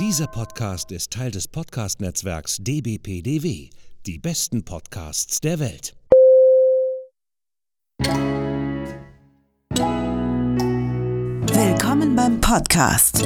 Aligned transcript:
Dieser 0.00 0.26
Podcast 0.26 0.90
ist 0.90 1.12
Teil 1.12 1.30
des 1.30 1.46
Podcast-Netzwerks 1.46 2.56
dbpdw. 2.58 3.70
Die 4.06 4.18
besten 4.18 4.64
Podcasts 4.64 5.40
der 5.40 5.60
Welt. 5.60 5.94
Willkommen 11.52 12.16
beim 12.16 12.40
Podcast 12.40 13.24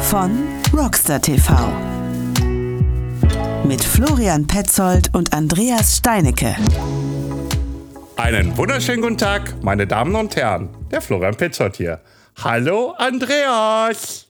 von 0.00 0.36
Rockstar 0.76 1.22
TV 1.22 1.54
mit 3.64 3.84
Florian 3.84 4.48
Petzold 4.48 5.14
und 5.14 5.32
Andreas 5.32 5.98
Steinecke. 5.98 6.56
Einen 8.16 8.56
wunderschönen 8.56 9.02
guten 9.02 9.18
Tag, 9.18 9.54
meine 9.62 9.86
Damen 9.86 10.16
und 10.16 10.34
Herren. 10.34 10.68
Der 10.90 11.00
Florian 11.00 11.36
Petzold 11.36 11.76
hier. 11.76 12.00
Hallo 12.36 12.94
Andreas. 12.96 14.26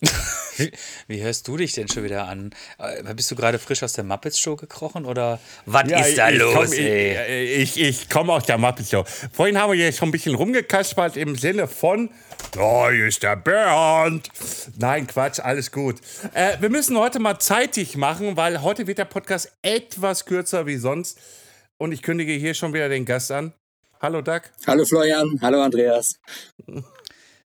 Wie, 0.57 0.73
wie, 1.07 1.23
hörst 1.23 1.47
du 1.47 1.57
dich 1.57 1.73
denn 1.73 1.89
schon 1.89 2.03
wieder 2.03 2.27
an? 2.27 2.51
Äh, 2.79 3.15
bist 3.15 3.31
du 3.31 3.37
gerade 3.37 3.59
frisch 3.59 3.83
aus 3.83 3.93
der 3.93 4.05
Muppets 4.05 4.39
Show 4.39 4.57
gekrochen 4.57 5.05
oder 5.05 5.39
was 5.67 5.89
ja, 5.89 6.01
ist 6.01 6.19
da 6.19 6.31
ich 6.31 6.39
los? 6.39 6.55
Komm, 6.55 6.73
ich, 6.73 7.77
ich, 7.77 7.81
ich 7.81 8.09
komme 8.09 8.33
aus 8.33 8.45
der 8.45 8.59
Muppets 8.59 8.91
Show. 8.91 9.05
Vorhin 9.33 9.59
haben 9.59 9.71
wir 9.71 9.77
hier 9.77 9.93
schon 9.93 10.09
ein 10.09 10.13
bisschen 10.13 10.35
rumgekaspert 10.35 11.17
im 11.17 11.37
Sinne 11.37 11.69
von, 11.69 12.11
da 12.53 12.61
oh, 12.61 12.89
ist 12.89 13.23
der 13.23 13.37
Bernd. 13.37 14.29
Nein, 14.77 15.07
Quatsch, 15.07 15.39
alles 15.39 15.71
gut. 15.71 15.97
Äh, 16.35 16.57
wir 16.61 16.71
müssen 16.71 16.99
heute 16.99 17.21
mal 17.21 17.39
zeitig 17.39 17.97
machen, 17.97 18.37
weil 18.37 18.63
heute 18.63 18.87
wird 18.87 18.99
der 18.99 19.05
Podcast 19.05 19.53
etwas 19.63 20.25
kürzer 20.25 20.67
wie 20.67 20.77
sonst. 20.77 21.19
Und 21.79 21.93
ich 21.93 22.03
kündige 22.03 22.33
hier 22.33 22.55
schon 22.55 22.75
wieder 22.75 22.89
den 22.89 23.05
Gast 23.05 23.31
an. 23.31 23.55
Hallo 24.01 24.21
Doug. 24.21 24.41
Hallo 24.67 24.85
Florian, 24.85 25.39
hallo 25.43 25.63
Andreas. 25.63 26.19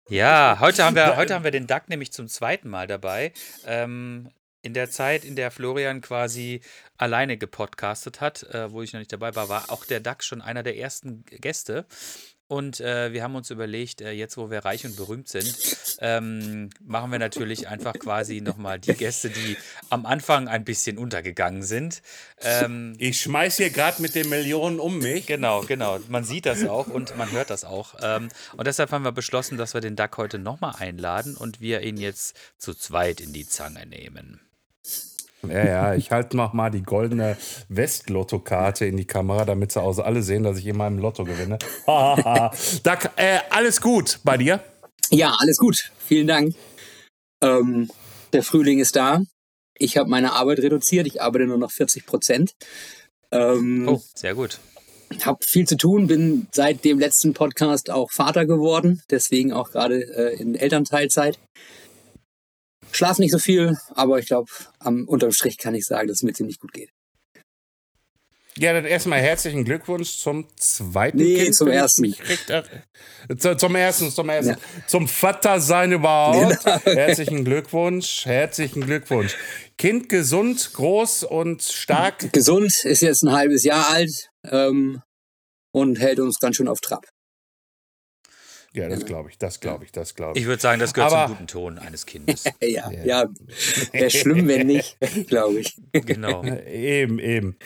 Ja, 0.09 0.57
heute 0.59 0.83
haben 0.83 0.95
wir, 0.95 1.17
heute 1.17 1.35
haben 1.35 1.43
wir 1.43 1.51
den 1.51 1.67
Duck 1.67 1.87
nämlich 1.87 2.11
zum 2.11 2.27
zweiten 2.27 2.67
Mal 2.67 2.87
dabei. 2.87 3.31
Ähm, 3.67 4.31
in 4.63 4.73
der 4.73 4.89
Zeit, 4.89 5.23
in 5.23 5.35
der 5.35 5.51
Florian 5.51 6.01
quasi 6.01 6.61
alleine 6.97 7.37
gepodcastet 7.37 8.19
hat, 8.19 8.41
äh, 8.43 8.71
wo 8.71 8.81
ich 8.81 8.91
noch 8.91 8.99
nicht 8.99 9.13
dabei 9.13 9.35
war, 9.35 9.49
war 9.49 9.69
auch 9.69 9.85
der 9.85 9.99
Duck 9.99 10.23
schon 10.23 10.41
einer 10.41 10.63
der 10.63 10.77
ersten 10.77 11.23
Gäste. 11.25 11.85
Und 12.49 12.79
äh, 12.79 13.13
wir 13.13 13.21
haben 13.21 13.35
uns 13.35 13.51
überlegt, 13.51 14.01
äh, 14.01 14.09
jetzt 14.09 14.35
wo 14.35 14.49
wir 14.49 14.65
reich 14.65 14.83
und 14.83 14.95
berühmt 14.95 15.29
sind, 15.29 15.55
ähm, 15.99 16.71
machen 16.83 17.11
wir 17.11 17.19
natürlich 17.19 17.67
einfach 17.67 17.93
quasi 17.93 18.41
nochmal 18.41 18.79
die 18.79 18.95
Gäste, 18.95 19.29
die 19.29 19.55
am 19.91 20.07
Anfang 20.07 20.47
ein 20.47 20.63
bisschen 20.63 20.97
untergegangen 20.97 21.61
sind. 21.61 22.01
Ähm, 22.41 22.95
ich 22.97 23.21
schmeiß 23.21 23.57
hier 23.57 23.69
gerade 23.69 24.01
mit 24.01 24.15
den 24.15 24.29
Millionen 24.29 24.79
um 24.79 24.97
mich. 24.97 25.27
Genau, 25.27 25.61
genau. 25.61 25.99
Man 26.09 26.23
sieht 26.23 26.47
das 26.47 26.65
auch 26.65 26.87
und 26.87 27.15
man 27.19 27.31
hört 27.31 27.51
das 27.51 27.65
auch. 27.65 27.93
Ähm, 28.01 28.29
und 28.57 28.65
deshalb 28.65 28.91
haben 28.91 29.03
wir 29.03 29.11
beschlossen, 29.11 29.59
dass 29.59 29.75
wir 29.75 29.81
den 29.81 29.95
Duck 29.95 30.17
heute 30.17 30.39
nochmal 30.39 30.73
einladen 30.79 31.37
und 31.37 31.61
wir 31.61 31.81
ihn 31.81 31.97
jetzt 31.97 32.35
zu 32.57 32.73
zweit 32.73 33.21
in 33.21 33.31
die 33.31 33.47
Zange 33.47 33.85
nehmen. 33.85 34.41
Ja, 35.47 35.65
ja, 35.65 35.95
ich 35.95 36.11
halte 36.11 36.35
noch 36.35 36.53
mal 36.53 36.69
die 36.69 36.83
goldene 36.83 37.37
West-Lotto-Karte 37.69 38.85
in 38.85 38.97
die 38.97 39.05
Kamera, 39.05 39.45
damit 39.45 39.71
sie 39.71 39.81
aus 39.81 39.99
alle 39.99 40.21
sehen, 40.21 40.43
dass 40.43 40.57
ich 40.57 40.67
immer 40.67 40.87
im 40.87 40.99
Lotto 40.99 41.23
gewinne. 41.23 41.57
da, 41.85 42.99
äh, 43.15 43.39
alles 43.49 43.79
gut 43.79 44.19
bei 44.23 44.37
dir? 44.37 44.61
Ja, 45.11 45.35
alles 45.39 45.57
gut. 45.57 45.91
Vielen 46.05 46.27
Dank. 46.27 46.55
Ähm, 47.41 47.89
der 48.33 48.43
Frühling 48.43 48.79
ist 48.79 48.95
da. 48.95 49.21
Ich 49.77 49.97
habe 49.97 50.09
meine 50.09 50.33
Arbeit 50.33 50.59
reduziert. 50.59 51.07
Ich 51.07 51.21
arbeite 51.21 51.45
nur 51.45 51.57
noch 51.57 51.71
40 51.71 52.05
Prozent. 52.05 52.51
Ähm, 53.31 53.87
oh, 53.87 54.01
sehr 54.13 54.35
gut. 54.35 54.59
Habe 55.21 55.39
viel 55.43 55.67
zu 55.67 55.77
tun, 55.77 56.07
bin 56.07 56.47
seit 56.51 56.83
dem 56.85 56.99
letzten 56.99 57.33
Podcast 57.33 57.89
auch 57.89 58.11
Vater 58.11 58.45
geworden, 58.45 59.01
deswegen 59.09 59.53
auch 59.53 59.71
gerade 59.71 60.01
äh, 60.15 60.39
in 60.39 60.53
Elternteilzeit. 60.53 61.39
Schlaf 62.91 63.19
nicht 63.19 63.31
so 63.31 63.39
viel, 63.39 63.77
aber 63.95 64.19
ich 64.19 64.27
glaube, 64.27 64.51
am 64.79 65.07
unterm 65.07 65.31
Strich 65.31 65.57
kann 65.57 65.75
ich 65.75 65.85
sagen, 65.85 66.07
dass 66.07 66.17
es 66.17 66.23
mir 66.23 66.33
ziemlich 66.33 66.59
gut 66.59 66.73
geht. 66.73 66.89
Ja, 68.59 68.73
dann 68.73 68.83
erstmal 68.83 69.19
herzlichen 69.19 69.63
Glückwunsch 69.63 70.17
zum 70.17 70.45
zweiten 70.57 71.17
nee, 71.17 71.45
Kind. 71.45 71.55
zum 71.55 71.69
ersten. 71.69 72.13
Zum 73.37 73.75
ersten, 73.75 74.11
zum 74.11 74.29
ersten. 74.29 74.51
Ja. 74.51 74.57
Zum 74.85 75.07
Vater 75.07 75.61
sein 75.61 75.93
überhaupt. 75.93 76.65
Genau. 76.65 76.79
Herzlichen 76.83 77.45
Glückwunsch, 77.45 78.25
herzlichen 78.25 78.81
Glückwunsch. 78.81 79.37
Kind 79.77 80.09
gesund, 80.09 80.71
groß 80.73 81.23
und 81.23 81.63
stark. 81.63 82.33
Gesund, 82.33 82.73
ist 82.83 83.01
jetzt 83.01 83.23
ein 83.23 83.31
halbes 83.31 83.63
Jahr 83.63 83.93
alt 83.93 84.29
ähm, 84.43 85.01
und 85.71 85.97
hält 85.99 86.19
uns 86.19 86.39
ganz 86.39 86.57
schön 86.57 86.67
auf 86.67 86.81
Trab. 86.81 87.05
Ja, 88.79 88.87
das 88.87 89.05
glaube 89.05 89.29
ich, 89.29 89.37
das 89.37 89.59
glaube 89.59 89.83
ich, 89.83 89.91
das 89.91 90.15
glaube 90.15 90.37
ich. 90.37 90.43
Ich 90.43 90.47
würde 90.47 90.61
sagen, 90.61 90.79
das 90.79 90.93
gehört 90.93 91.11
Aber, 91.11 91.27
zum 91.27 91.35
guten 91.35 91.47
Ton 91.47 91.77
eines 91.77 92.05
Kindes. 92.05 92.45
ja, 92.61 92.89
ja, 92.91 93.25
wäre 93.91 94.09
schlimm, 94.09 94.47
wenn 94.47 94.67
nicht, 94.67 94.97
glaube 95.27 95.59
ich. 95.59 95.75
Genau. 95.91 96.43
eben, 96.43 97.19
eben. 97.19 97.57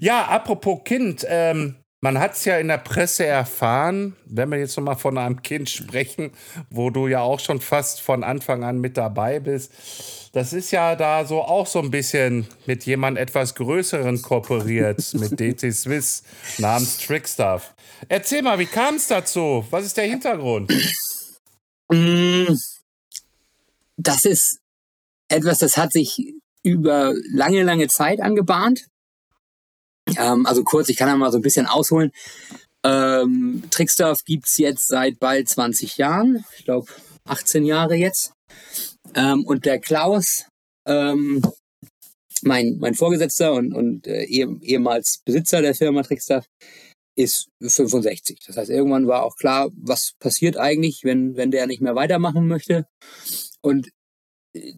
Ja, 0.00 0.24
apropos 0.24 0.80
Kind, 0.84 1.26
ähm, 1.28 1.76
man 2.04 2.18
hat 2.18 2.34
es 2.34 2.44
ja 2.44 2.58
in 2.58 2.68
der 2.68 2.76
Presse 2.76 3.24
erfahren, 3.24 4.14
wenn 4.26 4.50
wir 4.50 4.58
jetzt 4.58 4.76
nochmal 4.76 4.96
von 4.96 5.16
einem 5.16 5.40
Kind 5.40 5.70
sprechen, 5.70 6.32
wo 6.68 6.90
du 6.90 7.08
ja 7.08 7.22
auch 7.22 7.40
schon 7.40 7.62
fast 7.62 8.02
von 8.02 8.22
Anfang 8.22 8.62
an 8.62 8.78
mit 8.78 8.98
dabei 8.98 9.40
bist. 9.40 9.72
Das 10.34 10.52
ist 10.52 10.70
ja 10.70 10.96
da 10.96 11.24
so 11.24 11.40
auch 11.40 11.66
so 11.66 11.80
ein 11.80 11.90
bisschen 11.90 12.46
mit 12.66 12.84
jemand 12.84 13.16
etwas 13.16 13.54
Größeren 13.54 14.20
kooperiert, 14.20 15.14
mit 15.14 15.40
DT 15.40 15.72
Swiss 15.72 16.24
namens 16.58 16.98
Trickstuff. 16.98 17.74
Erzähl 18.10 18.42
mal, 18.42 18.58
wie 18.58 18.66
kam 18.66 18.96
es 18.96 19.06
dazu? 19.06 19.64
Was 19.70 19.86
ist 19.86 19.96
der 19.96 20.04
Hintergrund? 20.04 20.70
Mm, 21.90 22.52
das 23.96 24.26
ist 24.26 24.58
etwas, 25.28 25.56
das 25.60 25.78
hat 25.78 25.92
sich 25.92 26.34
über 26.62 27.14
lange, 27.32 27.62
lange 27.62 27.88
Zeit 27.88 28.20
angebahnt. 28.20 28.88
Ähm, 30.18 30.46
also 30.46 30.64
kurz, 30.64 30.88
ich 30.88 30.96
kann 30.96 31.08
ja 31.08 31.16
mal 31.16 31.32
so 31.32 31.38
ein 31.38 31.42
bisschen 31.42 31.66
ausholen. 31.66 32.12
Ähm, 32.84 33.62
Trickstuff 33.70 34.24
gibt 34.24 34.46
es 34.46 34.58
jetzt 34.58 34.88
seit 34.88 35.18
bald 35.18 35.48
20 35.48 35.96
Jahren. 35.96 36.44
Ich 36.58 36.64
glaube 36.64 36.86
18 37.26 37.64
Jahre 37.64 37.94
jetzt. 37.94 38.32
Ähm, 39.14 39.44
und 39.44 39.64
der 39.64 39.78
Klaus, 39.78 40.46
ähm, 40.86 41.42
mein, 42.42 42.76
mein 42.78 42.94
Vorgesetzter 42.94 43.54
und, 43.54 43.72
und 43.72 44.06
äh, 44.06 44.24
ehemals 44.24 45.20
Besitzer 45.24 45.62
der 45.62 45.74
Firma 45.74 46.02
Trickstuff, 46.02 46.44
ist 47.16 47.48
65. 47.60 48.40
Das 48.46 48.56
heißt, 48.56 48.70
irgendwann 48.70 49.06
war 49.06 49.22
auch 49.22 49.36
klar, 49.36 49.70
was 49.76 50.12
passiert 50.18 50.56
eigentlich, 50.56 51.04
wenn, 51.04 51.36
wenn 51.36 51.50
der 51.50 51.66
nicht 51.66 51.80
mehr 51.80 51.94
weitermachen 51.94 52.48
möchte. 52.48 52.86
Und 53.62 53.88
äh, 54.54 54.74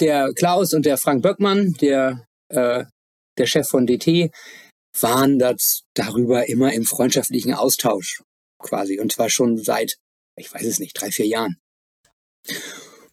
der 0.00 0.32
Klaus 0.32 0.72
und 0.74 0.86
der 0.86 0.96
Frank 0.96 1.22
Böckmann, 1.22 1.74
der, 1.80 2.26
äh, 2.48 2.84
der 3.38 3.46
Chef 3.46 3.66
von 3.68 3.86
DT, 3.86 4.30
waren 5.00 5.38
das 5.38 5.82
darüber 5.94 6.48
immer 6.48 6.72
im 6.72 6.84
freundschaftlichen 6.84 7.54
Austausch 7.54 8.22
quasi. 8.58 9.00
Und 9.00 9.12
zwar 9.12 9.30
schon 9.30 9.58
seit, 9.58 9.96
ich 10.36 10.52
weiß 10.52 10.64
es 10.64 10.78
nicht, 10.78 11.00
drei, 11.00 11.10
vier 11.10 11.26
Jahren. 11.26 11.56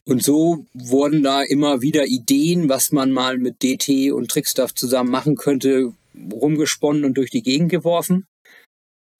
Und 0.06 0.24
so 0.24 0.66
wurden 0.74 1.24
da 1.24 1.44
immer 1.44 1.82
wieder 1.82 2.06
Ideen, 2.06 2.68
was 2.68 2.92
man 2.92 3.12
mal 3.12 3.38
mit 3.38 3.62
DT 3.62 4.12
und 4.12 4.30
Trickstuff 4.30 4.74
zusammen 4.74 5.12
machen 5.12 5.36
könnte, 5.36 5.94
rumgesponnen 6.32 7.06
und 7.06 7.16
durch 7.16 7.30
die 7.30 7.44
Gegend 7.44 7.70
geworfen. 7.70 8.26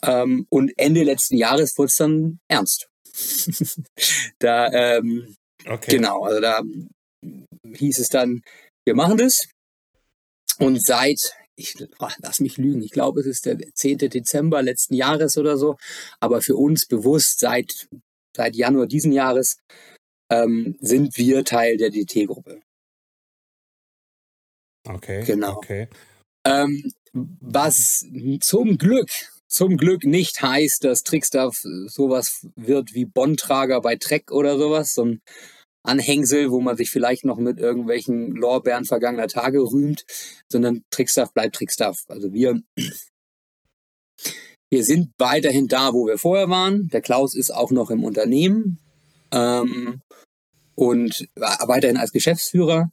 Ähm, 0.02 0.48
und 0.50 0.72
Ende 0.78 1.04
letzten 1.04 1.38
Jahres 1.38 1.78
wurde 1.78 1.90
es 1.90 1.96
dann 1.98 2.40
ernst. 2.48 2.90
da, 4.40 4.72
ähm, 4.72 5.36
okay. 5.68 5.98
genau, 5.98 6.24
also 6.24 6.40
da 6.40 6.62
hieß 7.74 8.00
es 8.00 8.10
dann, 8.10 8.42
wir 8.86 8.96
machen 8.96 9.18
das. 9.18 9.48
Und 10.58 10.84
seit, 10.84 11.34
ich 11.60 11.76
ach, 12.00 12.18
lass 12.22 12.40
mich 12.40 12.58
lügen, 12.58 12.82
ich 12.82 12.92
glaube, 12.92 13.20
es 13.20 13.26
ist 13.26 13.46
der 13.46 13.58
10. 13.58 13.98
Dezember 13.98 14.62
letzten 14.62 14.96
Jahres 14.96 15.38
oder 15.38 15.58
so, 15.58 15.78
aber 16.20 16.42
für 16.42 16.56
uns 16.56 16.86
bewusst 16.86 17.40
seit, 17.40 17.90
seit 18.36 18.56
Januar 18.56 18.88
diesen 18.88 19.12
Jahres 19.12 19.58
ähm, 20.32 20.78
sind 20.80 21.18
wir 21.18 21.44
Teil 21.44 21.78
der 21.78 21.90
DT-Gruppe. 21.90 22.62
Okay. 24.88 25.24
Genau. 25.26 25.58
Okay. 25.58 25.88
Ähm, 26.46 26.92
was 27.14 28.06
zum 28.42 28.78
Glück, 28.78 29.10
zum 29.48 29.78
Glück 29.78 30.04
nicht 30.04 30.42
heißt, 30.42 30.84
dass 30.84 31.04
Trickstuff 31.04 31.60
sowas 31.88 32.48
wird 32.56 32.94
wie 32.94 33.06
Bondtrager 33.06 33.82
bei 33.82 33.96
Trek 33.96 34.32
oder 34.32 34.58
sowas, 34.58 34.94
so 34.94 35.06
ein 35.06 35.22
Anhängsel, 35.84 36.52
wo 36.52 36.60
man 36.60 36.78
sich 36.78 36.90
vielleicht 36.90 37.26
noch 37.26 37.38
mit 37.38 37.60
irgendwelchen 37.60 38.32
Lorbeeren 38.32 38.86
vergangener 38.86 39.28
Tage 39.28 39.60
rühmt, 39.60 40.06
sondern 40.52 40.84
Trickstuff 40.92 41.34
bleibt 41.34 41.56
Trickstuff. 41.56 42.04
Also 42.08 42.34
wir, 42.34 42.62
wir 44.70 44.84
sind 44.84 45.12
weiterhin 45.18 45.68
da, 45.68 45.94
wo 45.94 46.06
wir 46.06 46.18
vorher 46.18 46.50
waren. 46.50 46.90
Der 46.90 47.02
Klaus 47.02 47.34
ist 47.36 47.52
auch 47.52 47.72
noch 47.72 47.90
im 47.92 48.04
Unternehmen 48.04 48.80
ähm, 49.32 50.02
und 50.76 51.28
weiterhin 51.36 51.98
als 51.98 52.12
Geschäftsführer. 52.12 52.92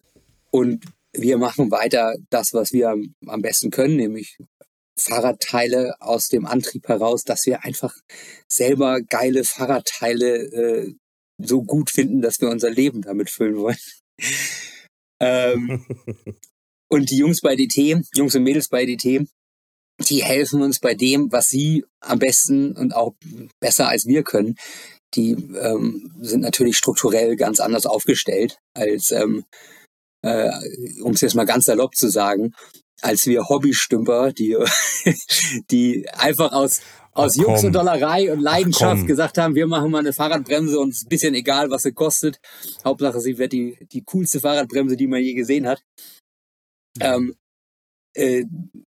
Und 0.51 0.85
wir 1.13 1.39
machen 1.39 1.71
weiter 1.71 2.15
das, 2.31 2.53
was 2.55 2.73
wir 2.73 2.95
am 3.27 3.43
besten 3.43 3.71
können, 3.71 3.97
nämlich 3.97 4.39
Fahrradteile 4.99 5.95
aus 6.01 6.29
dem 6.29 6.47
Antrieb 6.47 6.89
heraus, 6.89 7.25
dass 7.25 7.45
wir 7.47 7.65
einfach 7.65 7.95
selber 8.49 9.01
geile 9.03 9.45
Fahrradteile 9.45 10.37
äh, 10.37 10.95
so 11.39 11.63
gut 11.63 11.91
finden, 11.91 12.23
dass 12.23 12.41
wir 12.41 12.49
unser 12.49 12.71
Leben 12.71 13.03
damit 13.03 13.31
füllen 13.31 13.57
wollen. 13.57 13.77
ähm, 15.21 15.85
und 16.89 17.11
die 17.11 17.19
Jungs 17.19 17.41
bei 17.41 17.57
DT, 17.57 18.03
Jungs 18.15 18.35
und 18.35 18.43
Mädels 18.43 18.69
bei 18.69 18.87
DT, 18.87 19.27
die 20.01 20.23
helfen 20.23 20.63
uns 20.63 20.79
bei 20.79 20.95
dem, 20.95 21.33
was 21.33 21.49
sie 21.49 21.85
am 22.01 22.19
besten 22.19 22.73
und 22.73 22.95
auch 22.95 23.15
besser 23.61 23.89
als 23.89 24.07
wir 24.07 24.23
können. 24.23 24.57
Die 25.15 25.33
ähm, 25.33 26.13
sind 26.21 26.41
natürlich 26.41 26.77
strukturell 26.77 27.37
ganz 27.37 27.61
anders 27.61 27.87
aufgestellt 27.87 28.59
als, 28.75 29.11
ähm, 29.11 29.45
äh, 30.23 30.51
um 31.03 31.13
es 31.13 31.23
jetzt 31.23 31.35
mal 31.35 31.47
ganz 31.47 31.65
salopp 31.65 31.95
zu 31.95 32.09
sagen, 32.09 32.53
als 33.01 33.27
wir 33.27 33.49
Hobbystümper, 33.49 34.33
die, 34.33 34.57
die 35.71 36.09
einfach 36.11 36.53
aus, 36.53 36.81
aus 37.17 37.39
Ach, 37.39 37.43
Jux 37.43 37.65
und 37.65 37.73
Dollerei 37.75 38.33
und 38.33 38.41
Leidenschaft 38.41 38.99
komm. 38.99 39.07
gesagt 39.07 39.39
haben, 39.39 39.55
wir 39.55 39.67
machen 39.67 39.91
mal 39.91 40.01
eine 40.01 40.13
Fahrradbremse 40.13 40.79
und 40.79 40.91
es 40.91 40.99
ist 40.99 41.07
ein 41.07 41.09
bisschen 41.09 41.35
egal, 41.35 41.71
was 41.71 41.83
sie 41.83 41.93
kostet. 41.93 42.39
Hauptsache, 42.85 43.21
sie 43.21 43.39
wird 43.39 43.53
die, 43.53 43.79
die 43.91 44.03
coolste 44.05 44.41
Fahrradbremse, 44.41 44.97
die 44.97 45.07
man 45.07 45.23
je 45.23 45.35
gesehen 45.35 45.67
hat. 45.67 45.83
Ähm, 47.01 47.35
äh, 48.15 48.45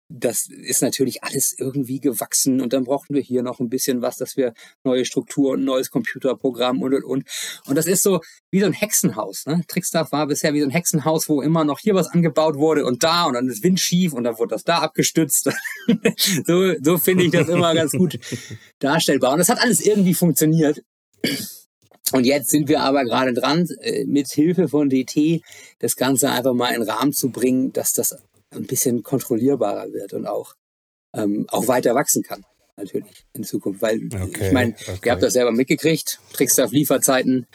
das 0.08 0.48
ist 0.48 0.80
natürlich 0.80 1.22
alles 1.22 1.54
irgendwie 1.58 2.00
gewachsen 2.00 2.60
und 2.60 2.72
dann 2.72 2.84
brauchten 2.84 3.14
wir 3.14 3.20
hier 3.20 3.42
noch 3.42 3.60
ein 3.60 3.68
bisschen 3.68 4.00
was, 4.00 4.16
dass 4.16 4.36
wir 4.36 4.54
neue 4.82 5.04
Struktur 5.04 5.52
und 5.52 5.60
ein 5.60 5.64
neues 5.64 5.90
Computerprogramm 5.90 6.80
und 6.80 6.94
und 6.94 7.04
und. 7.04 7.28
Und 7.66 7.76
das 7.76 7.86
ist 7.86 8.02
so 8.02 8.20
wie 8.50 8.60
so 8.60 8.66
ein 8.66 8.72
Hexenhaus. 8.72 9.44
Ne? 9.46 9.62
Trickstaff 9.68 10.10
war 10.12 10.26
bisher 10.26 10.54
wie 10.54 10.60
so 10.60 10.66
ein 10.66 10.70
Hexenhaus, 10.70 11.28
wo 11.28 11.42
immer 11.42 11.64
noch 11.64 11.78
hier 11.78 11.94
was 11.94 12.08
angebaut 12.08 12.56
wurde 12.56 12.86
und 12.86 13.02
da 13.02 13.24
und 13.24 13.34
dann 13.34 13.48
ist 13.48 13.62
Wind 13.62 13.80
schief 13.80 14.14
und 14.14 14.24
dann 14.24 14.38
wurde 14.38 14.54
das 14.54 14.64
da 14.64 14.78
abgestützt. 14.78 15.50
so 16.46 16.74
so 16.82 16.98
finde 16.98 17.24
ich 17.24 17.30
das 17.30 17.48
immer 17.48 17.74
ganz 17.74 17.92
gut 17.92 18.18
darstellbar. 18.78 19.32
Und 19.32 19.38
das 19.38 19.50
hat 19.50 19.60
alles 19.60 19.80
irgendwie 19.80 20.14
funktioniert. 20.14 20.82
Und 22.12 22.24
jetzt 22.24 22.48
sind 22.48 22.68
wir 22.68 22.80
aber 22.80 23.04
gerade 23.04 23.34
dran, 23.34 23.68
äh, 23.80 24.04
mit 24.06 24.28
Hilfe 24.28 24.68
von 24.68 24.88
DT 24.88 25.42
das 25.78 25.96
Ganze 25.96 26.30
einfach 26.30 26.54
mal 26.54 26.74
in 26.74 26.82
Rahmen 26.82 27.12
zu 27.12 27.30
bringen, 27.30 27.72
dass 27.72 27.92
das 27.92 28.16
ein 28.54 28.66
bisschen 28.66 29.02
kontrollierbarer 29.02 29.92
wird 29.92 30.12
und 30.12 30.26
auch, 30.26 30.54
ähm, 31.16 31.46
auch 31.48 31.68
weiter 31.68 31.94
wachsen 31.94 32.22
kann, 32.22 32.44
natürlich 32.76 33.24
in 33.34 33.44
Zukunft. 33.44 33.82
Weil 33.82 34.08
Okay, 34.12 34.48
ich 34.48 34.52
meine, 34.52 34.74
okay. 34.74 35.00
ihr 35.04 35.12
habt 35.12 35.22
das 35.22 35.32
selber 35.32 35.52
mitgekriegt, 35.52 36.20
Trickstaff 36.32 36.72
Lieferzeiten 36.72 37.46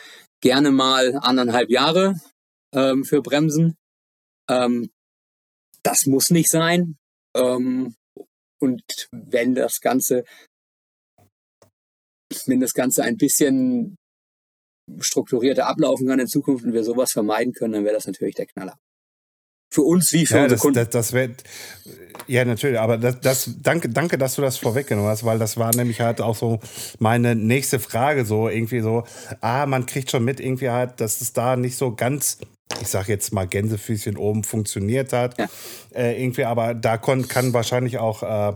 gerne 0.41 0.71
mal 0.71 1.15
anderthalb 1.21 1.69
Jahre 1.69 2.19
ähm, 2.73 3.05
für 3.05 3.21
Bremsen. 3.21 3.75
Ähm, 4.49 4.89
das 5.83 6.05
muss 6.05 6.29
nicht 6.29 6.49
sein. 6.49 6.97
Ähm, 7.35 7.95
und 8.61 8.83
wenn 9.11 9.55
das 9.55 9.81
Ganze, 9.81 10.23
wenn 12.45 12.59
das 12.59 12.73
Ganze 12.73 13.03
ein 13.03 13.17
bisschen 13.17 13.95
strukturierter 14.99 15.67
ablaufen 15.67 16.07
kann 16.07 16.19
in 16.19 16.27
Zukunft 16.27 16.65
und 16.65 16.73
wir 16.73 16.83
sowas 16.83 17.11
vermeiden 17.11 17.53
können, 17.53 17.73
dann 17.73 17.85
wäre 17.85 17.95
das 17.95 18.07
natürlich 18.07 18.35
der 18.35 18.47
Knaller. 18.47 18.77
Für 19.73 19.81
uns 19.81 20.13
wie 20.13 20.27
für 20.27 20.37
Ja, 20.37 20.47
das, 20.47 20.59
Kunden. 20.61 20.75
das, 20.75 20.89
das 20.91 21.13
wird, 21.13 21.43
ja, 22.27 22.45
natürlich, 22.45 22.79
aber 22.79 22.99
das, 22.99 23.19
das, 23.21 23.49
danke, 23.63 23.89
danke, 23.89 24.19
dass 24.19 24.35
du 24.35 24.43
das 24.43 24.57
vorweggenommen 24.57 25.09
hast, 25.09 25.25
weil 25.25 25.39
das 25.39 25.57
war 25.57 25.75
nämlich 25.75 25.99
halt 25.99 26.21
auch 26.21 26.35
so 26.35 26.59
meine 26.99 27.35
nächste 27.35 27.79
Frage, 27.79 28.23
so 28.23 28.47
irgendwie 28.49 28.81
so, 28.81 29.03
ah, 29.41 29.65
man 29.65 29.87
kriegt 29.87 30.11
schon 30.11 30.23
mit 30.23 30.39
irgendwie 30.39 30.69
halt, 30.69 31.01
dass 31.01 31.21
es 31.21 31.33
da 31.33 31.55
nicht 31.55 31.75
so 31.75 31.95
ganz, 31.95 32.37
ich 32.81 32.87
sag 32.87 33.07
jetzt 33.07 33.33
mal 33.33 33.47
Gänsefüßchen 33.47 34.15
oben 34.15 34.43
funktioniert 34.43 35.11
hat, 35.11 35.39
Ja. 35.39 35.47
äh, 35.95 36.21
irgendwie, 36.21 36.45
aber 36.45 36.75
da 36.75 36.97
kon, 36.97 37.27
kann 37.27 37.53
wahrscheinlich 37.53 37.97
auch 37.97 38.21
äh, 38.21 38.53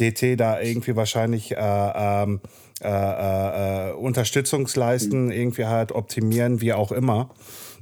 DT 0.00 0.36
da 0.40 0.60
irgendwie 0.60 0.96
wahrscheinlich 0.96 1.52
äh, 1.52 1.58
ähm, 1.60 2.40
äh, 2.82 2.88
äh, 2.88 3.90
äh, 3.90 3.92
Unterstützungsleisten 3.92 5.30
irgendwie 5.30 5.66
halt 5.66 5.92
optimieren, 5.92 6.60
wie 6.60 6.72
auch 6.72 6.90
immer. 6.92 7.30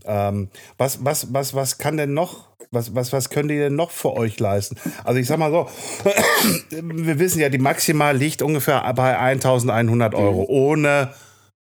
Ähm, 0.07 0.49
was, 0.77 1.03
was, 1.05 1.33
was, 1.33 1.55
was 1.55 1.79
kann 1.79 1.97
denn 1.97 2.13
noch, 2.15 2.49
was, 2.71 2.95
was, 2.95 3.13
was 3.13 3.31
können 3.31 3.49
die 3.49 3.57
denn 3.57 3.75
noch 3.75 3.91
für 3.91 4.13
euch 4.15 4.39
leisten? 4.41 4.77
Also 5.05 5.21
ich 5.21 5.27
sag 5.27 5.39
mal 5.39 5.51
so, 5.51 5.69
wir 6.71 7.19
wissen 7.19 7.41
ja, 7.41 7.49
die 7.49 7.59
Maximal 7.59 8.17
liegt 8.17 8.43
ungefähr 8.43 8.81
bei 8.95 9.19
1100 9.19 10.15
Euro, 10.15 10.45
ohne 10.49 11.15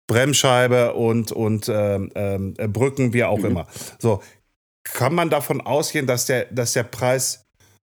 Bremsscheibe 0.07 0.93
und, 0.93 1.31
und 1.31 1.69
ähm, 1.69 2.11
ähm, 2.15 2.53
Brücken, 2.53 3.13
wie 3.13 3.23
auch 3.23 3.43
immer. 3.43 3.67
So, 3.99 4.21
kann 4.83 5.15
man 5.15 5.29
davon 5.29 5.61
ausgehen, 5.61 6.07
dass 6.07 6.25
der, 6.25 6.45
dass 6.45 6.73
der 6.73 6.83
Preis 6.83 7.45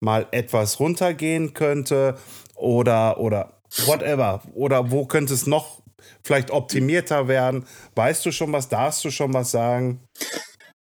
mal 0.00 0.26
etwas 0.30 0.80
runtergehen 0.80 1.54
könnte 1.54 2.18
oder, 2.54 3.18
oder 3.18 3.60
whatever? 3.86 4.42
Oder 4.52 4.90
wo 4.90 5.06
könnte 5.06 5.34
es 5.34 5.46
noch 5.46 5.82
vielleicht 6.22 6.50
optimierter 6.50 7.26
werden? 7.26 7.66
Weißt 7.94 8.24
du 8.26 8.32
schon 8.32 8.52
was? 8.52 8.68
Darfst 8.68 9.04
du 9.04 9.10
schon 9.10 9.32
was 9.32 9.50
sagen? 9.50 10.00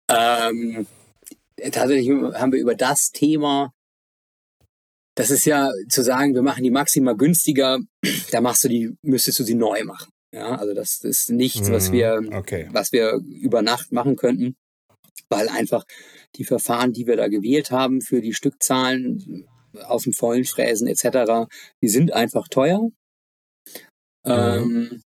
Ähm, 0.09 0.87
tatsächlich 1.71 2.09
haben 2.09 2.51
wir 2.51 2.59
über 2.59 2.75
das 2.75 3.11
Thema, 3.11 3.73
das 5.15 5.31
ist 5.31 5.45
ja 5.45 5.71
zu 5.89 6.03
sagen, 6.03 6.35
wir 6.35 6.43
machen 6.43 6.63
die 6.63 6.71
Maxima 6.71 7.13
günstiger, 7.13 7.79
da 8.31 8.41
machst 8.41 8.63
du 8.63 8.69
die, 8.69 8.95
müsstest 9.01 9.39
du 9.39 9.43
sie 9.43 9.55
neu 9.55 9.83
machen. 9.83 10.11
Ja, 10.33 10.55
also 10.55 10.73
das 10.73 11.03
ist 11.03 11.29
nichts, 11.29 11.71
was 11.71 11.89
Mhm, 11.89 11.93
wir, 11.93 12.21
okay. 12.33 12.69
was 12.71 12.91
wir 12.91 13.13
über 13.25 13.61
Nacht 13.61 13.91
machen 13.91 14.17
könnten, 14.17 14.55
weil 15.29 15.47
einfach 15.49 15.85
die 16.35 16.43
Verfahren, 16.43 16.93
die 16.93 17.07
wir 17.07 17.15
da 17.15 17.27
gewählt 17.27 17.71
haben 17.71 18.01
für 18.01 18.21
die 18.21 18.33
Stückzahlen 18.33 19.47
aus 19.85 20.03
dem 20.03 20.13
vollen 20.13 20.45
Fräsen 20.45 20.87
etc., 20.87 21.47
die 21.81 21.87
sind 21.87 22.13
einfach 22.13 22.47
teuer. 22.49 22.89
Ähm, 24.25 25.01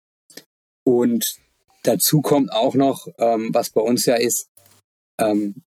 und 0.85 1.37
dazu 1.83 2.21
kommt 2.21 2.53
auch 2.53 2.75
noch, 2.75 3.09
ähm, 3.19 3.51
was 3.53 3.71
bei 3.71 3.81
uns 3.81 4.07
ja 4.07 4.17
ist, 4.17 4.49
ähm, 5.19 5.63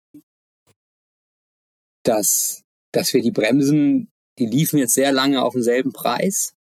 dass, 2.08 2.62
dass 2.92 3.12
wir 3.12 3.22
die 3.22 3.30
Bremsen, 3.30 4.08
die 4.38 4.46
liefen 4.46 4.78
jetzt 4.78 4.94
sehr 4.94 5.12
lange 5.12 5.42
auf 5.42 5.52
demselben 5.52 5.92
Preis. 5.92 6.54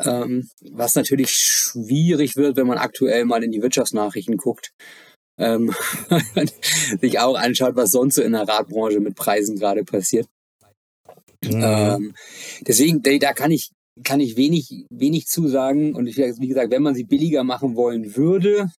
Ähm, 0.00 0.48
was 0.70 0.94
natürlich 0.94 1.30
schwierig 1.30 2.36
wird, 2.36 2.56
wenn 2.56 2.68
man 2.68 2.78
aktuell 2.78 3.24
mal 3.24 3.42
in 3.42 3.50
die 3.50 3.62
Wirtschaftsnachrichten 3.62 4.36
guckt. 4.36 4.70
Ähm, 5.40 5.74
sich 7.00 7.18
auch 7.18 7.36
anschaut, 7.36 7.74
was 7.74 7.90
sonst 7.90 8.14
so 8.14 8.22
in 8.22 8.32
der 8.32 8.46
Radbranche 8.46 9.00
mit 9.00 9.16
Preisen 9.16 9.58
gerade 9.58 9.84
passiert. 9.84 10.28
Mhm. 11.44 11.62
Ähm, 11.62 12.14
deswegen, 12.60 13.02
da, 13.02 13.32
kann 13.32 13.50
ich, 13.50 13.72
kann 14.04 14.20
ich 14.20 14.36
wenig, 14.36 14.86
wenig 14.90 15.26
zusagen. 15.26 15.94
Und 15.94 16.06
ich, 16.06 16.16
wie 16.16 16.48
gesagt, 16.48 16.70
wenn 16.70 16.82
man 16.82 16.94
sie 16.94 17.04
billiger 17.04 17.42
machen 17.42 17.74
wollen 17.74 18.16
würde, 18.16 18.70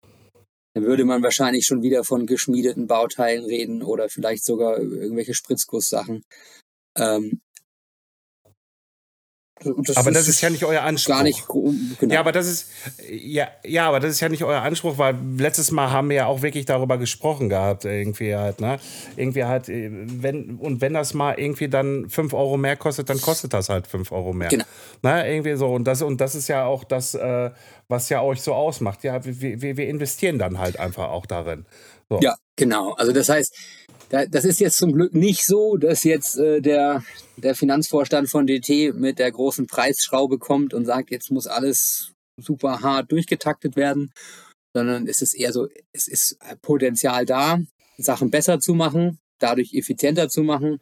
dann 0.79 0.87
würde 0.87 1.05
man 1.05 1.25
wahrscheinlich 1.25 1.67
schon 1.67 1.83
wieder 1.83 2.05
von 2.05 2.25
geschmiedeten 2.27 2.87
Bauteilen 2.87 3.45
reden 3.45 3.83
oder 3.83 4.09
vielleicht 4.09 4.45
sogar 4.45 4.79
irgendwelche 4.79 5.35
Spritzgusssachen. 5.35 6.23
Ähm, 6.97 7.41
aber 9.95 10.11
das 10.11 10.29
ist 10.29 10.41
ja 10.41 10.51
nicht 10.51 10.65
euer 10.65 10.83
Anspruch. 10.83 11.15
gar 11.15 11.23
nicht 11.23 11.47
genau. 11.47 12.15
Ja, 12.15 12.21
aber 12.21 12.33
das 12.33 12.47
ist 12.47 12.71
ja, 13.11 13.49
ja, 13.65 13.89
aber 13.89 14.01
das 14.01 14.13
ist 14.13 14.21
ja 14.21 14.29
nicht 14.29 14.45
euer 14.45 14.63
Anspruch, 14.63 14.99
weil 14.99 15.17
letztes 15.37 15.71
Mal 15.71 15.91
haben 15.91 16.09
wir 16.11 16.17
ja 16.17 16.27
auch 16.27 16.43
wirklich 16.43 16.65
darüber 16.65 16.99
gesprochen 16.99 17.49
gehabt, 17.49 17.85
irgendwie 17.85 18.35
halt, 18.35 18.61
ne? 18.61 18.79
Irgendwie 19.17 19.45
halt, 19.45 19.69
äh, 19.69 19.91
wenn, 19.91 20.57
und 20.57 20.81
wenn 20.81 20.95
das 20.95 21.15
mal 21.15 21.39
irgendwie 21.39 21.69
dann 21.69 22.09
5 22.09 22.33
Euro 22.35 22.57
mehr 22.57 22.77
kostet, 22.77 23.11
dann 23.11 23.21
kostet 23.21 23.53
das 23.53 23.69
halt 23.69 23.87
5 23.87 24.13
Euro 24.13 24.33
mehr. 24.33 24.49
Genau. 24.49 24.65
Ne? 25.03 25.31
Irgendwie 25.31 25.57
so. 25.57 25.69
Und 25.69 25.85
das, 25.85 26.03
und 26.03 26.21
das 26.21 26.35
ist 26.35 26.49
ja 26.49 26.65
auch 26.65 26.85
das, 26.85 27.15
äh, 27.15 27.51
was 27.89 28.09
ja 28.09 28.23
euch 28.23 28.43
so 28.43 28.55
ausmacht. 28.55 29.05
Ja, 29.05 29.25
wir, 29.25 29.63
wir, 29.63 29.77
wir 29.77 29.89
investieren 29.89 30.39
dann 30.39 30.59
halt 30.59 30.79
einfach 30.79 31.09
auch 31.09 31.27
darin. 31.27 31.67
So. 32.09 32.21
Ja, 32.23 32.37
genau. 32.57 32.93
Also 32.95 33.13
das 33.13 33.29
heißt, 33.29 33.55
da, 34.09 34.27
das 34.27 34.45
ist 34.45 34.61
jetzt 34.61 34.79
zum 34.79 34.93
Glück 34.93 35.15
nicht 35.15 35.45
so, 35.45 35.77
dass 35.77 36.05
jetzt 36.05 36.39
äh, 36.39 36.61
der, 36.61 37.05
der 37.37 37.55
Finanzvorstand 37.55 38.29
von 38.29 38.47
DT 38.47 38.95
mit 38.95 39.19
der 39.19 39.31
großen 39.31 39.67
Preisschraube 39.67 40.39
kommt 40.39 40.75
und 40.75 40.87
sagt, 40.87 41.11
jetzt 41.11 41.31
muss 41.31 41.47
alles 41.47 42.13
super 42.37 42.81
hart 42.81 43.13
durchgetaktet 43.13 43.77
werden, 43.77 44.13
sondern 44.75 45.07
es 45.07 45.23
ist 45.23 45.35
eher 45.35 45.53
so, 45.53 45.69
es 45.93 46.09
ist 46.09 46.39
Potenzial 46.63 47.27
da, 47.27 47.59
Sachen 47.99 48.31
besser 48.31 48.61
zu 48.61 48.75
machen, 48.75 49.19
dadurch 49.39 49.75
effizienter 49.75 50.29
zu 50.29 50.43
machen, 50.43 50.79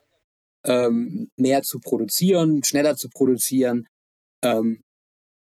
ähm, 0.64 1.30
mehr 1.36 1.62
zu 1.62 1.80
produzieren, 1.80 2.62
schneller 2.64 2.96
zu 2.96 3.08
produzieren. 3.08 3.88
Ähm, 4.42 4.82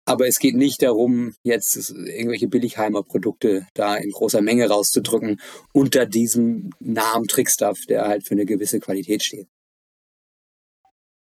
aber 0.04 0.26
es 0.26 0.38
geht 0.38 0.54
nicht 0.54 0.82
darum, 0.82 1.34
jetzt 1.42 1.76
irgendwelche 1.90 2.48
Billigheimer 2.48 3.02
Produkte 3.02 3.66
da 3.74 3.96
in 3.96 4.10
großer 4.10 4.42
Menge 4.42 4.68
rauszudrücken 4.68 5.40
unter 5.72 6.06
diesem 6.06 6.70
Namen 6.80 7.26
Trickstuff, 7.26 7.86
der 7.88 8.06
halt 8.06 8.26
für 8.26 8.34
eine 8.34 8.46
gewisse 8.46 8.80
Qualität 8.80 9.22
steht. 9.22 9.48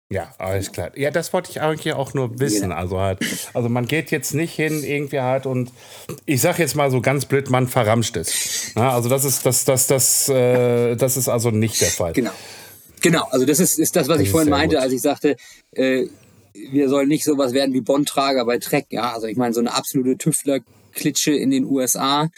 Ja, 0.10 0.32
alles 0.38 0.72
klar. 0.72 0.96
Ja, 0.96 1.10
das 1.10 1.34
wollte 1.34 1.50
ich 1.50 1.62
eigentlich 1.62 1.94
auch 1.94 2.14
nur 2.14 2.40
wissen. 2.40 2.70
Genau. 2.70 2.76
Also 2.76 3.00
halt, 3.00 3.20
also 3.54 3.68
man 3.68 3.88
geht 3.88 4.12
jetzt 4.12 4.36
nicht 4.36 4.54
hin 4.54 4.84
irgendwie 4.84 5.22
halt 5.22 5.48
und 5.48 5.72
ich 6.26 6.40
sag 6.42 6.60
jetzt 6.60 6.76
mal 6.76 6.92
so 6.92 7.02
ganz 7.02 7.26
blöd, 7.26 7.50
man 7.50 7.68
verramscht 7.68 8.16
es. 8.18 8.74
Na, 8.76 8.94
also 8.94 9.10
das 9.10 9.24
ist 9.26 9.44
das, 9.44 9.66
das, 9.66 9.88
das, 9.88 10.30
äh, 10.30 10.96
das 10.98 11.18
ist 11.18 11.30
also 11.30 11.50
nicht 11.50 11.82
der 11.82 11.90
Fall. 11.90 12.14
Genau. 12.14 12.32
Genau, 13.02 13.24
also 13.32 13.46
das 13.46 13.60
ist, 13.60 13.80
ist 13.80 13.96
das, 13.96 14.08
was 14.08 14.18
Das 14.18 14.24
ich 14.24 14.30
vorhin 14.30 14.50
meinte, 14.50 14.76
gut. 14.76 14.84
als 14.84 14.94
ich 14.94 15.02
sagte, 15.02 15.36
äh, 15.72 16.06
wir 16.54 16.90
sollen 16.90 17.08
nicht 17.08 17.24
sowas 17.24 17.54
werden 17.54 17.74
wie 17.74 17.82
Bondtrager 17.82 18.46
bei 18.46 18.58
Trek. 18.60 18.88
Ja, 18.90 19.14
also 19.14 19.28
ich 19.28 19.38
meine, 19.38 19.54
so 19.54 19.60
eine 19.60 19.74
absolute 19.74 20.18
Tüftler 20.18 20.60
Klitsche 20.94 21.34
in 21.34 21.52
den 21.52 21.66
USA. 21.66 22.30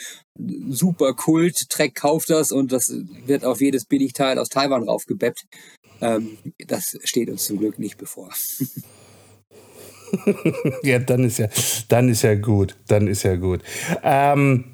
Super 0.70 1.14
Kult, 1.14 1.70
Trek 1.70 1.96
kauft 1.96 2.30
das 2.30 2.52
und 2.52 2.72
das 2.72 2.94
wird 3.26 3.46
auf 3.46 3.62
jedes 3.62 3.86
Billigteil 3.86 4.40
aus 4.40 4.50
Taiwan 4.50 4.84
raufgebeppt. 4.84 5.46
Ähm, 6.02 6.38
das 6.68 6.98
steht 7.04 7.30
uns 7.30 7.46
zum 7.46 7.58
Glück 7.60 7.80
nicht 7.80 7.98
bevor. 7.98 8.30
ja, 10.84 11.00
dann 11.00 11.24
ist 11.24 11.40
ja, 11.40 11.48
dann 11.88 12.10
ist 12.10 12.24
ja 12.24 12.36
gut. 12.36 12.76
Dann 12.88 13.08
ist 13.08 13.24
ja 13.24 13.36
gut. 13.36 13.62
Ähm, 14.04 14.66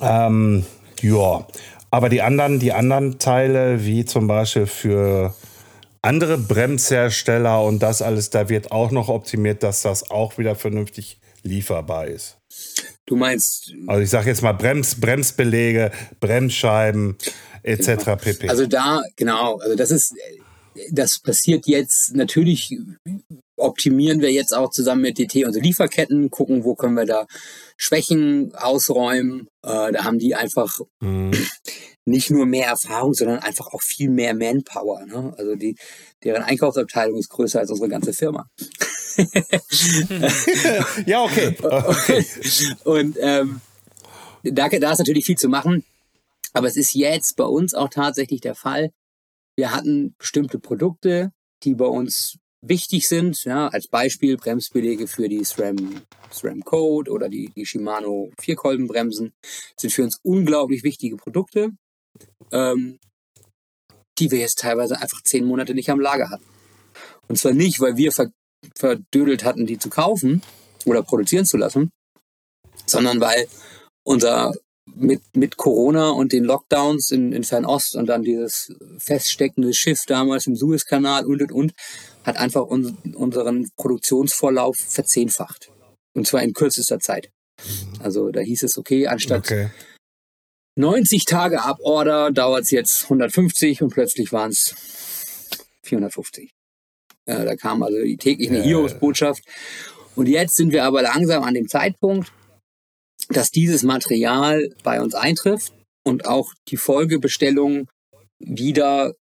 ähm, 0.00 0.64
ja, 1.00 1.46
aber 1.90 2.08
die 2.08 2.22
anderen, 2.22 2.58
die 2.58 2.72
anderen 2.72 3.18
Teile, 3.18 3.84
wie 3.84 4.04
zum 4.04 4.26
Beispiel 4.26 4.66
für 4.66 5.34
andere 6.02 6.38
Bremshersteller 6.38 7.62
und 7.62 7.80
das 7.80 8.02
alles, 8.02 8.30
da 8.30 8.48
wird 8.48 8.72
auch 8.72 8.90
noch 8.90 9.08
optimiert, 9.08 9.62
dass 9.62 9.82
das 9.82 10.10
auch 10.10 10.38
wieder 10.38 10.54
vernünftig 10.56 11.18
lieferbar 11.42 12.06
ist. 12.06 12.38
Du 13.06 13.16
meinst. 13.16 13.72
Also 13.86 14.02
ich 14.02 14.10
sage 14.10 14.28
jetzt 14.28 14.42
mal 14.42 14.52
Brems, 14.52 15.00
Bremsbelege, 15.00 15.90
Bremsscheiben 16.20 17.16
etc. 17.62 18.16
pp. 18.20 18.48
Also 18.48 18.66
da, 18.66 19.02
genau, 19.16 19.58
also 19.58 19.74
das 19.76 19.90
ist, 19.90 20.14
das 20.90 21.18
passiert 21.18 21.66
jetzt 21.66 22.14
natürlich 22.14 22.76
optimieren 23.60 24.20
wir 24.20 24.32
jetzt 24.32 24.56
auch 24.56 24.70
zusammen 24.70 25.02
mit 25.02 25.18
DT 25.18 25.44
unsere 25.44 25.64
Lieferketten, 25.64 26.30
gucken, 26.30 26.64
wo 26.64 26.74
können 26.74 26.94
wir 26.94 27.04
da 27.04 27.26
Schwächen 27.76 28.52
ausräumen. 28.54 29.48
Äh, 29.62 29.92
da 29.92 30.04
haben 30.04 30.18
die 30.18 30.34
einfach 30.34 30.80
mhm. 31.00 31.32
Nicht 32.04 32.30
nur 32.30 32.46
mehr 32.46 32.68
Erfahrung, 32.68 33.14
sondern 33.14 33.40
einfach 33.40 33.68
auch 33.68 33.82
viel 33.82 34.10
mehr 34.10 34.34
Manpower. 34.34 35.04
Ne? 35.06 35.34
Also 35.36 35.54
die, 35.54 35.76
deren 36.24 36.42
Einkaufsabteilung 36.42 37.18
ist 37.18 37.30
größer 37.30 37.60
als 37.60 37.70
unsere 37.70 37.88
ganze 37.88 38.12
Firma. 38.12 38.48
ja, 41.06 41.22
okay. 41.24 41.56
okay. 41.62 42.24
Und 42.84 43.16
ähm, 43.20 43.60
da, 44.42 44.68
da 44.68 44.92
ist 44.92 44.98
natürlich 44.98 45.26
viel 45.26 45.36
zu 45.36 45.48
machen. 45.48 45.84
Aber 46.52 46.66
es 46.66 46.76
ist 46.76 46.94
jetzt 46.94 47.36
bei 47.36 47.44
uns 47.44 47.74
auch 47.74 47.88
tatsächlich 47.88 48.40
der 48.40 48.54
Fall. 48.54 48.90
Wir 49.56 49.72
hatten 49.72 50.14
bestimmte 50.18 50.58
Produkte, 50.58 51.32
die 51.62 51.74
bei 51.74 51.86
uns 51.86 52.38
wichtig 52.62 53.08
sind. 53.08 53.44
Ja, 53.44 53.68
als 53.68 53.88
Beispiel 53.88 54.36
Bremsbelege 54.36 55.06
für 55.06 55.28
die 55.28 55.44
SRAM, 55.44 56.02
SRAM 56.30 56.62
Code 56.62 57.10
oder 57.10 57.28
die, 57.28 57.50
die 57.54 57.66
Shimano 57.66 58.30
Vierkolbenbremsen 58.38 59.32
sind 59.76 59.92
für 59.92 60.02
uns 60.02 60.18
unglaublich 60.22 60.82
wichtige 60.82 61.16
Produkte, 61.16 61.70
ähm, 62.52 62.98
die 64.18 64.30
wir 64.30 64.38
jetzt 64.38 64.58
teilweise 64.58 65.00
einfach 65.00 65.22
zehn 65.22 65.44
Monate 65.44 65.74
nicht 65.74 65.90
am 65.90 66.00
Lager 66.00 66.30
hatten. 66.30 66.44
Und 67.28 67.38
zwar 67.38 67.52
nicht, 67.52 67.80
weil 67.80 67.96
wir 67.96 68.12
ver 68.12 68.30
verdödelt 68.76 69.42
hatten, 69.44 69.64
die 69.64 69.78
zu 69.78 69.88
kaufen 69.88 70.42
oder 70.84 71.02
produzieren 71.02 71.46
zu 71.46 71.56
lassen, 71.56 71.90
sondern 72.84 73.18
weil 73.18 73.48
unser 74.04 74.52
mit, 74.94 75.22
mit 75.34 75.56
Corona 75.56 76.10
und 76.10 76.32
den 76.32 76.44
Lockdowns 76.44 77.10
in, 77.10 77.32
in 77.32 77.44
Fernost 77.44 77.94
und 77.94 78.06
dann 78.06 78.22
dieses 78.22 78.72
feststeckende 78.98 79.72
Schiff 79.72 80.04
damals 80.06 80.46
im 80.46 80.56
Suezkanal 80.56 81.24
und 81.24 81.40
und 81.42 81.52
und 81.52 81.72
hat 82.24 82.36
einfach 82.36 82.66
un 82.66 82.98
unseren 83.14 83.70
Produktionsvorlauf 83.76 84.76
verzehnfacht. 84.76 85.70
Und 86.14 86.26
zwar 86.26 86.42
in 86.42 86.52
kürzester 86.52 86.98
Zeit. 86.98 87.30
Also 88.00 88.30
da 88.30 88.40
hieß 88.40 88.62
es, 88.64 88.78
okay, 88.78 89.06
anstatt 89.06 89.46
okay. 89.46 89.70
90 90.80 91.24
Tage 91.26 91.62
ab 91.62 91.78
Order 91.82 92.30
dauert 92.30 92.62
es 92.62 92.70
jetzt 92.70 93.04
150 93.04 93.82
und 93.82 93.90
plötzlich 93.90 94.32
waren 94.32 94.50
es 94.50 94.74
450. 95.84 96.50
Äh, 97.26 97.44
da 97.44 97.56
kam 97.56 97.82
also 97.82 98.02
die 98.02 98.16
tägliche 98.16 98.54
eine 98.54 98.62
Heroes-Botschaft. 98.62 99.42
Und 100.16 100.26
jetzt 100.26 100.56
sind 100.56 100.72
wir 100.72 100.84
aber 100.84 101.02
langsam 101.02 101.44
an 101.44 101.54
dem 101.54 101.68
Zeitpunkt, 101.68 102.32
dass 103.28 103.50
dieses 103.50 103.82
Material 103.82 104.74
bei 104.82 105.00
uns 105.00 105.14
eintrifft 105.14 105.72
und 106.04 106.26
auch 106.26 106.52
die 106.68 106.76
Folgebestellungen 106.76 107.86
wieder 108.38 109.14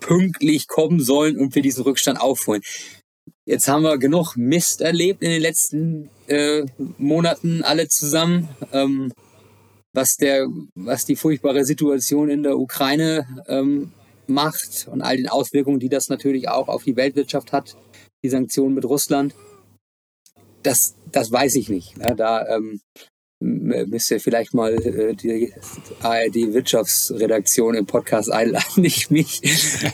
pünktlich 0.00 0.66
kommen 0.66 1.00
sollen 1.00 1.38
und 1.38 1.54
wir 1.54 1.62
diesen 1.62 1.84
Rückstand 1.84 2.20
aufholen. 2.20 2.62
Jetzt 3.46 3.68
haben 3.68 3.82
wir 3.82 3.98
genug 3.98 4.36
Mist 4.36 4.80
erlebt 4.80 5.22
in 5.22 5.30
den 5.30 5.42
letzten 5.42 6.10
äh, 6.26 6.64
Monaten 6.98 7.62
alle 7.62 7.88
zusammen, 7.88 8.48
ähm, 8.72 9.12
was 9.94 10.16
der, 10.16 10.48
was 10.74 11.06
die 11.06 11.16
furchtbare 11.16 11.64
Situation 11.64 12.28
in 12.28 12.42
der 12.42 12.58
Ukraine 12.58 13.26
ähm, 13.48 13.92
macht 14.26 14.88
und 14.90 15.00
all 15.00 15.16
den 15.16 15.28
Auswirkungen, 15.28 15.78
die 15.78 15.88
das 15.88 16.08
natürlich 16.08 16.48
auch 16.48 16.68
auf 16.68 16.84
die 16.84 16.96
Weltwirtschaft 16.96 17.52
hat, 17.52 17.76
die 18.22 18.28
Sanktionen 18.28 18.74
mit 18.74 18.84
Russland. 18.84 19.34
Das, 20.62 20.96
das 21.12 21.30
weiß 21.30 21.54
ich 21.56 21.68
nicht. 21.68 21.96
Ne? 21.96 22.14
Da 22.16 22.46
ähm, 22.48 22.80
müsst 23.40 24.10
ihr 24.10 24.20
vielleicht 24.20 24.54
mal 24.54 24.74
äh, 24.74 25.14
die 25.14 25.52
ARD-Wirtschaftsredaktion 26.00 27.74
im 27.74 27.86
Podcast 27.86 28.32
einladen, 28.32 28.64
nicht 28.82 29.10
mich. 29.10 29.40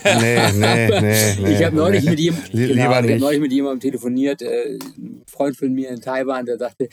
Nee, 0.04 0.52
nee, 0.54 1.00
nee, 1.00 1.36
nee. 1.40 1.54
Ich 1.54 1.64
habe 1.64 1.76
neulich, 1.76 2.04
nee. 2.04 2.30
mit 2.30 2.52
genau, 2.52 2.94
hab 2.94 3.04
neulich 3.04 3.40
mit 3.40 3.52
jemandem 3.52 3.80
telefoniert, 3.80 4.42
äh, 4.42 4.78
ein 4.96 5.22
Freund 5.26 5.56
von 5.56 5.72
mir 5.72 5.90
in 5.90 6.00
Taiwan, 6.00 6.46
der 6.46 6.58
sagte, 6.58 6.88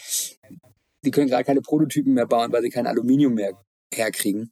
die 1.07 1.11
können 1.11 1.29
gerade 1.29 1.45
keine 1.45 1.61
Prototypen 1.61 2.13
mehr 2.13 2.27
bauen, 2.27 2.51
weil 2.51 2.61
sie 2.61 2.69
kein 2.69 2.85
Aluminium 2.85 3.33
mehr 3.33 3.53
herkriegen. 3.93 4.51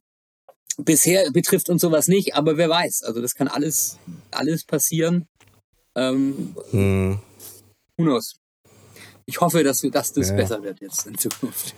Bisher 0.78 1.30
betrifft 1.30 1.68
uns 1.68 1.82
sowas 1.82 2.08
nicht, 2.08 2.34
aber 2.34 2.56
wer 2.56 2.70
weiß. 2.70 3.02
Also 3.02 3.20
das 3.20 3.34
kann 3.34 3.46
alles, 3.46 3.98
alles 4.30 4.64
passieren. 4.64 5.28
Ähm, 5.94 6.56
hm. 6.70 7.18
Who 7.98 8.04
knows? 8.04 8.36
Ich 9.28 9.40
hoffe, 9.40 9.64
dass, 9.64 9.80
dass 9.80 10.12
das 10.12 10.30
ja. 10.30 10.36
besser 10.36 10.62
wird 10.62 10.80
jetzt 10.80 11.04
in 11.04 11.18
Zukunft. 11.18 11.74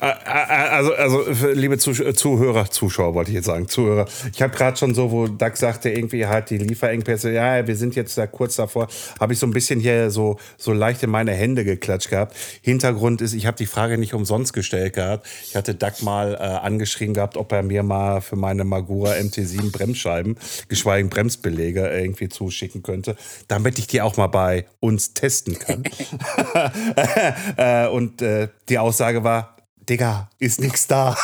Also, 0.00 0.92
also 0.92 1.48
liebe 1.52 1.78
Zuhörer, 1.78 2.70
Zuschauer 2.70 3.14
wollte 3.14 3.30
ich 3.30 3.36
jetzt 3.36 3.46
sagen, 3.46 3.68
Zuhörer. 3.68 4.06
Ich 4.34 4.42
habe 4.42 4.54
gerade 4.54 4.76
schon 4.76 4.94
so, 4.94 5.10
wo 5.10 5.26
Doug 5.26 5.52
sagte, 5.54 5.88
irgendwie 5.88 6.26
halt 6.26 6.50
die 6.50 6.58
Lieferengpässe, 6.58 7.32
ja, 7.32 7.66
wir 7.66 7.76
sind 7.76 7.96
jetzt 7.96 8.18
da 8.18 8.26
kurz 8.26 8.56
davor, 8.56 8.88
habe 9.18 9.32
ich 9.32 9.38
so 9.38 9.46
ein 9.46 9.52
bisschen 9.52 9.80
hier 9.80 10.10
so, 10.10 10.36
so 10.58 10.74
leicht 10.74 11.02
in 11.02 11.08
meine 11.08 11.32
Hände 11.32 11.64
geklatscht 11.64 12.10
gehabt. 12.10 12.36
Hintergrund 12.60 13.22
ist, 13.22 13.32
ich 13.32 13.46
habe 13.46 13.56
die 13.56 13.66
Frage 13.66 13.96
nicht 13.96 14.12
umsonst 14.12 14.52
gestellt 14.52 14.92
gehabt. 14.92 15.26
Ich 15.44 15.56
hatte 15.56 15.74
Doug 15.74 16.02
mal 16.02 16.34
äh, 16.34 16.36
angeschrieben 16.36 17.14
gehabt, 17.14 17.38
ob 17.38 17.52
er 17.52 17.62
mir 17.62 17.82
mal 17.82 18.20
für 18.20 18.36
meine 18.36 18.64
Magura 18.64 19.12
MT7 19.12 19.72
Bremsscheiben, 19.72 20.36
geschweige 20.68 21.08
Bremsbelege 21.08 21.88
irgendwie 21.88 22.28
zuschicken 22.28 22.82
könnte, 22.82 23.16
damit 23.48 23.78
ich 23.78 23.86
die 23.86 24.02
auch 24.02 24.18
mal 24.18 24.26
bei 24.26 24.66
uns 24.80 25.14
testen 25.14 25.58
kann. 25.58 25.84
äh, 27.56 27.86
und 27.86 28.22
äh, 28.22 28.48
die 28.68 28.78
Aussage 28.78 29.24
war, 29.24 29.53
Digga, 29.88 30.30
ist 30.38 30.60
nichts 30.60 30.86
da. 30.86 31.16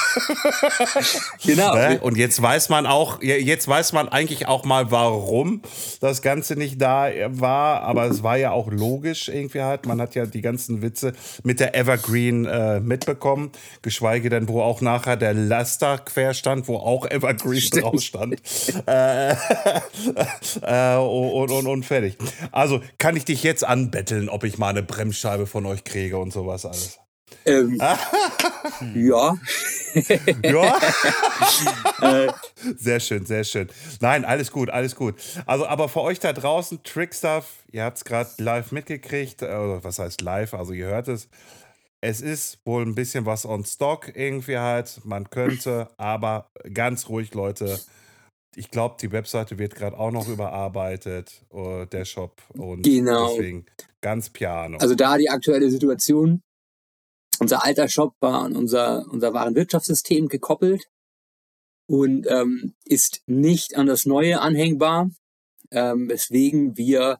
genau. 1.44 1.74
Ne? 1.74 2.00
Und 2.00 2.16
jetzt 2.16 2.40
weiß 2.40 2.68
man 2.68 2.86
auch, 2.86 3.22
jetzt 3.22 3.66
weiß 3.66 3.92
man 3.92 4.08
eigentlich 4.08 4.48
auch 4.48 4.64
mal, 4.64 4.90
warum 4.90 5.62
das 6.00 6.20
Ganze 6.20 6.56
nicht 6.56 6.80
da 6.80 7.08
war. 7.28 7.82
Aber 7.82 8.04
es 8.06 8.22
war 8.22 8.36
ja 8.36 8.50
auch 8.50 8.70
logisch 8.70 9.28
irgendwie 9.28 9.62
halt. 9.62 9.86
Man 9.86 10.00
hat 10.00 10.14
ja 10.14 10.26
die 10.26 10.42
ganzen 10.42 10.82
Witze 10.82 11.12
mit 11.42 11.60
der 11.60 11.74
Evergreen 11.74 12.44
äh, 12.44 12.80
mitbekommen. 12.80 13.52
Geschweige 13.82 14.28
denn, 14.28 14.48
wo 14.48 14.60
auch 14.60 14.80
nachher 14.80 15.16
der 15.16 15.32
Laster 15.32 15.98
quer 15.98 16.34
stand, 16.34 16.68
wo 16.68 16.76
auch 16.76 17.06
Evergreen 17.10 17.70
drauf 17.70 18.00
stand. 18.00 18.42
äh, 18.86 19.32
äh, 20.62 20.96
und, 20.96 21.50
und, 21.50 21.66
und 21.66 21.84
fertig. 21.84 22.16
Also 22.52 22.80
kann 22.98 23.16
ich 23.16 23.24
dich 23.24 23.42
jetzt 23.42 23.64
anbetteln, 23.64 24.28
ob 24.28 24.44
ich 24.44 24.58
mal 24.58 24.68
eine 24.68 24.82
Bremsscheibe 24.82 25.46
von 25.46 25.64
euch 25.66 25.84
kriege 25.84 26.18
und 26.18 26.32
sowas 26.32 26.66
alles. 26.66 26.98
Ähm, 27.44 27.76
ja. 27.76 27.98
ja. 30.42 30.76
Äh. 32.02 32.28
sehr 32.76 33.00
schön, 33.00 33.26
sehr 33.26 33.44
schön. 33.44 33.68
Nein, 34.00 34.24
alles 34.24 34.52
gut, 34.52 34.70
alles 34.70 34.94
gut. 34.94 35.16
Also, 35.46 35.66
aber 35.66 35.88
für 35.88 36.00
euch 36.00 36.18
da 36.20 36.32
draußen, 36.32 36.82
Trickstuff, 36.82 37.64
ihr 37.72 37.84
habt 37.84 37.98
es 37.98 38.04
gerade 38.04 38.30
live 38.38 38.72
mitgekriegt, 38.72 39.42
oder 39.42 39.82
was 39.82 39.98
heißt 39.98 40.20
live, 40.22 40.54
also 40.54 40.72
ihr 40.72 40.86
hört 40.86 41.08
es. 41.08 41.28
Es 42.00 42.22
ist 42.22 42.60
wohl 42.64 42.82
ein 42.82 42.94
bisschen 42.94 43.26
was 43.26 43.44
on 43.44 43.64
stock 43.64 44.12
irgendwie 44.14 44.58
halt. 44.58 45.00
Man 45.04 45.28
könnte, 45.28 45.88
aber 45.98 46.50
ganz 46.72 47.08
ruhig, 47.08 47.34
Leute. 47.34 47.78
Ich 48.56 48.70
glaube, 48.70 48.96
die 49.00 49.12
Webseite 49.12 49.58
wird 49.58 49.74
gerade 49.74 49.98
auch 49.98 50.10
noch 50.10 50.28
überarbeitet, 50.28 51.44
äh, 51.52 51.86
der 51.86 52.04
Shop. 52.04 52.40
Und 52.54 52.82
genau. 52.82 53.28
deswegen 53.28 53.66
ganz 54.00 54.30
piano. 54.30 54.78
Also 54.78 54.94
da 54.94 55.18
die 55.18 55.28
aktuelle 55.28 55.70
Situation 55.70 56.42
unser 57.40 57.64
alter 57.64 57.88
Shop 57.88 58.14
war 58.20 58.42
an 58.44 58.54
unser, 58.54 59.06
unser 59.10 59.32
Warenwirtschaftssystem 59.32 60.28
gekoppelt 60.28 60.88
und 61.88 62.26
ähm, 62.28 62.74
ist 62.84 63.22
nicht 63.26 63.76
an 63.76 63.86
das 63.86 64.06
neue 64.06 64.40
anhängbar, 64.40 65.10
ähm, 65.70 66.08
weswegen 66.08 66.76
wir 66.76 67.18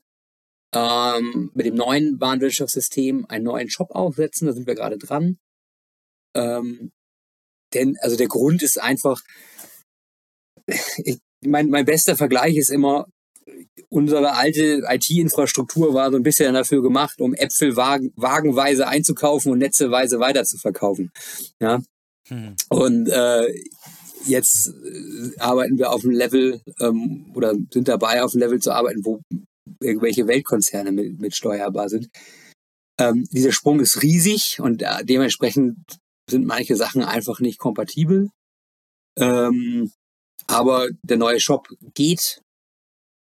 ähm, 0.74 1.50
mit 1.54 1.66
dem 1.66 1.74
neuen 1.74 2.20
Warenwirtschaftssystem 2.20 3.26
einen 3.28 3.44
neuen 3.44 3.70
Shop 3.70 3.90
aufsetzen. 3.90 4.46
Da 4.46 4.52
sind 4.52 4.66
wir 4.66 4.74
gerade 4.74 4.98
dran. 4.98 5.38
Ähm, 6.34 6.92
denn, 7.74 7.96
also 8.00 8.16
der 8.16 8.28
Grund 8.28 8.62
ist 8.62 8.80
einfach, 8.80 9.22
ich, 10.98 11.18
mein, 11.42 11.68
mein 11.70 11.86
bester 11.86 12.16
Vergleich 12.16 12.56
ist 12.56 12.70
immer, 12.70 13.06
unsere 13.90 14.34
alte 14.34 14.82
IT-Infrastruktur 14.88 15.92
war 15.94 16.10
so 16.10 16.16
ein 16.16 16.22
bisschen 16.22 16.54
dafür 16.54 16.82
gemacht, 16.82 17.20
um 17.20 17.34
Äpfel 17.34 17.76
wagen, 17.76 18.12
wagenweise 18.16 18.86
einzukaufen 18.86 19.52
und 19.52 19.58
netzeweise 19.58 20.20
weiter 20.20 20.44
zu 20.44 20.58
verkaufen. 20.58 21.10
Ja. 21.60 21.82
Hm. 22.28 22.54
Und 22.68 23.08
äh, 23.08 23.52
jetzt 24.26 24.68
äh, 24.68 25.38
arbeiten 25.38 25.78
wir 25.78 25.90
auf 25.90 26.04
einem 26.04 26.12
Level 26.12 26.62
ähm, 26.78 27.32
oder 27.34 27.54
sind 27.72 27.88
dabei, 27.88 28.22
auf 28.22 28.32
einem 28.32 28.40
Level 28.40 28.60
zu 28.60 28.72
arbeiten, 28.72 29.04
wo 29.04 29.20
irgendwelche 29.80 30.26
Weltkonzerne 30.26 30.92
mit, 30.92 31.20
mit 31.20 31.34
steuerbar 31.34 31.88
sind. 31.88 32.08
Ähm, 32.98 33.26
dieser 33.32 33.52
Sprung 33.52 33.80
ist 33.80 34.02
riesig 34.02 34.60
und 34.60 34.82
äh, 34.82 35.04
dementsprechend 35.04 35.76
sind 36.28 36.46
manche 36.46 36.76
Sachen 36.76 37.02
einfach 37.02 37.40
nicht 37.40 37.58
kompatibel. 37.58 38.30
Ähm, 39.18 39.90
aber 40.46 40.88
der 41.02 41.16
neue 41.16 41.40
Shop 41.40 41.68
geht 41.94 42.40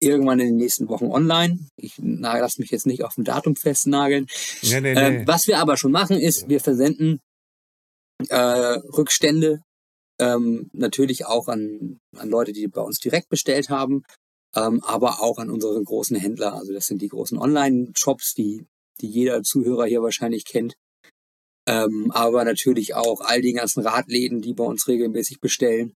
irgendwann 0.03 0.39
in 0.39 0.48
den 0.48 0.57
nächsten 0.57 0.89
Wochen 0.89 1.05
online. 1.05 1.60
Ich 1.77 1.93
lasse 1.98 2.62
mich 2.62 2.72
jetzt 2.72 2.86
nicht 2.86 3.03
auf 3.03 3.17
ein 3.17 3.24
Datum 3.24 3.55
festnageln. 3.55 4.27
Nee, 4.62 4.81
nee, 4.81 4.93
ähm, 4.93 5.17
nee. 5.17 5.27
was 5.27 5.48
wir 5.48 5.60
aber 5.60 5.77
schon 5.77 5.91
machen, 5.91 6.17
ist, 6.17 6.50
wir 6.50 6.60
versenden 6.60 7.19
äh, 8.29 8.36
Rückstände 8.36 9.62
ähm, 10.19 10.69
natürlich 10.74 11.25
auch 11.25 11.48
an, 11.48 12.00
an 12.15 12.29
Leute, 12.29 12.53
die 12.53 12.67
bei 12.67 12.81
uns 12.81 13.00
direkt 13.00 13.29
bestellt 13.29 13.69
haben, 13.69 14.03
ähm, 14.55 14.81
aber 14.83 15.22
auch 15.22 15.38
an 15.38 15.50
unsere 15.50 15.81
großen 15.81 16.15
Händler. 16.17 16.53
Also 16.53 16.74
das 16.74 16.88
sind 16.88 17.01
die 17.01 17.10
großen 17.10 17.38
Online-Shops, 17.38 18.33
die, 18.36 18.65
die 19.01 19.07
jeder 19.07 19.43
Zuhörer 19.43 19.86
hier 19.86 20.03
wahrscheinlich 20.03 20.45
kennt. 20.45 20.75
Ähm, 21.67 22.12
aber 22.12 22.43
natürlich 22.43 22.93
auch 22.93 23.22
all 23.22 23.41
die 23.41 23.53
ganzen 23.53 23.81
Radläden, 23.86 24.41
die 24.41 24.53
bei 24.53 24.65
uns 24.65 24.88
regelmäßig 24.88 25.39
bestellen. 25.39 25.93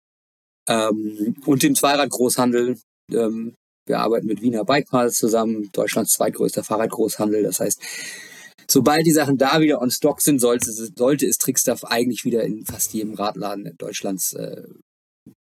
Ähm, 0.68 1.36
und 1.46 1.64
den 1.64 1.76
Zweirad-Großhandel, 1.76 2.80
ähm, 3.12 3.56
wir 3.88 4.00
arbeiten 4.00 4.28
mit 4.28 4.42
Wiener 4.42 4.66
Bikeparts 4.66 5.18
zusammen, 5.18 5.70
Deutschlands 5.74 6.14
zweitgrößter 6.14 6.64
Fahrradgroßhandel. 6.64 7.44
Das 7.44 7.60
heißt, 7.60 7.82
sobald 8.70 9.06
die 9.06 9.12
Sachen 9.12 9.38
da 9.38 9.62
wieder 9.62 9.82
on 9.82 9.92
stock 9.92 10.22
sind, 10.22 10.40
sollte, 10.40 10.72
sollte 10.72 11.26
es 11.26 11.38
Trickstuff 11.38 11.84
eigentlich 11.84 12.26
wieder 12.26 12.44
in 12.44 12.66
fast 12.66 12.94
jedem 12.94 13.14
Radladen 13.14 13.74
Deutschlands 13.78 14.34
äh, 14.34 14.64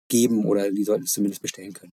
geben 0.09 0.45
oder 0.45 0.71
die 0.71 0.85
sollten 0.85 1.05
es 1.05 1.13
zumindest 1.13 1.43
bestellen 1.43 1.73
können. 1.73 1.93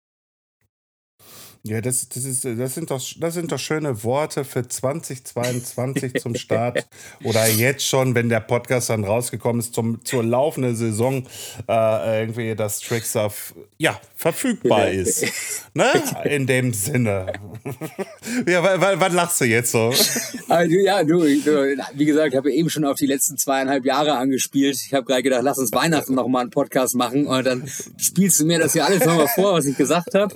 Ja, 1.66 1.80
das, 1.80 2.10
das, 2.10 2.26
ist, 2.26 2.44
das, 2.44 2.74
sind 2.74 2.92
doch, 2.92 3.02
das 3.20 3.36
sind 3.36 3.50
doch 3.50 3.58
schöne 3.58 4.04
Worte 4.04 4.44
für 4.44 4.68
2022 4.68 6.14
zum 6.22 6.36
Start. 6.36 6.86
Oder 7.24 7.48
jetzt 7.48 7.88
schon, 7.88 8.16
wenn 8.16 8.28
der 8.28 8.42
Podcast 8.42 8.90
dann 8.90 9.06
rausgekommen 9.06 9.62
ist, 9.62 9.74
zum, 9.74 10.04
zur 10.04 10.26
laufenden 10.26 10.76
Saison, 10.76 11.26
äh, 11.70 12.20
irgendwie 12.20 12.54
das 12.56 12.82
Trickstuff 12.82 13.56
ja, 13.78 13.98
verfügbar 14.18 14.90
ist. 14.90 15.26
Ne? 15.74 15.86
In 16.26 16.48
dem 16.48 16.74
Sinne. 16.74 17.32
ja, 18.46 18.62
wann 19.00 19.14
lachst 19.14 19.40
du 19.40 19.46
jetzt 19.46 19.72
so? 19.72 19.94
Also, 20.50 20.76
ja, 20.76 21.04
du, 21.04 21.20
du, 21.20 21.78
wie 21.96 22.06
gesagt, 22.06 22.34
ich 22.34 22.38
habe 22.38 22.52
eben 22.52 22.70
schon 22.70 22.86
auf 22.86 22.98
die 22.98 23.08
letzten 23.08 23.38
zweieinhalb 23.38 23.86
Jahre 23.86 24.18
angespielt. 24.18 24.76
Ich 24.86 24.94
habe 24.94 25.06
gerade 25.06 25.24
gedacht, 25.24 25.42
lass 25.44 25.58
uns 25.58 25.72
Weihnachten 25.72 26.14
noch 26.14 26.28
mal 26.28 26.42
einen 26.42 26.50
Podcast 26.50 26.96
machen 26.96 27.26
und 27.26 27.46
dann 27.46 27.68
spielst 27.98 28.40
du 28.40 28.46
mir 28.46 28.60
das 28.60 28.74
hier 28.74 28.86
alles 28.86 29.06
nochmal 29.06 29.30
vor, 29.30 29.54
was 29.54 29.66
ich 29.66 29.78
gesagt 29.78 30.14
habe. 30.14 30.36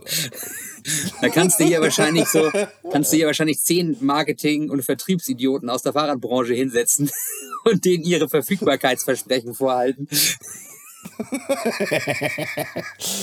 Da 1.21 1.29
kannst 1.29 1.59
du 1.59 1.65
hier 1.65 1.81
wahrscheinlich 1.81 2.25
so, 2.27 2.49
kannst 2.91 3.11
du 3.11 3.17
hier 3.17 3.27
wahrscheinlich 3.27 3.59
zehn 3.59 3.97
Marketing- 3.99 4.69
und 4.69 4.83
Vertriebsidioten 4.83 5.69
aus 5.69 5.83
der 5.83 5.93
Fahrradbranche 5.93 6.53
hinsetzen 6.53 7.11
und 7.65 7.85
denen 7.85 8.03
ihre 8.03 8.29
Verfügbarkeitsversprechen 8.29 9.53
vorhalten. 9.53 10.07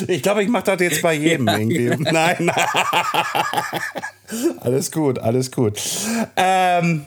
Ich 0.09 0.23
glaube, 0.23 0.42
ich 0.42 0.49
mache 0.49 0.64
das 0.64 0.80
jetzt 0.80 1.02
bei 1.02 1.14
jedem 1.14 1.47
ja, 1.47 1.59
irgendwie. 1.59 1.85
Ja. 1.87 1.97
Nein, 1.99 2.50
alles 4.61 4.90
gut, 4.90 5.18
alles 5.18 5.50
gut. 5.50 5.80
Ähm, 6.37 7.06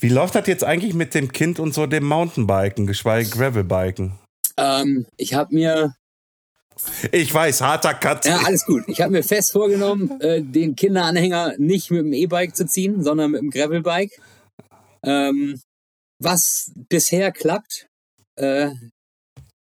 wie 0.00 0.08
läuft 0.08 0.34
das 0.34 0.46
jetzt 0.46 0.64
eigentlich 0.64 0.94
mit 0.94 1.14
dem 1.14 1.32
Kind 1.32 1.58
und 1.58 1.74
so 1.74 1.86
dem 1.86 2.04
Mountainbiken, 2.04 2.86
geschweige 2.86 3.30
Gravelbiken? 3.30 4.12
Ähm, 4.56 5.06
ich 5.16 5.34
habe 5.34 5.54
mir 5.54 5.94
ich 7.12 7.32
weiß, 7.32 7.60
harter 7.62 7.94
Cut. 7.94 8.26
Ja, 8.26 8.42
alles 8.44 8.64
gut. 8.64 8.84
Ich 8.86 9.00
habe 9.00 9.12
mir 9.12 9.22
fest 9.22 9.52
vorgenommen, 9.52 10.20
äh, 10.20 10.42
den 10.42 10.76
Kinderanhänger 10.76 11.54
nicht 11.58 11.90
mit 11.90 12.00
dem 12.00 12.12
E-Bike 12.12 12.54
zu 12.54 12.66
ziehen, 12.66 13.02
sondern 13.02 13.30
mit 13.30 13.40
dem 13.40 13.50
Gravelbike. 13.50 14.20
Ähm, 15.02 15.60
was 16.18 16.72
bisher 16.88 17.32
klappt, 17.32 17.88
äh, 18.36 18.70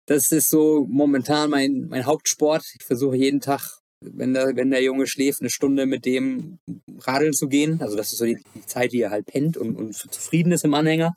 das 0.08 0.32
ist 0.32 0.50
so 0.50 0.86
momentan 0.88 1.50
mein, 1.50 1.88
mein 1.90 2.06
Hauptsport. 2.06 2.64
Ich 2.80 2.86
versuche 2.86 3.16
jeden 3.16 3.42
Tag, 3.42 3.80
wenn 4.02 4.34
der, 4.34 4.56
wenn 4.56 4.70
der 4.70 4.84
Junge 4.84 5.08
schläft, 5.08 5.42
eine 5.42 5.50
Stunde 5.50 5.86
mit 5.86 6.06
dem 6.06 6.60
radeln 7.00 7.34
zu 7.34 7.48
gehen. 7.48 7.82
Also 7.82 7.96
das 7.96 8.12
ist 8.12 8.20
so 8.20 8.26
die, 8.26 8.38
die 8.54 8.66
Zeit, 8.66 8.92
die 8.92 9.02
er 9.02 9.10
halt 9.10 9.26
pennt 9.26 9.58
und, 9.58 9.76
und 9.76 9.94
zufrieden 9.96 10.52
ist 10.52 10.64
im 10.64 10.74
Anhänger. 10.74 11.16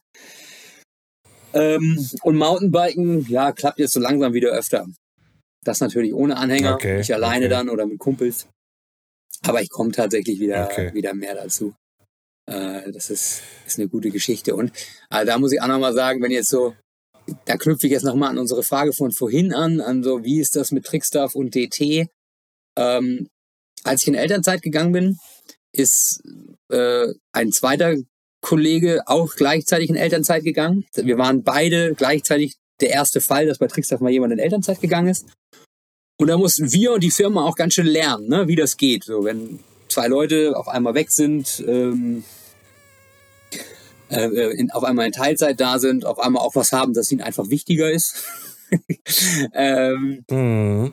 Ähm, 1.52 2.08
und 2.22 2.36
Mountainbiken, 2.36 3.26
ja, 3.28 3.52
klappt 3.52 3.78
jetzt 3.78 3.92
so 3.92 4.00
langsam 4.00 4.32
wieder 4.32 4.50
öfter. 4.50 4.86
Das 5.68 5.80
natürlich 5.80 6.14
ohne 6.14 6.38
Anhänger, 6.38 6.76
okay, 6.76 6.96
nicht 6.96 7.12
alleine 7.12 7.44
okay. 7.44 7.50
dann 7.50 7.68
oder 7.68 7.84
mit 7.84 7.98
Kumpels. 7.98 8.46
Aber 9.42 9.60
ich 9.60 9.68
komme 9.68 9.92
tatsächlich 9.92 10.40
wieder, 10.40 10.64
okay. 10.64 10.94
wieder 10.94 11.12
mehr 11.12 11.34
dazu. 11.34 11.74
Äh, 12.46 12.90
das 12.90 13.10
ist, 13.10 13.42
ist 13.66 13.78
eine 13.78 13.86
gute 13.86 14.10
Geschichte. 14.10 14.56
Und 14.56 14.72
äh, 15.10 15.26
da 15.26 15.38
muss 15.38 15.52
ich 15.52 15.60
auch 15.60 15.66
nochmal 15.66 15.92
sagen, 15.92 16.22
wenn 16.22 16.30
jetzt 16.30 16.48
so, 16.48 16.74
da 17.44 17.58
knüpfe 17.58 17.86
ich 17.86 17.92
jetzt 17.92 18.04
nochmal 18.04 18.30
an 18.30 18.38
unsere 18.38 18.62
Frage 18.62 18.94
von 18.94 19.12
vorhin 19.12 19.52
an, 19.52 19.82
an 19.82 20.02
so, 20.02 20.24
wie 20.24 20.40
ist 20.40 20.56
das 20.56 20.72
mit 20.72 20.86
Trickstuff 20.86 21.34
und 21.34 21.54
DT? 21.54 22.08
Ähm, 22.78 23.28
als 23.84 24.00
ich 24.00 24.08
in 24.08 24.14
Elternzeit 24.14 24.62
gegangen 24.62 24.92
bin, 24.92 25.18
ist 25.72 26.22
äh, 26.70 27.12
ein 27.32 27.52
zweiter 27.52 27.94
Kollege 28.40 29.02
auch 29.04 29.34
gleichzeitig 29.34 29.90
in 29.90 29.96
Elternzeit 29.96 30.44
gegangen. 30.44 30.86
Wir 30.94 31.18
waren 31.18 31.42
beide 31.42 31.94
gleichzeitig 31.94 32.56
der 32.80 32.90
erste 32.90 33.20
Fall, 33.20 33.46
dass 33.46 33.58
bei 33.58 33.66
Trickstuff 33.66 34.00
mal 34.00 34.10
jemand 34.10 34.32
in 34.32 34.38
Elternzeit 34.38 34.80
gegangen 34.80 35.08
ist. 35.08 35.26
Und 36.20 36.28
da 36.28 36.36
mussten 36.36 36.72
wir 36.72 36.92
und 36.92 37.02
die 37.02 37.10
Firma 37.10 37.44
auch 37.44 37.54
ganz 37.54 37.74
schön 37.74 37.86
lernen, 37.86 38.28
ne, 38.28 38.48
wie 38.48 38.56
das 38.56 38.76
geht. 38.76 39.04
So, 39.04 39.24
wenn 39.24 39.60
zwei 39.88 40.08
Leute 40.08 40.56
auf 40.56 40.68
einmal 40.68 40.94
weg 40.94 41.10
sind, 41.10 41.62
ähm, 41.66 42.24
äh, 44.10 44.52
in, 44.56 44.70
auf 44.70 44.84
einmal 44.84 45.06
in 45.06 45.12
Teilzeit 45.12 45.60
da 45.60 45.78
sind, 45.78 46.04
auf 46.04 46.18
einmal 46.18 46.42
auch 46.42 46.54
was 46.54 46.72
haben, 46.72 46.92
das 46.92 47.12
ihnen 47.12 47.20
einfach 47.20 47.50
wichtiger 47.50 47.90
ist. 47.90 48.24
ähm, 49.54 50.24
mhm. 50.28 50.92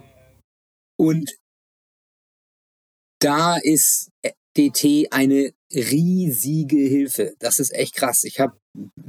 Und 0.97 1.31
da 3.19 3.57
ist 3.57 4.11
DT 4.57 5.11
eine 5.11 5.53
riesige 5.73 6.77
Hilfe. 6.77 7.35
Das 7.39 7.59
ist 7.59 7.73
echt 7.73 7.95
krass. 7.95 8.23
Ich 8.23 8.39
habe 8.39 8.57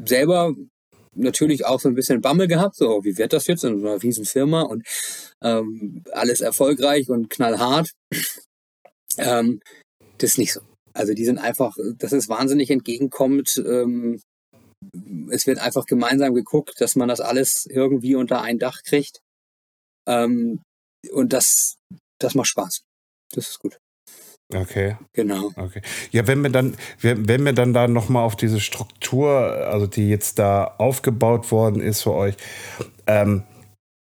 selber 0.05 0.55
natürlich 1.17 1.65
auch 1.67 1.81
so 1.81 1.89
ein 1.89 1.95
bisschen 1.95 2.21
Bammel 2.21 2.49
gehabt, 2.49 2.77
so 2.77 3.05
wie 3.05 3.19
wird 3.19 3.33
das 3.33 3.47
jetzt 3.47 3.65
in 3.65 3.81
so 3.81 3.87
einer 3.87 4.03
riesen 4.03 4.25
Firma 4.25 4.63
und 4.63 4.87
ähm, 5.43 6.03
alles 6.13 6.41
erfolgreich 6.41 7.09
und 7.09 7.31
knallhart. 7.31 7.91
Ähm, 9.19 9.61
das 10.19 10.31
ist 10.31 10.39
nicht 10.39 10.53
so. 10.53 10.61
Also 10.93 11.13
die 11.13 11.25
sind 11.25 11.39
einfach, 11.39 11.77
das 11.99 12.13
ist 12.13 12.29
wahnsinnig 12.29 12.71
entgegenkommend. 12.71 13.63
Ähm, 13.67 14.21
es 15.31 15.47
wird 15.47 15.59
einfach 15.59 15.87
gemeinsam 15.87 16.35
geguckt, 16.35 16.81
dass 16.81 16.97
man 16.97 17.09
das 17.09 17.21
alles 17.21 17.67
irgendwie 17.69 18.15
unter 18.15 18.43
ein 18.43 18.59
Dach 18.59 18.83
kriegt. 18.83 19.21
Ähm, 20.09 20.63
und 21.13 21.33
das, 21.33 21.77
das 22.21 22.35
macht 22.35 22.49
Spaß. 22.49 22.83
Das 23.33 23.49
ist 23.49 23.59
gut. 23.59 23.79
Okay. 24.55 24.97
Genau. 25.13 25.51
Okay. 25.57 25.83
Ja, 26.13 26.27
wenn 26.27 26.43
wir 26.43 26.51
dann, 26.51 26.77
wenn 27.01 27.45
wir 27.45 27.53
dann 27.53 27.73
da 27.73 27.89
nochmal 27.89 28.25
auf 28.25 28.37
diese 28.37 28.61
Struktur, 28.61 29.31
also 29.69 29.87
die 29.87 30.09
jetzt 30.09 30.39
da 30.39 30.75
aufgebaut 30.79 31.51
worden 31.51 31.81
ist 31.81 32.03
für 32.03 32.13
euch, 32.13 32.37
ähm, 33.07 33.43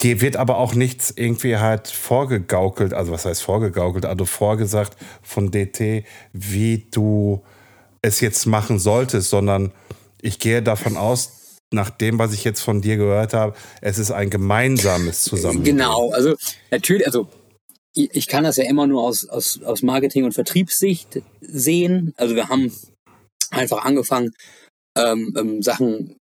dir 0.02 0.22
wird 0.22 0.38
aber 0.38 0.58
auch 0.58 0.76
nichts 0.76 1.12
irgendwie 1.16 1.58
halt 1.58 1.88
vorgegaukelt, 1.88 2.94
also 2.94 3.12
was 3.12 3.26
heißt 3.26 3.42
vorgegaukelt, 3.42 4.06
also 4.06 4.26
vorgesagt 4.26 4.98
von 5.24 5.50
DT, 5.50 6.06
wie 6.32 6.88
du 6.92 7.44
es 8.04 8.22
jetzt 8.22 8.46
machen 8.46 8.78
solltest, 8.78 9.30
sondern 9.30 9.72
ich 10.22 10.38
gehe 10.38 10.62
davon 10.62 10.96
aus, 10.96 11.60
nach 11.72 11.90
dem, 11.90 12.20
was 12.20 12.34
ich 12.34 12.44
jetzt 12.44 12.62
von 12.62 12.82
dir 12.82 12.96
gehört 12.98 13.34
habe, 13.34 13.56
es 13.82 13.98
ist 13.98 14.12
ein 14.12 14.30
gemeinsames 14.30 15.24
Zusammenleben. 15.24 15.78
Genau, 15.78 16.12
also 16.12 16.36
natürlich, 16.72 17.06
also 17.08 17.28
ich 17.96 18.28
kann 18.28 18.44
das 18.44 18.58
ja 18.58 18.66
immer 18.66 18.88
nur 18.88 19.04
aus, 19.04 19.28
aus, 19.28 19.62
aus 19.64 19.82
Marketing- 19.82 20.26
und 20.26 20.34
Vertriebssicht 20.34 21.22
sehen. 21.42 22.14
Also 22.18 22.36
wir 22.36 22.50
haben 22.50 22.72
einfach 23.52 23.86
angefangen, 23.86 24.34
ähm, 24.98 25.34
ähm, 25.38 25.62
Sachen, 25.62 26.18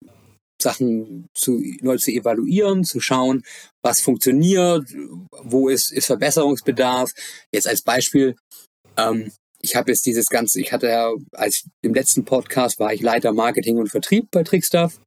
Sachen 0.61 1.27
zu, 1.33 1.61
neu 1.81 1.97
zu 1.97 2.11
evaluieren, 2.11 2.83
zu 2.83 2.99
schauen, 2.99 3.43
was 3.81 4.01
funktioniert, 4.01 4.85
wo 5.43 5.69
ist, 5.69 5.91
ist 5.91 6.05
Verbesserungsbedarf. 6.07 7.11
Jetzt 7.53 7.67
als 7.67 7.81
Beispiel, 7.81 8.35
ähm, 8.97 9.31
ich 9.61 9.75
habe 9.75 9.91
jetzt 9.91 10.05
dieses 10.05 10.27
ganze, 10.27 10.59
ich 10.59 10.73
hatte 10.73 10.87
ja, 10.87 11.11
als 11.31 11.65
im 11.81 11.93
letzten 11.93 12.25
Podcast 12.25 12.79
war 12.79 12.93
ich 12.93 13.01
Leiter 13.01 13.31
Marketing 13.31 13.77
und 13.77 13.89
Vertrieb 13.89 14.29
bei 14.31 14.43
Trickstuff. 14.43 14.99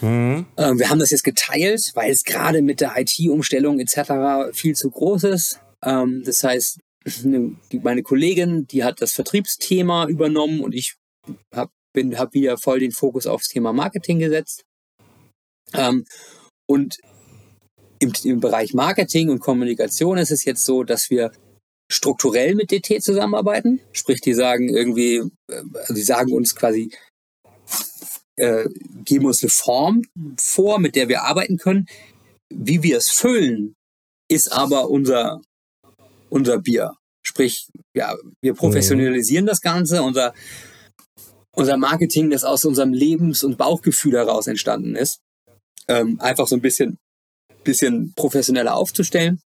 Mhm. 0.00 0.46
Ähm, 0.56 0.78
wir 0.78 0.88
haben 0.88 0.98
das 0.98 1.10
jetzt 1.10 1.24
geteilt, 1.24 1.90
weil 1.94 2.10
es 2.10 2.24
gerade 2.24 2.62
mit 2.62 2.80
der 2.80 2.94
IT-Umstellung 2.96 3.78
etc. 3.78 4.54
viel 4.56 4.74
zu 4.74 4.90
groß 4.90 5.24
ist. 5.24 5.60
Ähm, 5.84 6.22
das 6.24 6.42
heißt, 6.42 6.78
meine 7.24 8.02
Kollegin, 8.02 8.66
die 8.66 8.84
hat 8.84 9.00
das 9.02 9.12
Vertriebsthema 9.12 10.06
übernommen 10.06 10.60
und 10.60 10.74
ich 10.74 10.96
habe 11.54 11.72
hab 12.14 12.34
wieder 12.34 12.58
voll 12.58 12.80
den 12.80 12.92
Fokus 12.92 13.26
aufs 13.26 13.48
Thema 13.48 13.72
Marketing 13.72 14.18
gesetzt. 14.18 14.62
Ähm, 15.74 16.04
und 16.68 16.98
im, 17.98 18.12
im 18.24 18.40
Bereich 18.40 18.74
Marketing 18.74 19.30
und 19.30 19.40
Kommunikation 19.40 20.18
ist 20.18 20.30
es 20.30 20.44
jetzt 20.44 20.64
so, 20.64 20.84
dass 20.84 21.10
wir 21.10 21.32
strukturell 21.90 22.54
mit 22.54 22.70
DT 22.70 23.02
zusammenarbeiten. 23.02 23.80
Sprich, 23.92 24.20
die 24.20 24.34
sagen 24.34 24.68
irgendwie, 24.68 25.16
äh, 25.50 25.62
also 25.74 25.94
die 25.94 26.02
sagen 26.02 26.32
uns 26.32 26.54
quasi, 26.54 26.90
äh, 28.36 28.68
geben 29.04 29.26
uns 29.26 29.42
eine 29.42 29.50
Form 29.50 30.02
vor, 30.38 30.78
mit 30.78 30.96
der 30.96 31.08
wir 31.08 31.22
arbeiten 31.22 31.58
können. 31.58 31.86
Wie 32.52 32.82
wir 32.82 32.98
es 32.98 33.10
füllen, 33.10 33.74
ist 34.30 34.52
aber 34.52 34.90
unser, 34.90 35.42
unser 36.32 36.58
Bier. 36.58 36.96
Sprich, 37.24 37.68
ja, 37.94 38.16
wir 38.40 38.54
professionalisieren 38.54 39.44
mhm. 39.44 39.48
das 39.48 39.60
Ganze. 39.60 40.02
Unser, 40.02 40.32
unser 41.54 41.76
Marketing, 41.76 42.30
das 42.30 42.42
aus 42.42 42.64
unserem 42.64 42.92
Lebens- 42.92 43.44
und 43.44 43.58
Bauchgefühl 43.58 44.14
heraus 44.14 44.46
entstanden 44.46 44.96
ist, 44.96 45.20
ähm, 45.88 46.18
einfach 46.20 46.48
so 46.48 46.56
ein 46.56 46.62
bisschen, 46.62 46.98
bisschen 47.64 48.12
professioneller 48.16 48.74
aufzustellen. 48.74 49.40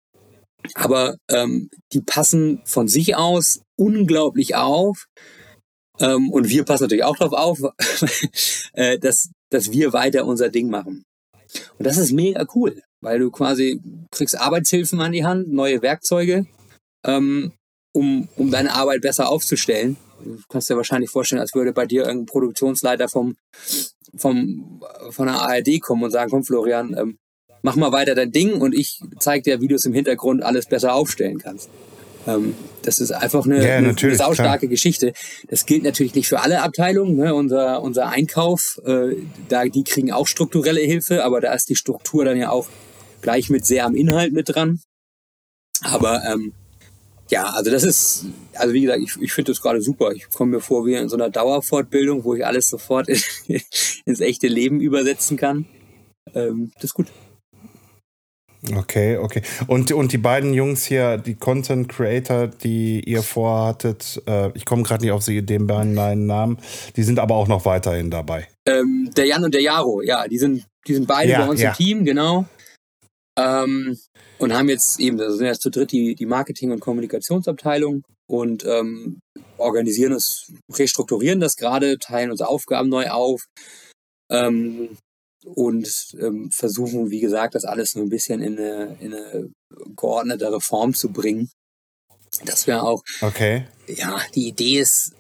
Aber 0.75 1.17
ähm, 1.31 1.69
die 1.93 2.01
passen 2.01 2.63
von 2.65 2.87
sich 2.87 3.17
aus 3.17 3.63
unglaublich 3.77 4.55
auf. 4.55 5.07
Ähm, 6.01 6.31
und 6.31 6.49
wir 6.49 6.65
passen 6.65 6.85
natürlich 6.85 7.05
auch 7.05 7.17
darauf 7.17 7.33
auf, 7.33 7.73
äh, 8.75 8.99
dass, 8.99 9.31
dass 9.51 9.73
wir 9.73 9.93
weiter 9.93 10.27
unser 10.27 10.49
Ding 10.49 10.69
machen. 10.69 11.05
Und 11.79 11.87
das 11.87 11.99
ist 11.99 12.13
mega 12.13 12.47
cool, 12.55 12.83
weil 13.01 13.19
du 13.19 13.31
quasi 13.31 13.81
kriegst 14.11 14.39
Arbeitshilfen 14.39 15.01
an 15.01 15.13
die 15.13 15.25
Hand, 15.25 15.53
neue 15.53 15.83
Werkzeuge, 15.83 16.47
ähm, 17.05 17.53
um, 17.93 18.29
um 18.37 18.51
deine 18.51 18.73
Arbeit 18.73 19.03
besser 19.03 19.29
aufzustellen. 19.29 19.97
Du 20.25 20.39
kannst 20.49 20.71
dir 20.71 20.77
wahrscheinlich 20.77 21.11
vorstellen, 21.11 21.41
als 21.41 21.55
würde 21.55 21.73
bei 21.73 21.87
dir 21.87 22.05
irgendein 22.05 22.27
Produktionsleiter 22.27 23.09
vom, 23.09 23.37
vom, 24.17 24.83
von 25.11 25.27
der 25.27 25.37
ARD 25.37 25.81
kommen 25.81 26.03
und 26.03 26.11
sagen, 26.11 26.31
komm 26.31 26.45
Florian, 26.45 26.97
ähm, 26.99 27.19
mach 27.63 27.77
mal 27.77 27.93
weiter 27.93 28.15
dein 28.15 28.33
Ding 28.33 28.61
und 28.61 28.75
ich 28.75 29.01
zeige 29.19 29.43
dir, 29.43 29.61
wie 29.61 29.69
du 29.69 29.75
es 29.75 29.85
im 29.85 29.95
Hintergrund 29.95 30.43
alles 30.43 30.67
besser 30.67 30.95
aufstellen 30.95 31.39
kannst. 31.39 31.69
Ähm, 32.27 32.55
das 32.83 32.99
ist 32.99 33.11
einfach 33.11 33.45
eine, 33.45 33.67
ja, 33.67 33.77
eine, 33.77 33.89
eine 33.89 34.17
saustarke 34.17 34.61
klar. 34.61 34.71
Geschichte. 34.71 35.13
Das 35.49 35.67
gilt 35.67 35.83
natürlich 35.83 36.15
nicht 36.15 36.29
für 36.29 36.41
alle 36.41 36.63
Abteilungen. 36.63 37.17
Ne? 37.17 37.35
Unser, 37.35 37.83
unser 37.83 38.09
Einkauf, 38.09 38.81
äh, 38.85 39.17
da, 39.49 39.65
die 39.65 39.85
kriegen 39.85 40.13
auch 40.13 40.27
strukturelle 40.27 40.81
Hilfe, 40.81 41.25
aber 41.25 41.41
da 41.41 41.53
ist 41.53 41.69
die 41.69 41.77
Struktur 41.77 42.25
dann 42.25 42.37
ja 42.37 42.51
auch 42.51 42.69
gleich 43.21 43.51
mit 43.51 43.65
sehr 43.67 43.87
am 43.87 43.95
Inhalt 43.95 44.33
mit 44.33 44.55
dran. 44.55 44.81
Aber 45.83 46.23
ähm, 46.25 46.53
ja, 47.31 47.45
also 47.45 47.71
das 47.71 47.85
ist, 47.85 48.27
also 48.55 48.75
wie 48.75 48.83
gesagt, 48.83 49.01
ich, 49.03 49.17
ich 49.21 49.33
finde 49.33 49.53
das 49.53 49.61
gerade 49.61 49.81
super. 49.81 50.13
Ich 50.13 50.29
komme 50.31 50.57
mir 50.57 50.61
vor 50.61 50.85
wie 50.87 50.95
in 50.95 51.09
so 51.09 51.17
einer 51.17 51.31
Dauerfortbildung, 51.31 52.25
wo 52.25 52.35
ich 52.35 52.45
alles 52.45 52.69
sofort 52.69 53.09
in, 53.09 53.21
ins 54.05 54.21
echte 54.21 54.47
Leben 54.47 54.81
übersetzen 54.81 55.37
kann. 55.37 55.67
Ähm, 56.35 56.71
das 56.77 56.85
ist 56.85 56.95
gut. 56.95 57.07
Okay, 58.73 59.19
okay. 59.19 59.43
Und, 59.67 59.93
und 59.93 60.13
die 60.13 60.19
beiden 60.19 60.55
Jungs 60.55 60.87
hier, 60.87 61.19
die 61.19 61.35
Content 61.35 61.89
Creator, 61.89 62.49
die 62.49 63.01
ihr 63.01 63.23
vorhattet, 63.23 64.23
äh, 64.27 64.51
ich 64.55 64.65
komme 64.65 64.83
gerade 64.85 65.05
nicht 65.05 65.13
auf 65.13 65.23
sie, 65.23 65.43
den 65.43 65.67
beiden 65.67 66.27
Namen, 66.27 66.59
die 66.97 67.03
sind 67.03 67.19
aber 67.19 67.35
auch 67.35 67.47
noch 67.47 67.67
weiterhin 67.67 68.11
dabei. 68.11 68.49
Ähm, 68.67 69.11
der 69.17 69.27
Jan 69.27 69.45
und 69.45 69.53
der 69.53 69.61
Jaro, 69.61 70.01
ja, 70.01 70.27
die 70.27 70.39
sind, 70.39 70.67
die 70.87 70.95
sind 70.95 71.07
beide 71.07 71.33
ja, 71.33 71.45
bei 71.45 71.51
uns 71.51 71.61
ja. 71.61 71.71
im 71.71 71.77
Team, 71.77 72.05
genau. 72.07 72.47
Ähm, 73.39 73.99
und 74.39 74.53
haben 74.53 74.69
jetzt 74.69 75.01
eben, 75.01 75.17
das 75.17 75.37
sind 75.37 75.47
jetzt 75.47 75.63
zu 75.63 75.71
dritt 75.71 75.93
die, 75.93 76.15
die 76.15 76.27
Marketing- 76.27 76.73
und 76.73 76.81
Kommunikationsabteilung 76.81 78.03
und 78.27 78.65
ähm, 78.65 79.21
organisieren 79.59 80.13
es, 80.13 80.53
restrukturieren 80.73 81.41
das 81.41 81.57
gerade, 81.57 81.99
teilen 81.99 82.31
unsere 82.31 82.49
Aufgaben 82.49 82.89
neu 82.89 83.09
auf. 83.09 83.45
Ähm, 84.31 84.97
und 85.45 86.17
ähm, 86.21 86.51
versuchen, 86.51 87.11
wie 87.11 87.21
gesagt, 87.21 87.55
das 87.55 87.65
alles 87.65 87.95
nur 87.95 88.05
ein 88.05 88.11
bisschen 88.11 88.41
in 88.41 88.59
eine, 88.59 88.97
in 89.01 89.15
eine 89.15 89.51
geordnetere 89.95 90.61
Form 90.61 90.95
zu 90.95 91.11
bringen. 91.11 91.51
Dass 92.45 92.67
wir 92.67 92.83
auch, 92.83 93.03
okay. 93.21 93.67
ja, 93.87 94.21
die 94.35 94.49
Idee 94.49 94.81
ist, 94.81 95.13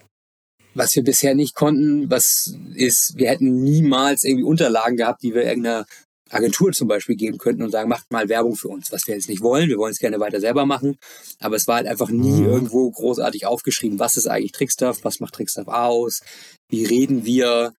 was 0.74 0.96
wir 0.96 1.05
bisher 1.05 1.35
nicht 1.35 1.55
konnten, 1.55 2.11
was 2.11 2.57
ist, 2.74 3.16
wir 3.16 3.31
hätten 3.31 3.62
niemals 3.62 4.24
irgendwie 4.24 4.44
Unterlagen 4.44 4.96
gehabt, 4.96 5.22
die 5.22 5.35
wir 5.35 5.44
irgendeiner 5.44 5.87
Agentur 6.30 6.72
zum 6.72 6.88
Beispiel 6.88 7.16
geben 7.16 7.38
könnten 7.38 7.62
und 7.62 7.70
sagen, 7.70 7.88
macht 7.88 8.10
mal 8.10 8.28
Werbung 8.28 8.56
für 8.56 8.68
uns, 8.68 8.90
was 8.90 9.06
wir 9.06 9.14
jetzt 9.14 9.28
nicht 9.28 9.42
wollen. 9.42 9.68
Wir 9.68 9.78
wollen 9.78 9.92
es 9.92 9.98
gerne 9.98 10.20
weiter 10.20 10.40
selber 10.40 10.66
machen. 10.66 10.96
Aber 11.40 11.56
es 11.56 11.66
war 11.66 11.76
halt 11.76 11.87
einfach 11.87 12.08
nie 12.08 12.40
mhm. 12.40 12.46
irgendwo 12.46 12.90
großartig 12.90 13.46
aufgeschrieben, 13.46 13.98
was 13.98 14.16
ist 14.16 14.26
eigentlich 14.26 14.52
Trickstuff, 14.52 15.04
was 15.04 15.20
macht 15.20 15.34
Trickstuff 15.34 15.68
aus, 15.68 16.20
wie 16.68 16.84
reden 16.84 17.24
wir, 17.24 17.74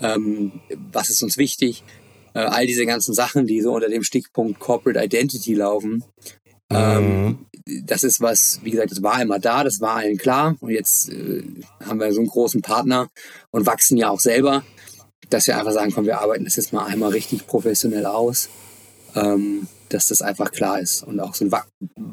ähm, 0.00 0.60
was 0.92 1.10
ist 1.10 1.22
uns 1.22 1.38
wichtig, 1.38 1.82
äh, 2.34 2.40
all 2.40 2.66
diese 2.66 2.86
ganzen 2.86 3.14
Sachen, 3.14 3.46
die 3.46 3.60
so 3.62 3.74
unter 3.74 3.88
dem 3.88 4.02
Stichpunkt 4.02 4.60
Corporate 4.60 5.02
Identity 5.02 5.54
laufen. 5.54 6.04
Ähm, 6.70 7.24
mhm. 7.24 7.38
das 7.86 8.04
ist 8.04 8.20
was, 8.20 8.60
wie 8.62 8.70
gesagt, 8.70 8.90
das 8.90 9.02
war 9.02 9.22
immer 9.22 9.38
da, 9.38 9.64
das 9.64 9.80
war 9.80 9.96
allen 9.96 10.18
klar. 10.18 10.56
Und 10.60 10.70
jetzt 10.70 11.08
äh, 11.08 11.42
haben 11.84 11.98
wir 11.98 12.12
so 12.12 12.20
einen 12.20 12.28
großen 12.28 12.60
Partner 12.60 13.08
und 13.50 13.66
wachsen 13.66 13.96
ja 13.96 14.10
auch 14.10 14.20
selber, 14.20 14.62
dass 15.30 15.46
wir 15.46 15.58
einfach 15.58 15.72
sagen, 15.72 15.92
komm, 15.92 16.06
wir 16.06 16.20
arbeiten 16.20 16.44
das 16.44 16.56
jetzt 16.56 16.72
mal 16.72 16.86
einmal 16.86 17.10
richtig 17.10 17.46
professionell 17.46 18.06
aus, 18.06 18.48
ähm, 19.14 19.68
dass 19.88 20.06
das 20.06 20.22
einfach 20.22 20.50
klar 20.50 20.80
ist 20.80 21.02
und 21.02 21.20
auch 21.20 21.34
so 21.34 21.44
ein 21.44 21.52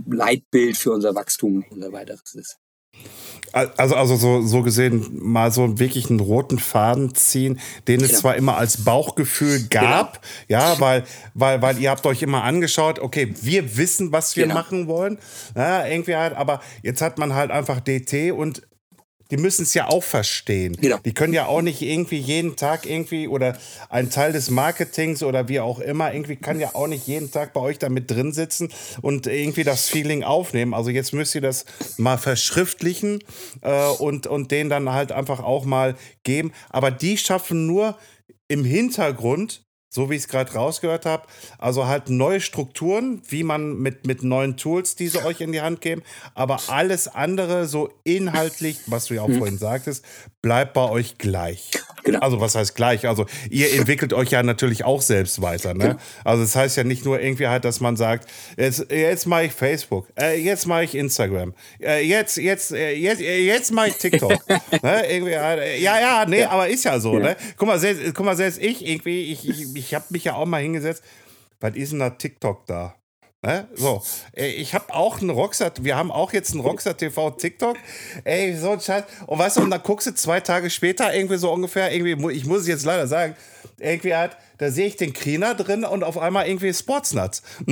Leitbild 0.10 0.78
für 0.78 0.92
unser 0.92 1.16
Wachstum 1.16 1.66
und 1.70 1.82
so 1.82 1.92
weiter 1.92 2.14
ist. 2.14 2.58
Also, 3.52 3.96
also 3.96 4.16
so, 4.18 4.42
so 4.42 4.64
gesehen 4.64 5.06
mal 5.14 5.52
so 5.52 5.80
wirklich 5.80 6.10
einen 6.10 6.20
roten 6.20 6.60
Faden 6.60 7.16
ziehen, 7.16 7.60
den 7.88 8.02
es 8.02 8.12
ja. 8.12 8.18
zwar 8.18 8.36
immer 8.36 8.58
als 8.58 8.84
Bauchgefühl 8.84 9.68
gab, 9.70 10.22
genau. 10.48 10.62
ja, 10.62 10.80
weil, 10.80 11.04
weil, 11.34 11.62
weil 11.62 11.80
ihr 11.80 11.90
habt 11.90 12.06
euch 12.06 12.22
immer 12.22 12.44
angeschaut, 12.44 13.00
okay, 13.00 13.34
wir 13.42 13.78
wissen, 13.78 14.12
was 14.12 14.36
wir 14.36 14.44
genau. 14.44 14.56
machen 14.56 14.88
wollen, 14.88 15.20
ja, 15.56 15.86
irgendwie 15.86 16.16
halt, 16.16 16.36
aber 16.36 16.62
jetzt 16.84 17.02
hat 17.02 17.18
man 17.18 17.34
halt 17.34 17.52
einfach 17.52 17.80
DT 17.80 18.32
und 18.34 18.62
die 19.32 19.38
müssen 19.38 19.64
es 19.64 19.74
ja 19.74 19.88
auch 19.88 20.04
verstehen. 20.04 20.78
Genau. 20.80 20.98
Die 21.04 21.14
können 21.14 21.34
ja 21.34 21.48
auch 21.48 21.62
nicht 21.62 21.82
irgendwie 21.82 22.18
jeden 22.18 22.56
Tag 22.56 22.86
irgendwie 22.86 23.28
oder 23.28 23.58
ein 23.90 24.10
Teil 24.10 24.34
des 24.34 24.50
Marketings 24.50 25.24
oder 25.24 25.48
wie 25.48 25.60
auch 25.60 25.80
immer, 25.80 26.14
irgendwie 26.14 26.36
kann 26.36 26.60
ja 26.60 26.76
auch 26.76 26.88
nicht 26.88 27.08
jeden 27.08 27.32
Tag 27.32 27.54
bei 27.54 27.62
euch 27.62 27.80
da 27.80 27.90
mit 27.90 28.12
drin 28.12 28.32
sitzen 28.32 28.70
und 29.02 29.28
irgendwie 29.28 29.64
das 29.64 29.90
Feeling 29.90 30.24
aufnehmen. 30.24 30.74
Also 30.74 30.90
jetzt 30.90 31.14
müsst 31.14 31.36
ihr 31.36 31.42
das 31.42 31.66
mal 31.98 32.18
verschriftlichen 32.18 33.20
äh, 33.62 33.88
und, 33.88 34.28
und 34.28 34.52
denen 34.52 34.70
dann 34.70 34.92
halt 34.92 35.12
einfach 35.12 35.40
auch 35.40 35.66
mal 35.66 35.96
geben. 36.24 36.52
Aber 36.70 36.92
die 36.92 37.18
schaffen 37.18 37.66
nur 37.68 37.98
im 38.48 38.64
Hintergrund 38.64 39.65
so 39.96 40.10
wie 40.10 40.16
ich 40.16 40.24
es 40.24 40.28
gerade 40.28 40.54
rausgehört 40.54 41.06
habe. 41.06 41.24
Also 41.58 41.88
halt 41.88 42.10
neue 42.10 42.42
Strukturen, 42.42 43.22
wie 43.30 43.44
man 43.44 43.78
mit, 43.78 44.06
mit 44.06 44.24
neuen 44.24 44.58
Tools, 44.58 44.96
die 44.96 45.08
sie 45.08 45.24
euch 45.24 45.40
in 45.40 45.54
die 45.54 45.62
Hand 45.62 45.80
geben. 45.80 46.04
Aber 46.34 46.60
alles 46.68 47.08
andere, 47.08 47.66
so 47.66 47.90
inhaltlich, 48.04 48.78
was 48.88 49.06
du 49.06 49.16
ja 49.16 49.22
auch 49.22 49.30
mhm. 49.30 49.38
vorhin 49.38 49.58
sagtest, 49.58 50.06
bleibt 50.46 50.74
bei 50.74 50.88
euch 50.88 51.18
gleich. 51.18 51.72
Genau. 52.04 52.20
Also 52.20 52.40
was 52.40 52.54
heißt 52.54 52.76
gleich? 52.76 53.08
Also 53.08 53.26
ihr 53.50 53.74
entwickelt 53.74 54.14
euch 54.14 54.30
ja 54.30 54.44
natürlich 54.44 54.84
auch 54.84 55.02
selbst 55.02 55.42
weiter. 55.42 55.74
Ne? 55.74 55.86
Genau. 55.86 56.00
Also 56.24 56.44
das 56.44 56.56
heißt 56.56 56.78
ja 56.78 56.84
nicht 56.84 57.04
nur 57.04 57.20
irgendwie 57.20 57.48
halt, 57.48 57.66
dass 57.66 57.80
man 57.80 57.98
sagt, 57.98 58.30
jetzt, 58.56 58.92
jetzt 58.92 59.26
mache 59.26 59.46
ich 59.46 59.54
Facebook, 59.54 60.08
äh, 60.16 60.40
jetzt 60.40 60.68
mache 60.68 60.84
ich 60.84 60.94
Instagram, 60.94 61.56
äh, 61.82 62.08
jetzt, 62.08 62.38
jetzt, 62.38 62.72
äh, 62.74 62.94
jetzt, 62.94 63.22
äh, 63.22 63.40
jetzt 63.40 63.72
mache 63.72 63.88
ich 63.88 63.96
TikTok. 63.96 64.48
ne? 64.84 65.12
irgendwie 65.12 65.36
halt, 65.36 65.82
ja, 65.82 66.00
ja, 66.00 66.26
nee, 66.28 66.42
ja. 66.42 66.52
aber 66.52 66.68
ist 66.68 66.86
ja 66.86 67.00
so. 67.00 67.16
Ja. 67.16 67.30
Ne? 67.30 67.38
Guck 67.58 67.68
mal, 67.68 67.80
selbst, 67.80 68.14
guck 68.14 68.24
mal, 68.24 68.36
selbst 68.36 68.62
ich 68.62 68.88
irgendwie, 68.88 69.32
ich, 69.32 69.50
ich, 69.50 69.76
ich 69.76 69.96
habe 69.96 70.06
mich 70.10 70.26
ja 70.26 70.36
auch 70.36 70.46
mal 70.46 70.62
hingesetzt, 70.62 71.04
was 71.60 71.76
ist 71.76 71.92
denn 71.92 72.02
da 72.02 72.12
TikTok 72.12 72.68
da? 72.68 72.94
Ne? 73.46 73.68
So, 73.76 74.02
ich 74.34 74.74
habe 74.74 74.92
auch 74.92 75.22
einen 75.22 75.30
Rockstar, 75.30 75.72
wir 75.82 75.96
haben 75.96 76.12
auch 76.12 76.34
jetzt 76.34 76.54
einen 76.54 76.62
Rockstar 76.62 76.98
TV 76.98 77.30
TikTok. 77.30 77.78
Ey, 78.24 78.56
so 78.56 78.72
ein 78.72 78.82
Scheiß. 78.82 79.04
Und 79.28 79.38
weißt 79.38 79.58
du, 79.58 79.62
und 79.62 79.70
dann 79.70 79.84
guckst 79.84 80.08
du 80.08 80.16
zwei 80.16 80.40
Tage 80.40 80.72
später 80.72 81.14
irgendwie 81.14 81.38
so 81.38 81.52
ungefähr, 81.52 81.94
irgendwie, 81.94 82.32
ich 82.34 82.46
muss 82.46 82.62
es 82.62 82.68
jetzt 82.68 82.86
leider 82.86 83.06
sagen, 83.06 83.36
irgendwie 83.78 84.16
halt, 84.16 84.36
da 84.58 84.72
sehe 84.72 84.88
ich 84.88 84.96
den 84.96 85.14
Kriener 85.14 85.54
drin 85.54 85.84
und 85.84 86.04
auf 86.04 86.18
einmal 86.18 86.48
irgendwie 86.48 86.74
Sportsnuts. 86.74 87.44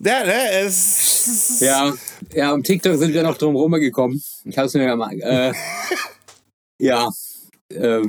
ja, 0.00 0.24
ne, 0.24 0.50
es, 0.64 1.60
ja, 1.60 1.92
ja, 2.32 2.52
um 2.52 2.64
TikTok 2.64 2.96
sind 2.96 3.14
wir 3.14 3.22
noch 3.22 3.38
drum 3.38 3.54
rumgekommen. 3.54 4.20
Ich 4.44 4.58
habe 4.58 4.66
es 4.66 4.74
mir 4.74 4.84
ja 4.84 4.96
mal. 4.96 5.12
Äh, 5.20 5.52
ja, 6.80 7.08
äh, 7.68 8.02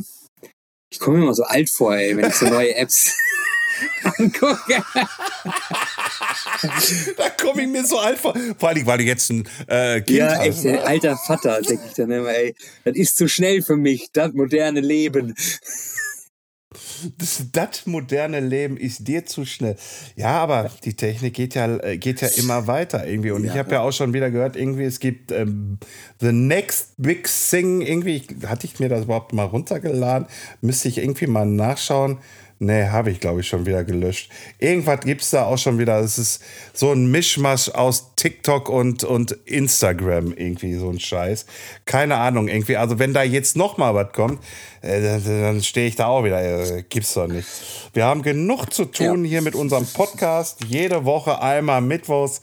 ich 0.89 0.99
komme 0.99 1.17
mir 1.17 1.25
immer 1.25 1.35
so 1.35 1.43
alt 1.43 1.69
vor, 1.69 1.95
ey, 1.95 2.17
wenn 2.17 2.29
ich 2.29 2.35
so 2.35 2.47
neue 2.47 2.73
Apps 2.75 3.15
angucke. 4.17 4.83
da 7.17 7.29
komme 7.29 7.63
ich 7.63 7.67
mir 7.67 7.85
so 7.85 7.99
alt 7.99 8.19
vor. 8.19 8.33
Vor 8.57 8.69
allem, 8.69 8.85
weil 8.85 8.97
du 8.99 9.03
jetzt 9.03 9.29
ein 9.29 9.47
äh, 9.67 10.01
Kind 10.01 10.17
Ja, 10.19 10.41
echt, 10.43 10.65
hast. 10.65 10.85
alter 10.85 11.17
Vater, 11.17 11.61
denke 11.61 11.83
ich 11.87 11.93
dann 11.93 12.11
immer, 12.11 12.29
ey. 12.29 12.55
Das 12.83 12.95
ist 12.95 13.17
zu 13.17 13.27
schnell 13.27 13.61
für 13.61 13.75
mich, 13.75 14.09
das 14.13 14.33
moderne 14.33 14.81
Leben. 14.81 15.35
Das, 17.17 17.43
das 17.51 17.85
moderne 17.85 18.39
Leben 18.39 18.77
ist 18.77 19.07
dir 19.07 19.25
zu 19.25 19.45
schnell. 19.45 19.75
Ja, 20.15 20.31
aber 20.41 20.71
die 20.83 20.95
Technik 20.95 21.33
geht 21.33 21.55
ja, 21.55 21.77
äh, 21.77 21.97
geht 21.97 22.21
ja 22.21 22.27
immer 22.37 22.67
weiter 22.67 23.07
irgendwie. 23.07 23.31
Und 23.31 23.45
ich 23.45 23.51
habe 23.51 23.71
ja 23.71 23.81
auch 23.81 23.91
schon 23.91 24.13
wieder 24.13 24.31
gehört, 24.31 24.55
irgendwie, 24.55 24.83
es 24.83 24.99
gibt 24.99 25.31
ähm, 25.31 25.77
The 26.19 26.31
Next 26.31 26.93
Big 26.97 27.29
Thing. 27.49 27.81
Irgendwie, 27.81 28.23
hatte 28.45 28.67
ich 28.67 28.79
mir 28.79 28.89
das 28.89 29.03
überhaupt 29.03 29.33
mal 29.33 29.45
runtergeladen? 29.45 30.27
Müsste 30.61 30.87
ich 30.87 30.97
irgendwie 30.97 31.27
mal 31.27 31.45
nachschauen. 31.45 32.17
Nee, 32.59 32.87
habe 32.87 33.11
ich, 33.11 33.19
glaube 33.19 33.41
ich, 33.41 33.47
schon 33.47 33.65
wieder 33.65 33.83
gelöscht. 33.83 34.31
Irgendwas 34.59 35.01
gibt 35.01 35.21
es 35.21 35.29
da 35.29 35.45
auch 35.45 35.57
schon 35.57 35.77
wieder. 35.77 35.99
Es 35.99 36.17
ist 36.17 36.41
so 36.73 36.91
ein 36.91 37.11
Mischmasch 37.11 37.69
aus 37.69 38.14
TikTok 38.25 38.69
und, 38.69 39.03
und 39.03 39.33
Instagram, 39.45 40.33
irgendwie 40.35 40.73
so 40.73 40.89
ein 40.89 40.99
Scheiß. 40.99 41.45
Keine 41.85 42.15
Ahnung, 42.17 42.47
irgendwie. 42.47 42.75
Also, 42.75 42.97
wenn 42.97 43.13
da 43.13 43.21
jetzt 43.21 43.55
noch 43.55 43.77
mal 43.77 43.93
was 43.93 44.13
kommt, 44.13 44.39
äh, 44.81 44.99
dann, 44.99 45.23
dann 45.23 45.63
stehe 45.63 45.87
ich 45.87 45.95
da 45.95 46.07
auch 46.07 46.23
wieder. 46.23 46.41
Äh, 46.41 46.83
gibt's 46.89 47.13
doch 47.13 47.27
nicht. 47.27 47.47
Wir 47.93 48.05
haben 48.05 48.23
genug 48.23 48.73
zu 48.73 48.85
tun 48.85 49.25
Ja. 49.25 49.29
hier 49.29 49.41
mit 49.43 49.53
unserem 49.53 49.85
Podcast. 49.85 50.57
Jede 50.67 51.05
Woche 51.05 51.39
einmal 51.39 51.81
mittwochs. 51.81 52.41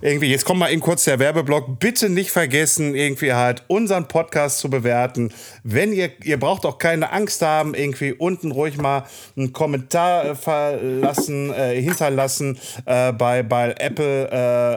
Irgendwie, 0.00 0.26
jetzt 0.26 0.44
kommt 0.44 0.58
mal 0.58 0.72
eben 0.72 0.80
kurz 0.80 1.04
der 1.04 1.20
Werbeblock. 1.20 1.78
Bitte 1.78 2.08
nicht 2.08 2.32
vergessen, 2.32 2.96
irgendwie 2.96 3.32
halt 3.32 3.62
unseren 3.68 4.08
Podcast 4.08 4.58
zu 4.58 4.70
bewerten. 4.70 5.32
Wenn 5.62 5.92
ihr, 5.92 6.10
ihr 6.24 6.40
braucht 6.40 6.66
auch 6.66 6.78
keine 6.78 7.12
Angst 7.12 7.42
haben, 7.42 7.74
irgendwie 7.74 8.12
unten 8.12 8.50
ruhig 8.50 8.76
mal 8.76 9.04
einen 9.36 9.52
Kommentar 9.52 10.24
äh, 10.24 10.34
verlassen, 10.34 11.52
äh, 11.54 11.80
hinterlassen 11.80 12.58
äh, 12.86 13.12
bei, 13.12 13.44
bei 13.44 13.72
Apple 13.78 14.28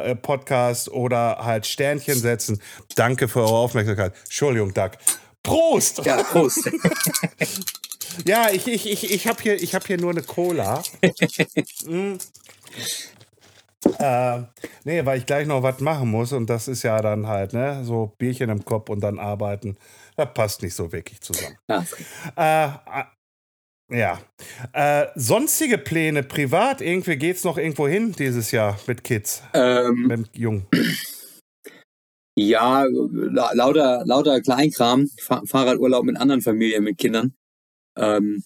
äh, 0.06 0.16
Podcast 0.16 0.35
oder 0.92 1.40
halt 1.44 1.66
Sternchen 1.66 2.16
setzen. 2.16 2.62
Danke 2.96 3.28
für 3.28 3.42
eure 3.42 3.56
Aufmerksamkeit. 3.56 4.14
Entschuldigung, 4.24 4.74
Doug. 4.74 4.92
Prost! 5.44 6.04
Ja, 6.06 6.24
Prost. 6.24 6.70
Ja, 8.26 8.50
ich, 8.52 8.68
ich, 8.68 8.90
ich, 8.90 9.12
ich 9.12 9.28
habe 9.28 9.42
hier, 9.42 9.62
ich 9.62 9.76
hab 9.76 9.86
hier 9.86 9.98
nur 10.00 10.12
eine 10.12 10.24
Cola. 10.24 10.82
mm. 11.86 12.14
äh, 14.00 14.42
nee, 14.84 15.06
weil 15.06 15.18
ich 15.18 15.26
gleich 15.26 15.48
noch 15.48 15.64
was 15.64 15.80
machen 15.82 16.10
muss 16.10 16.32
und 16.32 16.50
das 16.50 16.68
ist 16.68 16.84
ja 16.84 17.02
dann 17.02 17.28
halt, 17.28 17.54
ne, 17.54 17.84
so 17.84 18.14
Bierchen 18.18 18.50
im 18.50 18.64
Kopf 18.64 18.90
und 18.90 19.02
dann 19.02 19.20
arbeiten. 19.20 19.78
Das 20.16 20.34
passt 20.34 20.62
nicht 20.62 20.76
so 20.76 20.92
wirklich 20.92 21.20
zusammen. 21.22 21.58
Äh, 21.68 22.70
ja. 23.90 24.20
Äh, 24.74 25.08
sonstige 25.16 25.78
Pläne 25.78 26.24
privat, 26.24 26.82
irgendwie 26.82 27.16
geht's 27.18 27.44
noch 27.44 27.58
irgendwo 27.58 27.88
hin 27.88 28.14
dieses 28.18 28.52
Jahr 28.52 28.80
mit 28.88 29.04
Kids, 29.04 29.44
Ähm, 29.54 30.08
mit 30.08 30.36
Jungen. 30.38 30.68
ja, 32.38 32.86
la 32.86 33.52
lauter, 33.54 34.04
lauter 34.06 34.42
Kleinkram. 34.42 35.10
Fa 35.20 35.42
Fahrradurlaub 35.46 36.04
mit 36.06 36.18
anderen 36.18 36.42
Familien, 36.42 36.84
mit 36.84 36.98
Kindern. 36.98 37.34
Ähm, 37.98 38.44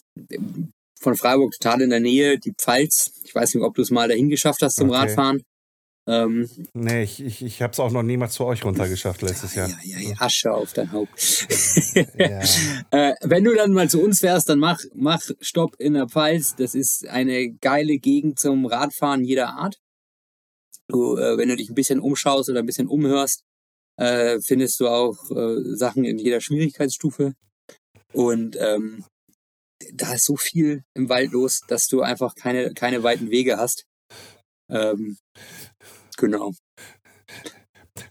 von 1.02 1.16
Freiburg 1.16 1.54
total 1.54 1.82
in 1.82 1.90
der 1.90 2.00
Nähe, 2.02 2.38
die 2.38 2.54
Pfalz. 2.54 3.14
Ich 3.24 3.34
weiß 3.34 3.56
nicht, 3.56 3.64
ob 3.64 3.74
du 3.76 3.82
es 3.82 3.90
mal 3.90 4.08
dahin 4.10 4.30
geschafft 4.30 4.62
hast 4.62 4.76
zum 4.76 4.90
Okay. 4.90 5.00
Radfahren. 5.00 5.44
Ähm, 6.08 6.50
Nee, 6.74 7.04
ich, 7.04 7.20
ich, 7.22 7.44
ich 7.44 7.62
hab's 7.62 7.80
auch 7.80 7.92
noch 7.92 8.04
niemals 8.04 8.34
zu 8.34 8.46
euch 8.46 8.64
runtergeschafft 8.64 9.22
letztes 9.22 9.56
Jahr. 9.56 9.70
ja, 9.70 9.78
ja, 9.84 10.00
ja, 10.00 10.16
Asche 10.20 10.52
auf 10.52 10.74
dein 10.74 10.92
Haupt. 10.92 11.48
Ja. 12.18 12.42
Äh, 12.92 13.14
wenn 13.22 13.44
du 13.44 13.54
dann 13.54 13.74
mal 13.74 13.90
zu 13.90 14.02
uns 14.02 14.20
fährst, 14.20 14.50
dann 14.50 14.58
mach, 14.60 14.80
mach 14.96 15.22
Stopp 15.42 15.76
in 15.80 15.94
der 15.94 16.08
Pfalz. 16.08 16.56
Das 16.56 16.74
ist 16.74 17.08
eine 17.08 17.52
geile 17.52 17.98
Gegend 17.98 18.40
zum 18.40 18.66
Radfahren 18.66 19.24
jeder 19.24 19.50
Art. 19.50 19.80
Du, 20.88 21.18
äh, 21.18 21.38
wenn 21.38 21.50
du 21.50 21.56
dich 21.56 21.70
ein 21.70 21.76
bisschen 21.76 22.00
umschaust 22.00 22.50
oder 22.50 22.60
ein 22.60 22.66
bisschen 22.66 22.88
umhörst, 22.88 23.44
äh, 23.98 24.40
findest 24.42 24.80
du 24.80 24.88
auch 24.88 25.30
äh, 25.30 25.76
Sachen 25.76 26.04
in 26.06 26.18
jeder 26.18 26.42
Schwierigkeitsstufe. 26.42 27.34
Und 28.14 28.56
ähm, 28.60 29.06
da 29.94 30.14
ist 30.14 30.26
so 30.26 30.36
viel 30.36 30.84
im 30.96 31.10
Wald 31.10 31.32
los, 31.32 31.62
dass 31.68 31.88
du 31.88 32.02
einfach 32.02 32.34
keine, 32.36 32.74
keine 32.74 33.04
weiten 33.04 33.30
Wege 33.30 33.58
hast. 33.58 33.86
Ähm, 34.70 35.18
genau. 36.20 36.52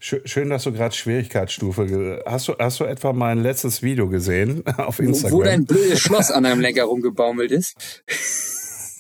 Schö- 0.01 0.27
Schön, 0.27 0.51
dass 0.51 0.65
du 0.65 0.73
gerade 0.73 0.95
Schwierigkeitsstufe. 0.95 2.23
Hast 2.27 2.49
du, 2.49 2.55
hast 2.59 2.81
du 2.81 2.85
etwa 2.85 3.13
mein 3.13 3.43
letztes 3.43 3.83
Video 3.83 4.09
gesehen 4.09 4.63
auf 4.77 4.99
Instagram? 4.99 5.39
wo 5.39 5.43
dein 5.43 5.65
blödes 5.65 6.01
Schloss 6.01 6.31
an 6.31 6.43
deinem 6.45 6.61
Lenker 6.61 6.85
rumgebaumelt 6.85 7.51
ist. 7.51 8.03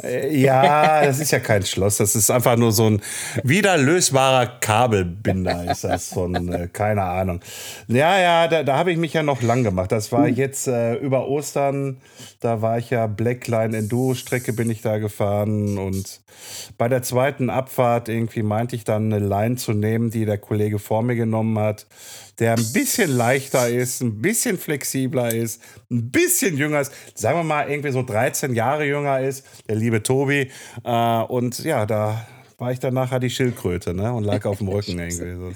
Äh, 0.02 0.36
ja, 0.36 1.04
das 1.04 1.18
ist 1.18 1.32
ja 1.32 1.40
kein 1.40 1.64
Schloss. 1.64 1.96
Das 1.96 2.14
ist 2.14 2.30
einfach 2.30 2.56
nur 2.56 2.72
so 2.72 2.88
ein 2.88 3.02
wieder 3.42 3.76
lösbarer 3.76 4.46
Kabelbinder. 4.60 5.70
Ist 5.70 5.84
das 5.84 6.10
so 6.10 6.24
ein, 6.24 6.52
äh, 6.52 6.68
keine 6.72 7.02
Ahnung. 7.02 7.40
Ja, 7.88 8.18
ja, 8.18 8.48
da, 8.48 8.62
da 8.62 8.76
habe 8.76 8.92
ich 8.92 8.98
mich 8.98 9.12
ja 9.12 9.22
noch 9.22 9.42
lang 9.42 9.64
gemacht. 9.64 9.92
Das 9.92 10.12
war 10.12 10.28
jetzt 10.28 10.68
äh, 10.68 10.94
über 10.94 11.28
Ostern. 11.28 11.98
Da 12.40 12.62
war 12.62 12.78
ich 12.78 12.90
ja 12.90 13.06
Blackline 13.06 13.76
Enduro-Strecke 13.76 14.52
bin 14.52 14.70
ich 14.70 14.82
da 14.82 14.98
gefahren. 14.98 15.78
Und 15.78 16.20
bei 16.76 16.88
der 16.88 17.02
zweiten 17.02 17.50
Abfahrt 17.50 18.08
irgendwie 18.08 18.42
meinte 18.42 18.76
ich 18.76 18.84
dann 18.84 19.12
eine 19.12 19.24
Line 19.24 19.56
zu 19.56 19.72
nehmen, 19.72 20.10
die 20.10 20.24
der 20.24 20.38
Kollege 20.38 20.78
vor 20.78 21.02
mir 21.02 21.16
genommen 21.16 21.58
hat 21.58 21.86
der 22.38 22.54
ein 22.54 22.72
bisschen 22.72 23.10
leichter 23.10 23.68
ist, 23.68 24.00
ein 24.00 24.20
bisschen 24.20 24.58
flexibler 24.58 25.34
ist, 25.34 25.60
ein 25.90 26.10
bisschen 26.10 26.56
jünger 26.56 26.80
ist, 26.80 26.92
sagen 27.14 27.38
wir 27.38 27.44
mal 27.44 27.68
irgendwie 27.68 27.90
so 27.90 28.02
13 28.02 28.54
Jahre 28.54 28.84
jünger 28.84 29.20
ist, 29.20 29.44
der 29.68 29.76
liebe 29.76 30.02
Tobi. 30.02 30.50
Äh, 30.84 31.22
und 31.22 31.58
ja, 31.64 31.86
da 31.86 32.26
war 32.58 32.72
ich 32.72 32.80
dann 32.80 32.94
nachher 32.94 33.20
die 33.20 33.30
Schildkröte 33.30 33.94
ne? 33.94 34.12
und 34.12 34.24
lag 34.24 34.44
auf 34.44 34.58
dem 34.58 34.68
Rücken 34.68 34.98
irgendwie. 34.98 35.54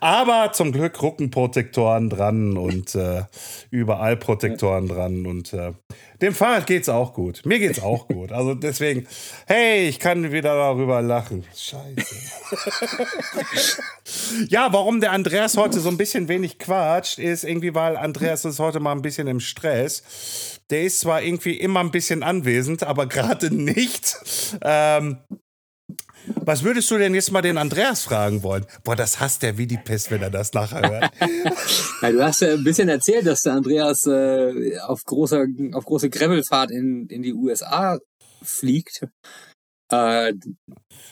Aber 0.00 0.52
zum 0.52 0.72
Glück 0.72 1.02
Rückenprotektoren 1.02 2.10
dran 2.10 2.58
und 2.58 2.94
äh, 2.94 3.22
überall 3.70 4.16
Protektoren 4.16 4.88
dran 4.88 5.26
und 5.26 5.54
äh, 5.54 5.72
dem 6.20 6.34
Fahrrad 6.34 6.66
geht's 6.66 6.88
auch 6.88 7.14
gut. 7.14 7.42
Mir 7.44 7.58
geht's 7.58 7.80
auch 7.80 8.08
gut. 8.08 8.32
Also 8.32 8.54
deswegen, 8.54 9.06
hey, 9.46 9.88
ich 9.88 9.98
kann 9.98 10.32
wieder 10.32 10.54
darüber 10.54 11.02
lachen. 11.02 11.44
Scheiße. 11.54 12.16
Ja, 14.48 14.72
warum 14.72 15.00
der 15.00 15.12
Andreas 15.12 15.56
heute 15.56 15.80
so 15.80 15.88
ein 15.88 15.96
bisschen 15.96 16.28
wenig 16.28 16.58
quatscht, 16.58 17.18
ist 17.18 17.44
irgendwie, 17.44 17.74
weil 17.74 17.96
Andreas 17.96 18.44
ist 18.44 18.58
heute 18.58 18.80
mal 18.80 18.92
ein 18.92 19.02
bisschen 19.02 19.26
im 19.28 19.40
Stress. 19.40 20.60
Der 20.70 20.82
ist 20.82 21.00
zwar 21.00 21.22
irgendwie 21.22 21.56
immer 21.56 21.80
ein 21.80 21.90
bisschen 21.90 22.22
anwesend, 22.22 22.82
aber 22.82 23.06
gerade 23.06 23.54
nicht. 23.54 24.16
Ähm, 24.62 25.18
was 26.36 26.62
würdest 26.62 26.90
du 26.90 26.98
denn 26.98 27.14
jetzt 27.14 27.32
mal 27.32 27.42
den 27.42 27.58
Andreas 27.58 28.02
fragen 28.02 28.42
wollen? 28.42 28.66
Boah, 28.84 28.96
das 28.96 29.20
hasst 29.20 29.42
der 29.42 29.58
wie 29.58 29.66
die 29.66 29.78
Pest, 29.78 30.10
wenn 30.10 30.22
er 30.22 30.30
das 30.30 30.52
nachher 30.52 30.90
hört. 30.90 31.12
Ja, 32.00 32.12
du 32.12 32.22
hast 32.22 32.40
ja 32.42 32.52
ein 32.52 32.62
bisschen 32.62 32.88
erzählt, 32.88 33.26
dass 33.26 33.42
der 33.42 33.54
Andreas 33.54 34.06
äh, 34.06 34.78
auf 34.78 35.02
großer, 35.04 35.46
auf 35.72 35.84
große 35.84 36.10
Gravelfahrt 36.10 36.70
in, 36.70 37.08
in 37.08 37.22
die 37.22 37.34
USA 37.34 37.98
fliegt. 38.40 39.02
Äh, 39.90 40.34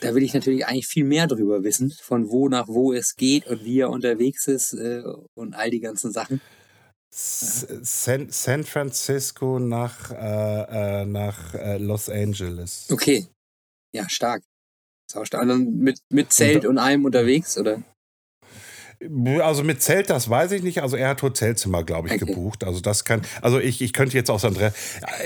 da 0.00 0.14
will 0.14 0.22
ich 0.22 0.34
natürlich 0.34 0.66
eigentlich 0.66 0.86
viel 0.86 1.04
mehr 1.04 1.26
drüber 1.26 1.64
wissen, 1.64 1.90
von 1.90 2.28
wo 2.30 2.48
nach 2.48 2.68
wo 2.68 2.92
es 2.92 3.16
geht 3.16 3.46
und 3.46 3.64
wie 3.64 3.80
er 3.80 3.90
unterwegs 3.90 4.46
ist 4.46 4.74
äh, 4.74 5.02
und 5.34 5.54
all 5.54 5.70
die 5.70 5.80
ganzen 5.80 6.12
Sachen. 6.12 6.40
San, 7.10 8.28
San 8.30 8.64
Francisco 8.64 9.58
nach, 9.58 10.10
äh, 10.10 11.00
äh, 11.02 11.06
nach 11.06 11.54
äh, 11.54 11.78
Los 11.78 12.10
Angeles. 12.10 12.88
Okay. 12.90 13.26
Ja, 13.94 14.06
stark. 14.08 14.42
Und 15.14 15.48
dann 15.48 15.76
mit, 15.78 16.00
mit 16.10 16.32
Zelt 16.32 16.64
und 16.66 16.78
allem 16.78 17.04
unterwegs, 17.04 17.56
oder? 17.58 17.82
Also 19.42 19.62
mit 19.62 19.82
Zelt, 19.82 20.08
das 20.08 20.30
weiß 20.30 20.52
ich 20.52 20.62
nicht. 20.62 20.82
Also 20.82 20.96
er 20.96 21.10
hat 21.10 21.22
Hotelzimmer, 21.22 21.84
glaube 21.84 22.08
ich, 22.08 22.14
Okay. 22.14 22.24
gebucht. 22.24 22.64
Also 22.64 22.80
das 22.80 23.04
kann, 23.04 23.20
also 23.42 23.58
ich, 23.58 23.82
ich 23.82 23.92
könnte 23.92 24.16
jetzt 24.16 24.30
aus 24.30 24.44
Andreas, 24.44 24.72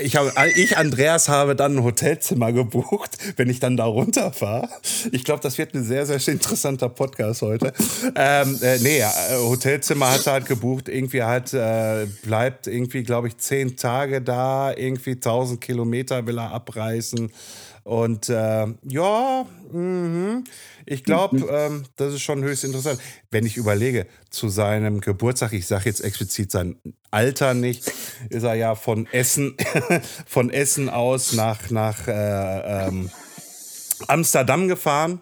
ich, 0.03 0.17
habe, 0.17 0.33
ich, 0.55 0.77
Andreas, 0.77 1.29
habe 1.29 1.55
dann 1.55 1.77
ein 1.77 1.83
Hotelzimmer 1.83 2.51
gebucht, 2.51 3.17
wenn 3.37 3.49
ich 3.49 3.61
dann 3.61 3.77
da 3.77 3.85
runterfahre. 3.85 4.67
Ich 5.13 5.23
glaube, 5.23 5.41
das 5.41 5.57
wird 5.57 5.73
ein 5.73 5.85
sehr, 5.85 6.05
sehr 6.05 6.33
interessanter 6.33 6.89
Podcast 6.89 7.43
heute. 7.43 7.71
Ähm, 8.15 8.59
äh, 8.61 8.77
nee, 8.79 8.99
äh, 8.99 9.05
Hotelzimmer 9.37 10.11
hat 10.11 10.27
er 10.27 10.33
halt 10.33 10.47
gebucht. 10.47 10.89
Irgendwie 10.89 11.23
halt, 11.23 11.53
äh, 11.53 12.07
bleibt 12.23 12.67
irgendwie, 12.67 13.03
glaube 13.03 13.29
ich, 13.29 13.37
zehn 13.37 13.77
Tage 13.77 14.21
da. 14.21 14.73
Irgendwie 14.73 15.11
1000 15.11 15.61
Kilometer 15.61 16.27
will 16.27 16.39
er 16.39 16.51
abreißen. 16.51 17.31
Und 17.91 18.29
äh, 18.29 18.67
ja, 18.83 19.45
mhm. 19.69 20.45
ich 20.85 21.03
glaube, 21.03 21.39
ähm, 21.51 21.83
das 21.97 22.13
ist 22.13 22.21
schon 22.21 22.41
höchst 22.41 22.63
interessant. 22.63 23.01
Wenn 23.31 23.45
ich 23.45 23.57
überlege, 23.57 24.07
zu 24.29 24.47
seinem 24.47 25.01
Geburtstag, 25.01 25.51
ich 25.51 25.67
sage 25.67 25.89
jetzt 25.89 25.99
explizit 25.99 26.51
sein 26.51 26.77
Alter 27.11 27.53
nicht, 27.53 27.91
ist 28.29 28.43
er 28.43 28.53
ja 28.53 28.75
von 28.75 29.07
Essen, 29.11 29.57
von 30.25 30.51
Essen 30.51 30.87
aus 30.87 31.33
nach, 31.33 31.69
nach 31.69 32.07
äh, 32.07 32.87
ähm, 32.87 33.09
Amsterdam 34.07 34.69
gefahren 34.69 35.19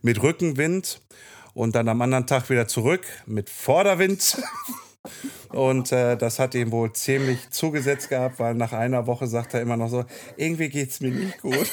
mit 0.00 0.22
Rückenwind 0.22 1.02
und 1.52 1.74
dann 1.74 1.90
am 1.90 2.00
anderen 2.00 2.26
Tag 2.26 2.48
wieder 2.48 2.66
zurück 2.66 3.04
mit 3.26 3.50
Vorderwind. 3.50 4.38
Und 5.56 5.90
äh, 5.90 6.18
das 6.18 6.38
hat 6.38 6.54
ihm 6.54 6.70
wohl 6.70 6.92
ziemlich 6.92 7.48
zugesetzt 7.48 8.10
gehabt, 8.10 8.38
weil 8.38 8.54
nach 8.54 8.74
einer 8.74 9.06
Woche 9.06 9.26
sagt 9.26 9.54
er 9.54 9.62
immer 9.62 9.78
noch 9.78 9.88
so, 9.88 10.04
irgendwie 10.36 10.68
geht's 10.68 11.00
mir 11.00 11.10
nicht 11.10 11.40
gut. 11.40 11.66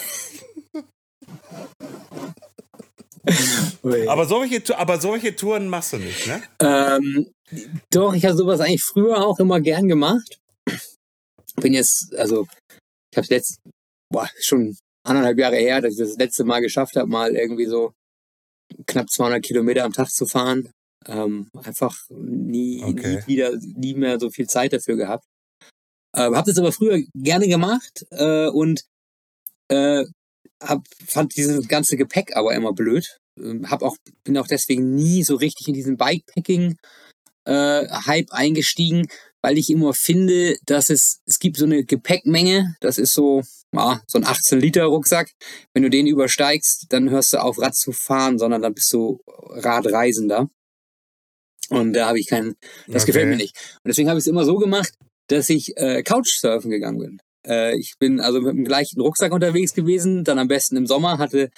Aber 4.08 4.26
solche, 4.26 4.78
aber 4.78 5.02
solche 5.02 5.36
Touren 5.36 5.68
machst 5.68 5.92
du 5.92 5.98
nicht, 5.98 6.28
ne? 6.28 6.42
Ähm, 6.60 7.32
doch, 7.92 8.14
ich 8.14 8.24
habe 8.24 8.38
sowas 8.38 8.62
eigentlich 8.62 8.84
früher 8.84 9.26
auch 9.26 9.40
immer 9.40 9.60
gern 9.60 9.90
gemacht. 9.90 10.40
Bin 11.58 11.74
jetzt, 11.74 12.16
also 12.16 12.48
Ich 13.12 13.18
habe 13.18 13.28
jetzt 13.30 13.58
boah, 14.10 14.30
schon 14.40 14.78
anderthalb 15.06 15.38
Jahre 15.38 15.58
her, 15.58 15.82
dass 15.82 15.94
ich 15.94 16.00
das 16.00 16.16
letzte 16.16 16.46
Mal 16.46 16.62
geschafft 16.62 16.96
habe, 16.96 17.10
mal 17.10 17.36
irgendwie 17.36 17.66
so 17.66 17.92
knapp 18.88 19.10
200 19.10 19.44
Kilometer 19.44 19.84
am 19.84 19.92
Tag 19.92 20.10
zu 20.10 20.26
fahren. 20.26 20.72
Ähm, 21.08 21.50
einfach 21.64 21.98
nie, 22.10 22.84
Okay. 22.84 23.16
nie 23.18 23.28
wieder, 23.28 23.52
nie 23.76 23.94
mehr 23.94 24.20
so 24.20 24.30
viel 24.30 24.48
Zeit 24.48 24.74
dafür 24.74 24.96
gehabt. 24.96 25.26
Ähm, 26.16 26.36
hab 26.36 26.46
das 26.46 26.58
aber 26.58 26.72
früher 26.72 27.02
gerne 27.16 27.48
gemacht 27.48 28.06
äh, 28.12 28.48
und 28.48 28.84
äh, 29.70 30.06
hab, 30.62 30.84
fand 31.06 31.36
dieses 31.36 31.68
ganze 31.68 31.98
Gepäck 31.98 32.36
aber 32.36 32.54
immer 32.54 32.74
blöd. 32.74 33.20
Ähm, 33.40 33.70
hab 33.70 33.82
auch, 33.82 33.98
bin 34.24 34.38
auch 34.38 34.48
deswegen 34.48 34.94
nie 34.96 35.24
so 35.24 35.36
richtig 35.36 35.68
in 35.68 35.74
diesen 35.74 35.98
Bikepacking 35.98 36.78
äh, 37.46 37.86
eingestiegen, 38.30 39.08
weil 39.42 39.58
ich 39.58 39.70
immer 39.70 39.94
finde, 39.94 40.58
dass 40.66 40.90
es, 40.90 41.20
es 41.26 41.40
gibt 41.40 41.58
so 41.58 41.66
eine 41.66 41.84
Gepäckmenge, 41.84 42.76
das 42.80 42.98
ist 42.98 43.14
so, 43.14 43.42
ja, 43.74 44.02
so 44.08 44.20
ein 44.20 44.26
18 44.26 44.60
Liter 44.60 44.86
Rucksack. 44.86 45.32
Wenn 45.74 45.84
du 45.84 45.90
den 45.90 46.08
übersteigst, 46.08 46.86
dann 46.90 47.10
hörst 47.10 47.34
du 47.34 47.42
auf 47.42 47.60
Rad 47.60 47.76
zu 47.76 47.92
fahren, 47.92 48.38
sondern 48.40 48.62
dann 48.62 48.74
bist 48.74 48.94
du 48.94 49.20
Radreisender. 49.28 50.50
Und 51.70 51.94
da 51.94 52.08
habe 52.08 52.20
ich 52.20 52.28
keinen, 52.28 52.56
das 52.88 53.04
Okay. 53.04 53.12
gefällt 53.14 53.30
mir 53.30 53.38
nicht. 53.38 53.56
Und 53.84 53.90
deswegen 53.90 54.10
habe 54.10 54.20
ich 54.20 54.24
es 54.24 54.28
immer 54.28 54.46
so 54.46 54.58
gemacht, 54.58 54.94
dass 55.28 55.50
ich 55.50 55.76
äh, 55.78 56.04
Couchsurfen 56.04 56.70
gegangen 56.70 57.00
bin. 57.00 57.20
Äh, 57.48 57.78
ich 57.78 57.94
bin 58.00 58.20
also 58.20 58.42
mit 58.42 58.54
dem 58.56 58.66
gleichen 58.66 59.00
Rucksack 59.02 59.32
unterwegs 59.34 59.74
gewesen, 59.74 60.24
dann 60.24 60.40
am 60.40 60.48
besten 60.48 60.76
im 60.76 60.88
Sommer, 60.88 61.18
hatte, 61.18 61.50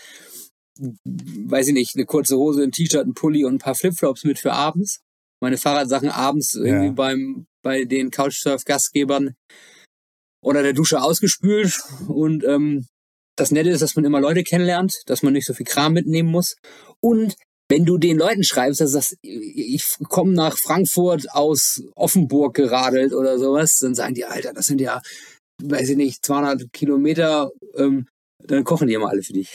weiß 0.78 1.68
ich 1.70 1.74
nicht, 1.74 1.96
eine 1.96 2.06
kurze 2.06 2.38
Hose, 2.38 2.64
ein 2.64 2.72
T-Shirt, 2.72 3.06
ein 3.06 3.14
Pulli 3.14 3.46
und 3.46 3.56
ein 3.56 3.60
paar 3.60 3.76
Flipflops 3.76 4.24
mit 4.24 4.40
für 4.40 4.54
abends. 4.54 5.00
Meine 5.42 5.58
Fahrradsachen 5.58 6.10
abends 6.10 6.54
irgendwie 6.56 6.88
Ja. 6.88 6.92
beim, 6.92 7.46
bei 7.62 7.84
den 7.86 8.12
Couchsurf-Gastgebern 8.12 9.36
oder 10.44 10.64
der 10.64 10.74
Dusche 10.74 11.02
ausgespült. 11.02 11.80
Und 12.08 12.44
ähm, 12.44 12.86
das 13.38 13.52
Nette 13.52 13.70
ist, 13.70 13.82
dass 13.82 13.96
man 13.96 14.06
immer 14.06 14.22
Leute 14.22 14.44
kennenlernt, 14.44 15.02
dass 15.08 15.24
man 15.24 15.34
nicht 15.34 15.46
so 15.46 15.54
viel 15.54 15.66
Kram 15.66 15.94
mitnehmen 15.94 16.30
muss. 16.30 16.56
Und 17.00 17.36
wenn 17.70 17.86
du 17.86 17.98
den 17.98 18.18
Leuten 18.18 18.44
schreibst, 18.44 18.82
dass 18.82 18.92
das, 18.92 19.16
ich 19.22 19.84
komme 20.08 20.34
nach 20.34 20.58
Frankfurt 20.58 21.32
aus 21.32 21.84
Offenburg 21.96 22.56
geradelt 22.56 23.14
oder 23.14 23.40
sowas, 23.40 23.78
dann 23.80 23.96
sagen 23.96 24.14
die, 24.14 24.26
Alter, 24.26 24.54
das 24.54 24.68
sind 24.68 24.82
ja, 24.82 25.02
weiß 25.64 25.90
ich 25.90 25.98
nicht, 25.98 26.24
200 26.24 26.72
Kilometer, 26.72 27.50
ähm, 27.76 28.08
dann 28.44 28.64
kochen 28.64 28.88
die 28.88 28.94
immer 28.94 29.10
alle 29.10 29.24
für 29.24 29.34
dich. 29.34 29.50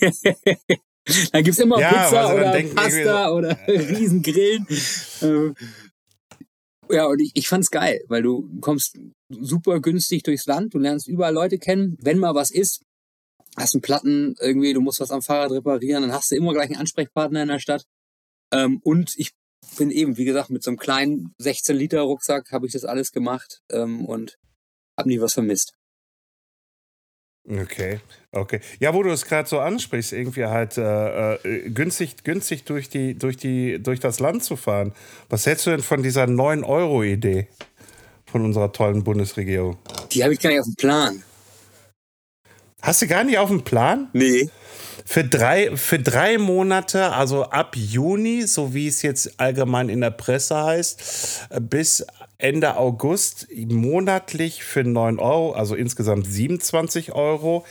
dann 1.32 1.44
gibt's 1.44 1.60
immer 1.60 1.78
Ja, 1.78 2.04
Pizza 2.04 2.34
oder 2.34 2.62
Pasta 2.74 3.30
oder 3.30 3.58
Riesengrillen. 3.68 4.66
ähm, 5.22 5.54
ja, 6.90 7.06
und 7.06 7.20
ich, 7.20 7.30
ich 7.34 7.46
fand's 7.46 7.70
geil, 7.70 8.00
weil 8.08 8.22
du 8.22 8.50
kommst 8.60 8.98
super 9.28 9.80
günstig 9.80 10.24
durchs 10.24 10.46
Land, 10.46 10.74
du 10.74 10.78
lernst 10.78 11.06
überall 11.06 11.32
Leute 11.32 11.58
kennen, 11.58 11.96
wenn 12.00 12.18
mal 12.18 12.34
was 12.34 12.50
ist, 12.50 12.82
hast 13.56 13.74
einen 13.74 13.82
Platten 13.82 14.36
irgendwie, 14.40 14.72
du 14.72 14.80
musst 14.80 15.00
was 15.00 15.10
am 15.10 15.22
Fahrrad 15.22 15.50
reparieren, 15.50 16.02
dann 16.02 16.12
hast 16.12 16.30
du 16.30 16.36
immer 16.36 16.52
gleich 16.52 16.70
einen 16.70 16.80
Ansprechpartner 16.80 17.42
in 17.42 17.48
der 17.48 17.58
Stadt. 17.58 17.84
Ähm, 18.52 18.80
und 18.82 19.12
ich 19.16 19.32
bin 19.76 19.90
eben, 19.90 20.16
wie 20.16 20.24
gesagt, 20.24 20.50
mit 20.50 20.62
so 20.62 20.70
einem 20.70 20.78
kleinen 20.78 21.34
16 21.38 21.76
Liter 21.76 22.00
Rucksack 22.02 22.50
habe 22.52 22.66
ich 22.66 22.72
das 22.72 22.84
alles 22.84 23.12
gemacht 23.12 23.60
ähm, 23.70 24.04
und 24.04 24.38
habe 24.98 25.08
nie 25.08 25.20
was 25.20 25.34
vermisst. 25.34 25.74
Okay, 27.48 28.00
okay. 28.32 28.60
Ja, 28.80 28.94
wo 28.94 29.02
du 29.02 29.10
es 29.10 29.24
gerade 29.24 29.48
so 29.48 29.60
ansprichst, 29.60 30.12
irgendwie 30.12 30.44
halt 30.44 30.76
äh, 30.76 31.34
äh, 31.34 31.70
günstig, 31.70 32.22
günstig 32.22 32.64
durch 32.64 32.88
die, 32.88 33.14
durch 33.14 33.36
die, 33.36 33.82
durch 33.82 33.98
das 33.98 34.20
Land 34.20 34.44
zu 34.44 34.56
fahren. 34.56 34.92
Was 35.30 35.46
hältst 35.46 35.66
du 35.66 35.70
denn 35.70 35.80
von 35.80 36.02
dieser 36.02 36.24
9-Euro-Idee 36.24 37.48
von 38.26 38.44
unserer 38.44 38.72
tollen 38.72 39.04
Bundesregierung? 39.04 39.78
Die 40.12 40.22
habe 40.22 40.34
ich 40.34 40.40
gar 40.40 40.50
nicht 40.50 40.60
auf 40.60 40.66
dem 40.66 40.76
Plan. 40.76 41.24
Hast 42.82 43.02
du 43.02 43.06
gar 43.06 43.24
nicht 43.24 43.38
auf 43.38 43.48
dem 43.48 43.62
Plan? 43.62 44.08
Nee. 44.12 44.50
Für 45.04 45.24
drei, 45.24 45.76
für 45.76 45.98
drei 45.98 46.38
Monate, 46.38 47.12
also 47.12 47.44
ab 47.44 47.74
Juni, 47.76 48.42
so 48.42 48.74
wie 48.74 48.86
es 48.86 49.02
jetzt 49.02 49.40
allgemein 49.40 49.88
in 49.88 50.00
der 50.00 50.10
Presse 50.10 50.62
heißt, 50.62 51.48
bis 51.60 52.06
Ende 52.38 52.76
August 52.76 53.48
monatlich 53.54 54.64
für 54.64 54.84
9 54.84 55.18
Euro, 55.18 55.52
also 55.52 55.74
insgesamt 55.74 56.26
27 56.26 57.12
Euro, 57.12 57.66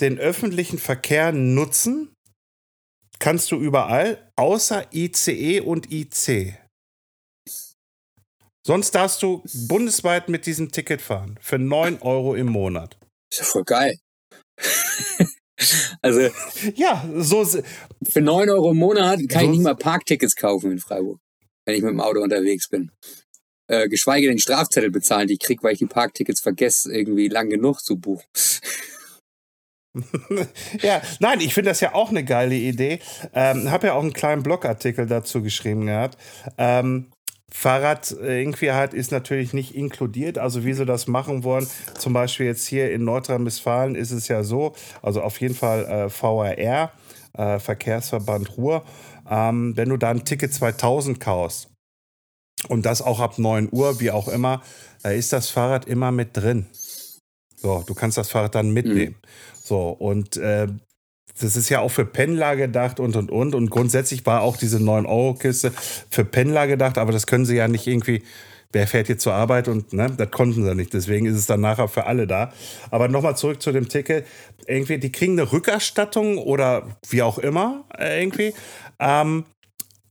den 0.00 0.18
öffentlichen 0.18 0.78
Verkehr 0.78 1.32
nutzen. 1.32 2.12
Kannst 3.18 3.50
du 3.52 3.56
überall, 3.56 4.30
außer 4.36 4.86
ICE 4.92 5.60
und 5.60 5.92
IC. 5.92 6.58
Sonst 8.66 8.94
darfst 8.94 9.22
du 9.22 9.42
bundesweit 9.68 10.28
mit 10.28 10.46
diesem 10.46 10.72
Ticket 10.72 11.00
fahren. 11.00 11.38
Für 11.40 11.58
9 11.58 12.02
Euro 12.02 12.34
im 12.34 12.48
Monat. 12.48 12.98
Ist 13.30 13.40
ja 13.40 13.44
voll 13.44 13.64
geil. 13.64 13.98
also 16.02 16.20
Ja, 16.74 17.04
so, 17.16 17.44
für 18.08 18.20
9 18.20 18.50
Euro 18.50 18.70
im 18.72 18.78
Monat 18.78 19.18
kann 19.28 19.40
ich 19.42 19.46
So- 19.46 19.50
nicht 19.52 19.62
mal 19.62 19.76
Parktickets 19.76 20.36
kaufen 20.36 20.72
in 20.72 20.78
Freiburg, 20.78 21.18
wenn 21.66 21.74
ich 21.76 21.82
mit 21.82 21.90
dem 21.90 22.00
Auto 22.00 22.20
unterwegs 22.20 22.68
bin. 22.68 22.90
Äh, 23.68 23.88
geschweige 23.88 24.26
denn 24.28 24.38
Strafzettel 24.38 24.90
bezahlen, 24.90 25.28
die 25.28 25.34
ich 25.34 25.40
krieg, 25.40 25.62
weil 25.62 25.74
ich 25.74 25.78
die 25.78 25.86
Parktickets 25.86 26.40
vergesse, 26.40 26.92
irgendwie 26.92 27.28
lang 27.28 27.50
genug 27.50 27.80
zu 27.80 27.96
buchen. 27.96 28.24
Ja, 30.82 31.02
nein, 31.18 31.40
ich 31.40 31.52
finde 31.52 31.70
das 31.72 31.80
ja 31.80 31.94
auch 31.94 32.10
eine 32.10 32.24
geile 32.24 32.54
Idee. 32.54 33.00
Ähm, 33.34 33.70
habe 33.72 33.88
ja 33.88 33.94
auch 33.94 34.02
einen 34.02 34.12
kleinen 34.12 34.44
Blogartikel 34.44 35.06
dazu 35.06 35.42
geschrieben 35.42 35.86
gehabt. 35.86 36.16
Ähm, 36.58 37.10
Fahrrad 37.52 38.12
äh, 38.20 38.40
irgendwie 38.40 38.72
halt 38.72 38.94
ist 38.94 39.10
natürlich 39.10 39.52
nicht 39.52 39.74
inkludiert, 39.74 40.38
also 40.38 40.64
wie 40.64 40.72
sie 40.72 40.86
das 40.86 41.06
machen 41.06 41.44
wollen. 41.44 41.66
Zum 41.98 42.12
Beispiel 42.12 42.46
jetzt 42.46 42.66
hier 42.66 42.92
in 42.92 43.04
Nordrhein-Westfalen 43.04 43.94
ist 43.94 44.10
es 44.12 44.28
ja 44.28 44.42
so, 44.42 44.74
also 45.02 45.22
auf 45.22 45.40
jeden 45.40 45.54
Fall 45.54 45.84
äh, 45.84 46.08
VRR, 46.08 46.92
äh, 47.34 47.58
Verkehrsverband 47.58 48.56
Ruhr, 48.56 48.84
ähm, 49.28 49.76
wenn 49.76 49.88
du 49.88 49.96
da 49.96 50.10
ein 50.10 50.24
Ticket 50.24 50.52
2000 50.52 51.20
kaufst 51.20 51.68
und 52.68 52.86
das 52.86 53.02
auch 53.02 53.20
ab 53.20 53.38
9 53.38 53.68
Uhr, 53.72 54.00
wie 54.00 54.10
auch 54.10 54.28
immer, 54.28 54.62
da 55.02 55.10
ist 55.10 55.32
das 55.32 55.48
Fahrrad 55.48 55.86
immer 55.86 56.12
mit 56.12 56.36
drin. 56.36 56.66
So, 57.56 57.84
du 57.86 57.94
kannst 57.94 58.16
das 58.16 58.30
Fahrrad 58.30 58.54
dann 58.54 58.70
mitnehmen. 58.70 59.16
So, 59.62 59.90
und 59.90 60.36
äh, 60.36 60.68
das 61.40 61.56
ist 61.56 61.68
ja 61.68 61.80
auch 61.80 61.90
für 61.90 62.04
Pendler 62.04 62.56
gedacht 62.56 63.00
und 63.00 63.16
und 63.16 63.30
und. 63.30 63.54
Und 63.54 63.70
grundsätzlich 63.70 64.24
war 64.26 64.42
auch 64.42 64.56
diese 64.56 64.78
9-Euro-Kiste 64.78 65.72
für 66.10 66.24
Pendler 66.24 66.66
gedacht, 66.66 66.98
aber 66.98 67.12
das 67.12 67.26
können 67.26 67.44
sie 67.44 67.56
ja 67.56 67.68
nicht 67.68 67.86
irgendwie. 67.86 68.22
Wer 68.72 68.86
fährt 68.86 69.08
jetzt 69.08 69.24
zur 69.24 69.34
Arbeit 69.34 69.66
und 69.66 69.92
ne, 69.92 70.12
das 70.16 70.30
konnten 70.30 70.64
sie 70.64 70.74
nicht. 70.76 70.94
Deswegen 70.94 71.26
ist 71.26 71.36
es 71.36 71.46
dann 71.46 71.60
nachher 71.60 71.88
für 71.88 72.06
alle 72.06 72.28
da. 72.28 72.52
Aber 72.92 73.08
nochmal 73.08 73.36
zurück 73.36 73.60
zu 73.60 73.72
dem 73.72 73.88
Ticket. 73.88 74.24
Irgendwie, 74.64 74.98
die 74.98 75.10
kriegen 75.10 75.32
eine 75.32 75.50
Rückerstattung 75.50 76.38
oder 76.38 76.86
wie 77.08 77.22
auch 77.22 77.38
immer, 77.38 77.84
äh, 77.98 78.22
irgendwie. 78.22 78.54
Ähm, 79.00 79.44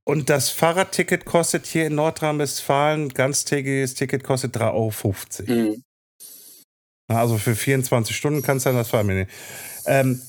und 0.03 0.29
das 0.29 0.49
Fahrradticket 0.49 1.23
kostet 1.23 1.67
hier 1.67 1.87
in 1.87 1.95
Nordrhein-Westfalen, 1.95 3.09
ganztägiges 3.09 3.93
Ticket 3.93 4.25
kostet 4.25 4.57
3,50 4.57 4.67
Euro. 4.73 4.91
Mhm. 5.47 5.83
Also 7.07 7.37
für 7.37 7.55
24 7.55 8.15
Stunden 8.15 8.41
kannst 8.41 8.65
du 8.65 8.69
dann 8.69 8.77
das 8.77 8.89
Fahrrad 8.89 9.05
mitnehmen. 9.05 9.29
Ähm, 9.85 10.21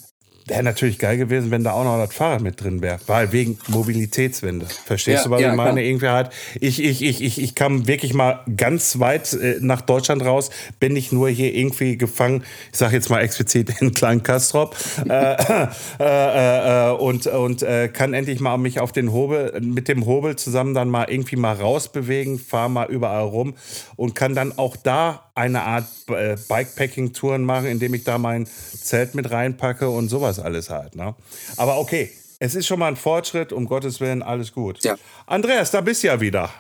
Wäre 0.47 0.63
natürlich 0.63 0.99
geil 0.99 1.17
gewesen, 1.17 1.51
wenn 1.51 1.63
da 1.63 1.73
auch 1.73 1.85
noch 1.85 1.97
das 2.05 2.15
Fahrrad 2.15 2.41
mit 2.41 2.61
drin 2.61 2.83
wäre. 2.83 2.99
Weil 3.07 3.31
wegen 3.33 3.59
Mobilitätswende. 3.69 4.67
Verstehst 4.67 5.19
Ja, 5.19 5.25
du, 5.25 5.31
was 5.31 5.41
ja, 5.43 5.51
ich 5.51 5.57
meine? 5.57 5.73
klar. 5.75 5.85
Irgendwie 5.85 6.09
halt, 6.09 6.31
ich, 6.61 6.83
ich, 6.83 7.03
ich, 7.03 7.23
ich, 7.23 7.41
ich 7.41 7.55
kam 7.55 7.87
wirklich 7.87 8.15
mal 8.15 8.41
ganz 8.57 8.99
weit 8.99 9.33
äh, 9.35 9.59
nach 9.61 9.81
Deutschland 9.83 10.25
raus, 10.25 10.51
bin 10.81 10.93
nicht 10.93 11.13
nur 11.13 11.29
hier 11.29 11.55
irgendwie 11.55 11.97
gefangen, 11.97 12.43
ich 12.73 12.79
sage 12.79 12.97
jetzt 12.97 13.11
mal 13.11 13.21
explizit 13.21 13.73
in 13.81 13.93
Klein 13.93 14.23
Kastrop, 14.23 14.75
äh, 15.09 15.35
äh, 15.35 15.67
äh, 16.01 16.89
äh, 16.89 16.93
und, 16.95 17.27
und 17.27 17.63
äh, 17.63 17.89
kann 17.89 18.15
endlich 18.15 18.41
mal 18.41 18.57
mich 18.57 18.81
auf 18.81 18.93
den 18.93 19.13
Hobel, 19.13 19.61
mit 19.61 19.89
dem 19.89 20.07
Hobel 20.07 20.37
zusammen 20.37 20.75
dann 20.75 20.89
mal 20.89 21.05
irgendwie 21.09 21.37
mal 21.37 21.55
rausbewegen, 21.55 22.39
fahre 22.39 22.71
mal 22.71 22.89
überall 22.91 23.25
rum 23.25 23.55
und 23.97 24.15
kann 24.15 24.35
dann 24.35 24.57
auch 24.59 24.77
da 24.77 25.31
eine 25.35 25.63
Art 25.63 25.87
äh, 26.09 26.37
Bikepacking-Touren 26.49 27.43
machen, 27.45 27.67
indem 27.67 27.95
ich 27.95 28.05
da 28.05 28.19
mein 28.19 28.47
Zelt 28.47 29.15
mit 29.15 29.31
reinpacke 29.31 29.89
und 29.89 30.09
sowas 30.09 30.30
alles 30.39 30.71
halt. 30.71 30.95
Ne? 30.95 31.15
Aber 31.57 31.79
okay, 31.79 32.13
es 32.39 32.55
ist 32.55 32.67
schon 32.67 32.79
mal 32.79 32.89
ein 32.89 32.97
Fortschritt, 32.97 33.53
um 33.53 33.67
Gottes 33.67 34.01
Willen, 34.01 34.23
alles 34.23 34.53
gut. 34.53 34.83
Ja. 34.83 34.97
Andreas, 35.27 35.71
da 35.71 35.81
bist 35.81 36.03
du 36.03 36.09
ja 36.09 36.21
wieder. 36.21 36.51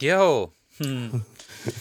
Yo. 0.00 0.52
Hm. 0.78 1.24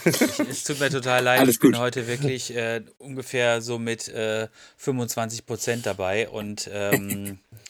Ich, 0.06 0.22
es 0.40 0.64
tut 0.64 0.80
mir 0.80 0.90
total 0.90 1.24
leid. 1.24 1.40
Alles 1.40 1.56
ich 1.56 1.60
bin 1.60 1.72
gut. 1.72 1.80
heute 1.80 2.08
wirklich 2.08 2.56
äh, 2.56 2.82
ungefähr 2.98 3.62
so 3.62 3.80
mit 3.80 4.08
äh, 4.08 4.48
25 4.78 5.46
Prozent 5.46 5.86
dabei 5.86 6.30
und 6.30 6.70
ähm, 6.72 7.40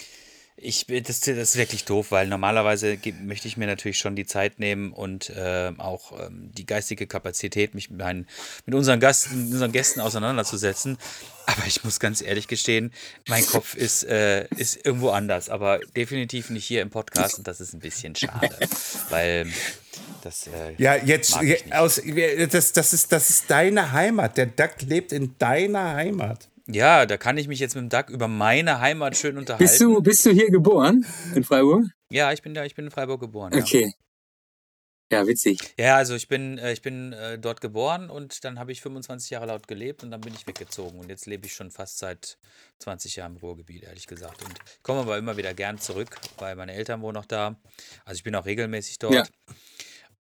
ich, 0.63 0.85
das, 0.87 1.19
das 1.19 1.27
ist 1.27 1.55
wirklich 1.57 1.85
doof, 1.85 2.11
weil 2.11 2.27
normalerweise 2.27 2.97
möchte 3.21 3.47
ich 3.47 3.57
mir 3.57 3.67
natürlich 3.67 3.97
schon 3.97 4.15
die 4.15 4.25
Zeit 4.25 4.59
nehmen 4.59 4.93
und 4.93 5.31
ähm, 5.35 5.79
auch 5.79 6.19
ähm, 6.19 6.51
die 6.53 6.65
geistige 6.65 7.07
Kapazität, 7.07 7.75
mich 7.75 7.89
mit, 7.89 7.99
meinen, 7.99 8.27
mit 8.65 8.75
unseren, 8.75 8.99
Gast, 8.99 9.31
mit 9.31 9.51
unseren 9.51 9.71
Gästen 9.71 9.99
auseinanderzusetzen. 10.01 10.97
Aber 11.45 11.65
ich 11.67 11.83
muss 11.83 11.99
ganz 11.99 12.21
ehrlich 12.21 12.47
gestehen, 12.47 12.93
mein 13.27 13.45
Kopf 13.45 13.75
ist, 13.75 14.03
äh, 14.03 14.47
ist 14.55 14.85
irgendwo 14.85 15.09
anders, 15.09 15.49
aber 15.49 15.79
definitiv 15.95 16.49
nicht 16.49 16.65
hier 16.65 16.81
im 16.81 16.89
Podcast 16.89 17.37
und 17.37 17.47
das 17.47 17.59
ist 17.59 17.73
ein 17.73 17.79
bisschen 17.79 18.15
schade, 18.15 18.57
weil 19.09 19.51
Das, 20.23 20.47
äh, 20.47 20.73
Ja, 20.77 20.95
jetzt, 20.95 21.35
aus, 21.71 22.01
das, 22.49 22.71
das, 22.71 22.93
ist, 22.93 23.11
das 23.11 23.29
ist 23.29 23.49
deine 23.49 23.91
Heimat. 23.91 24.37
Der 24.37 24.45
Duck 24.45 24.81
lebt 24.81 25.11
in 25.11 25.35
deiner 25.37 25.95
Heimat. 25.95 26.47
Ja, 26.67 27.05
da 27.05 27.17
kann 27.17 27.37
ich 27.37 27.47
mich 27.47 27.59
jetzt 27.59 27.75
mit 27.75 27.83
dem 27.83 27.89
Duck 27.89 28.09
über 28.09 28.27
meine 28.27 28.79
Heimat 28.79 29.17
schön 29.17 29.37
unterhalten. 29.37 29.63
Bist 29.63 29.81
du, 29.81 30.01
bist 30.01 30.25
du 30.25 30.31
hier 30.31 30.49
geboren 30.49 31.05
in 31.35 31.43
Freiburg? 31.43 31.85
Ja, 32.09 32.31
ich 32.31 32.41
bin 32.41 32.53
da, 32.53 32.63
ich 32.63 32.75
bin 32.75 32.85
in 32.85 32.91
Freiburg 32.91 33.19
geboren. 33.19 33.53
Ja. 33.53 33.61
Okay. 33.61 33.93
Ja, 35.11 35.27
witzig. 35.27 35.75
Ja, 35.77 35.97
also 35.97 36.15
ich 36.15 36.27
bin, 36.27 36.57
äh, 36.57 36.73
ich 36.73 36.81
bin 36.81 37.13
äh, 37.13 37.37
dort 37.37 37.61
geboren 37.61 38.09
und 38.09 38.43
dann 38.45 38.57
habe 38.57 38.71
ich 38.71 38.81
25 38.81 39.29
Jahre 39.29 39.45
laut 39.45 39.67
gelebt 39.67 40.03
und 40.03 40.09
dann 40.09 40.21
bin 40.21 40.33
ich 40.33 40.47
weggezogen. 40.47 40.99
Und 40.99 41.09
jetzt 41.09 41.27
lebe 41.27 41.45
ich 41.45 41.53
schon 41.53 41.69
fast 41.69 41.99
seit 41.99 42.39
20 42.79 43.17
Jahren 43.17 43.33
im 43.33 43.37
Ruhrgebiet, 43.37 43.83
ehrlich 43.83 44.07
gesagt. 44.07 44.41
Und 44.41 44.57
komme 44.81 45.01
aber 45.01 45.17
immer 45.19 45.37
wieder 45.37 45.53
gern 45.53 45.77
zurück, 45.77 46.17
weil 46.37 46.55
meine 46.55 46.73
Eltern 46.73 47.01
wohnen 47.01 47.13
noch 47.13 47.25
da. 47.25 47.59
Also 48.05 48.17
ich 48.17 48.23
bin 48.23 48.33
auch 48.35 48.45
regelmäßig 48.45 48.97
dort. 48.97 49.13
Ja. 49.13 49.23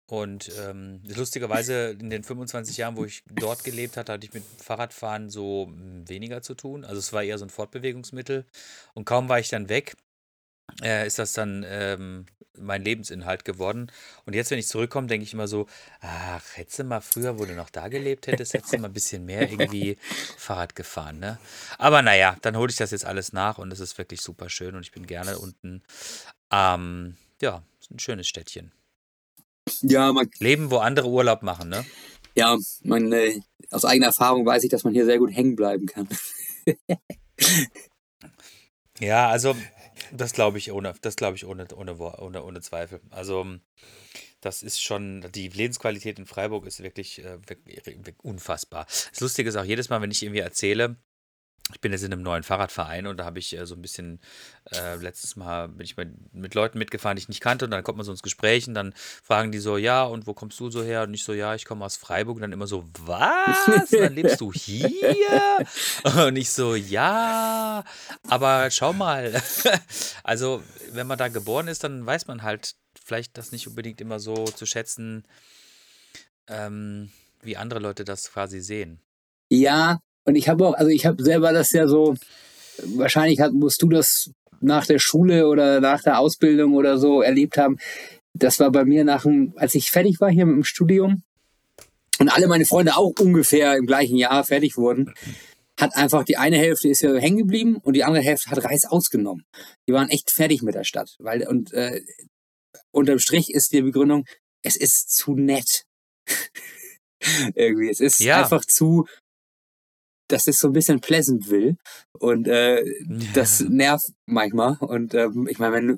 Und 0.08 0.51
ähm, 0.60 1.01
lustigerweise 1.03 1.97
in 1.99 2.12
den 2.12 2.24
25 2.24 2.78
Jahren, 2.78 2.95
wo 2.95 3.06
ich 3.06 3.24
dort 3.28 3.64
gelebt 3.64 3.97
hatte, 3.97 4.14
hatte 4.14 4.26
ich 4.26 4.34
mit 4.34 4.43
Fahrradfahren 4.62 5.30
so 5.30 5.66
mh, 5.66 6.08
weniger 6.08 6.41
zu 6.43 6.53
tun. 6.53 6.86
Also 6.86 6.99
es 6.99 7.12
war 7.12 7.24
eher 7.24 7.39
so 7.39 7.45
ein 7.45 7.49
Fortbewegungsmittel. 7.49 8.45
Und 8.93 9.06
kaum 9.06 9.30
war 9.30 9.39
ich 9.39 9.49
dann 9.49 9.68
weg, 9.68 9.95
äh, 10.84 11.08
ist 11.08 11.18
das 11.18 11.34
dann 11.34 11.66
ähm, 11.68 12.28
mein 12.58 12.84
Lebensinhalt 12.84 13.45
geworden. 13.45 13.91
Und 14.26 14.34
jetzt, 14.34 14.51
wenn 14.51 14.60
ich 14.60 14.68
zurückkomme, 14.68 15.08
denke 15.08 15.24
ich 15.24 15.34
immer 15.34 15.47
so, 15.47 15.68
ach, 16.01 16.43
hättest 16.53 16.80
du 16.80 16.84
mal 16.84 17.01
früher, 17.01 17.39
wo 17.39 17.45
du 17.45 17.53
noch 17.53 17.70
da 17.70 17.88
gelebt 17.88 18.28
hättest, 18.28 18.53
hättest 18.53 18.74
du 18.74 18.78
mal 18.78 18.88
ein 18.89 18.93
bisschen 18.93 19.26
mehr 19.26 19.49
irgendwie 19.49 19.97
Fahrrad 20.38 20.76
gefahren, 20.76 21.20
ne? 21.20 21.39
Aber 21.78 22.01
naja, 22.01 22.38
dann 22.41 22.58
hole 22.58 22.70
ich 22.70 22.78
das 22.78 22.91
jetzt 22.91 23.06
alles 23.06 23.34
nach 23.34 23.58
und 23.58 23.72
es 23.74 23.80
ist 23.80 23.97
wirklich 23.97 24.22
super 24.22 24.49
schön 24.49 24.76
und 24.76 24.82
ich 24.82 24.91
bin 24.91 25.08
gerne 25.08 25.38
unten. 25.39 25.84
Ähm, 26.51 27.18
ja, 27.41 27.64
ein 27.91 27.99
schönes 27.99 28.28
Städtchen. 28.28 28.72
Ja, 29.82 30.13
man, 30.13 30.30
Leben, 30.39 30.72
wo 30.72 30.78
andere 30.78 31.07
Urlaub 31.07 31.41
machen, 31.41 31.70
ne? 31.70 31.86
ja, 32.36 32.57
man, 32.84 33.11
äh, 33.11 33.39
aus 33.72 33.86
eigener 33.86 34.07
Erfahrung 34.07 34.45
weiß 34.45 34.63
ich, 34.63 34.70
dass 34.70 34.84
man 34.84 34.93
hier 34.93 35.05
sehr 35.05 35.18
gut 35.18 35.32
hängen 35.32 35.55
bleiben 35.55 35.86
kann. 35.86 36.07
Ja, 38.99 39.30
also 39.30 39.55
das 40.13 40.34
glaube 40.34 40.57
ich 40.57 40.72
ohne, 40.72 40.93
das 41.01 41.16
glaube 41.16 41.36
ich 41.36 41.45
ohne, 41.45 41.68
ohne, 41.76 41.97
ohne, 41.97 42.43
ohne 42.43 42.61
Zweifel. 42.61 43.01
Also 43.09 43.45
das 44.39 44.63
ist 44.63 44.82
schon, 44.82 45.26
die 45.34 45.49
Lebensqualität 45.49 46.18
in 46.20 46.26
Freiburg 46.26 46.66
ist 46.66 46.82
wirklich, 46.82 47.24
äh, 47.24 47.39
wirklich 47.45 48.16
unfassbar. 48.24 48.86
Das 48.86 49.20
Lustige 49.20 49.49
ist 49.49 49.57
auch 49.57 49.66
jedes 49.66 49.89
Mal, 49.89 50.01
wenn 50.01 50.11
ich 50.11 50.24
irgendwie 50.24 50.39
erzähle, 50.39 50.95
ich 51.74 51.82
bin 51.82 51.91
jetzt 51.91 52.03
in 52.03 52.13
einem 52.13 52.22
neuen 52.22 52.43
Fahrradverein 52.43 53.07
und 53.07 53.18
da 53.18 53.26
habe 53.26 53.39
ich 53.39 53.57
äh, 53.57 53.66
so 53.66 53.74
ein 53.74 53.82
bisschen, 53.82 54.20
äh, 54.72 54.95
letztes 54.97 55.36
Mal 55.36 55.68
bin 55.70 55.84
ich 55.84 55.97
mit, 55.97 56.34
mit 56.34 56.53
Leuten 56.53 56.78
mitgefahren, 56.78 57.16
die 57.16 57.22
ich 57.22 57.28
nicht 57.28 57.41
kannte 57.41 57.66
und 57.66 57.72
dann 57.72 57.84
kommt 57.84 57.97
man 57.97 58.05
so 58.05 58.11
ins 58.11 58.22
Gespräch 58.22 58.68
und 58.68 58.76
dann 58.76 58.93
fragen 59.24 59.51
die 59.51 59.57
so, 59.57 59.76
ja, 59.76 60.03
und 60.03 60.28
wo 60.28 60.36
kommst 60.36 60.59
du 60.59 60.70
so 60.70 60.84
her? 60.84 61.03
Und 61.03 61.13
ich 61.16 61.24
so, 61.24 61.34
ja, 61.34 61.55
ich 61.55 61.66
komme 61.66 61.84
aus 61.84 61.97
Freiburg 61.97 62.36
und 62.36 62.43
dann 62.43 62.51
immer 62.51 62.68
so, 62.68 62.86
was? 62.99 63.68
Und 63.68 63.93
dann 63.99 64.13
lebst 64.16 64.41
du 64.41 64.53
hier? 64.53 65.57
Und 66.28 66.36
ich 66.36 66.51
so, 66.51 66.76
ja, 66.76 67.84
aber 68.30 68.70
schau 68.72 68.93
mal. 68.93 69.41
Also, 70.24 70.63
wenn 70.91 71.07
man 71.07 71.18
da 71.18 71.28
geboren 71.28 71.68
ist, 71.68 71.84
dann 71.84 72.05
weiß 72.05 72.28
man 72.28 72.41
halt 72.41 72.76
vielleicht 73.03 73.38
das 73.38 73.51
nicht 73.51 73.68
unbedingt 73.68 74.01
immer 74.01 74.20
so 74.20 74.45
zu 74.45 74.66
schätzen, 74.66 75.24
ähm, 76.47 77.11
wie 77.41 77.57
andere 77.57 77.80
Leute 77.80 78.05
das 78.05 78.32
quasi 78.32 78.61
sehen. 78.61 78.99
Ja, 79.49 79.99
und 80.26 80.36
ich 80.36 80.49
habe 80.49 80.67
auch, 80.67 80.73
also 80.73 80.89
ich 80.89 81.05
habe 81.05 81.23
selber 81.23 81.53
das 81.53 81.71
ja 81.71 81.88
so, 81.88 82.15
wahrscheinlich 82.84 83.39
hat, 83.39 83.53
musst 83.53 83.82
du 83.82 83.89
das 83.89 84.32
nach 84.59 84.86
der 84.86 84.99
Schule 84.99 85.47
oder 85.47 85.80
nach 85.80 86.01
der 86.01 86.19
Ausbildung 86.19 86.73
oder 86.73 86.97
so 86.97 87.21
erlebt 87.21 87.57
haben. 87.57 87.78
Das 88.34 88.59
war 88.59 88.71
bei 88.71 88.84
mir 88.86 89.03
nach 89.03 89.23
dem, 89.23 89.53
als 89.55 89.76
ich 89.76 89.91
fertig 89.91 90.19
war 90.19 90.30
hier 90.30 90.45
mit 90.45 90.55
dem 90.55 90.63
Studium 90.63 91.23
und 92.19 92.30
alle 92.30 92.47
meine 92.47 92.65
Freunde 92.65 92.97
auch 92.97 93.13
ungefähr 93.19 93.78
im 93.78 93.86
gleichen 93.86 94.17
Jahr 94.17 94.43
fertig 94.43 94.78
wurden, 94.78 95.13
hat 95.80 95.95
einfach 95.95 96.23
die 96.23 96.38
eine 96.38 96.57
Hälfte 96.57 96.88
ist 96.88 97.01
ja 97.01 97.13
hängen 97.15 97.38
geblieben 97.38 97.78
und 97.78 97.95
die 97.95 98.03
andere 98.03 98.23
Hälfte 98.23 98.49
hat 98.49 98.63
Reis 98.63 98.86
ausgenommen. 98.86 99.45
Die 99.88 99.93
waren 99.93 100.09
echt 100.09 100.32
fertig 100.32 100.61
mit 100.63 100.76
der 100.76 100.86
Stadt, 100.86 101.15
weil 101.19 101.45
und 101.47 101.73
äh, 101.73 102.01
unterm 102.91 103.19
Strich 103.19 103.53
ist 103.53 103.73
die 103.73 103.82
Begründung, 103.82 104.26
es 104.63 104.78
ist 104.78 105.15
zu 105.15 105.36
nett. 105.36 105.84
Irgendwie, 107.55 107.89
es 107.89 107.99
ist 107.99 108.19
Ja. 108.19 108.41
einfach 108.43 108.65
zu, 108.65 109.05
das 110.28 110.47
ist 110.47 110.59
so 110.59 110.67
ein 110.67 110.73
bisschen 110.73 110.99
Pleasantville 111.01 111.76
und 112.19 112.47
äh, 112.47 112.84
das 113.34 113.61
nervt 113.61 114.11
manchmal. 114.26 114.78
Und 114.80 115.13
ähm, 115.13 115.47
ich 115.49 115.59
meine, 115.59 115.73
wenn 115.76 115.88
du, 115.88 115.97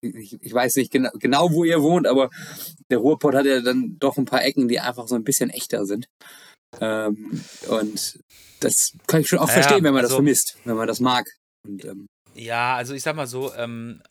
ich, 0.00 0.36
ich 0.40 0.52
weiß 0.54 0.76
nicht 0.76 0.90
genau, 0.92 1.10
genau, 1.18 1.50
wo 1.52 1.64
ihr 1.64 1.82
wohnt, 1.82 2.06
aber 2.06 2.30
der 2.90 2.98
Ruhrpott 2.98 3.34
hat 3.34 3.46
ja 3.46 3.60
dann 3.60 3.96
doch 3.98 4.16
ein 4.18 4.24
paar 4.26 4.44
Ecken, 4.44 4.68
die 4.68 4.80
einfach 4.80 5.08
so 5.08 5.14
ein 5.14 5.24
bisschen 5.24 5.50
echter 5.50 5.86
sind. 5.86 6.06
Ähm, 6.80 7.40
und 7.68 8.18
das 8.60 8.92
kann 9.06 9.20
ich 9.20 9.28
schon 9.28 9.38
auch 9.38 9.48
Ja, 9.48 9.54
verstehen, 9.54 9.84
wenn 9.84 9.94
man 9.94 10.02
das 10.02 10.10
also- 10.10 10.16
vermisst, 10.16 10.56
wenn 10.64 10.76
man 10.76 10.88
das 10.88 11.00
mag. 11.00 11.26
Und, 11.66 11.84
ähm, 11.84 12.06
Ja, 12.34 12.76
also 12.76 12.94
ich 12.94 13.02
sag 13.02 13.14
mal 13.16 13.26
so, 13.26 13.54
ähm, 13.54 14.02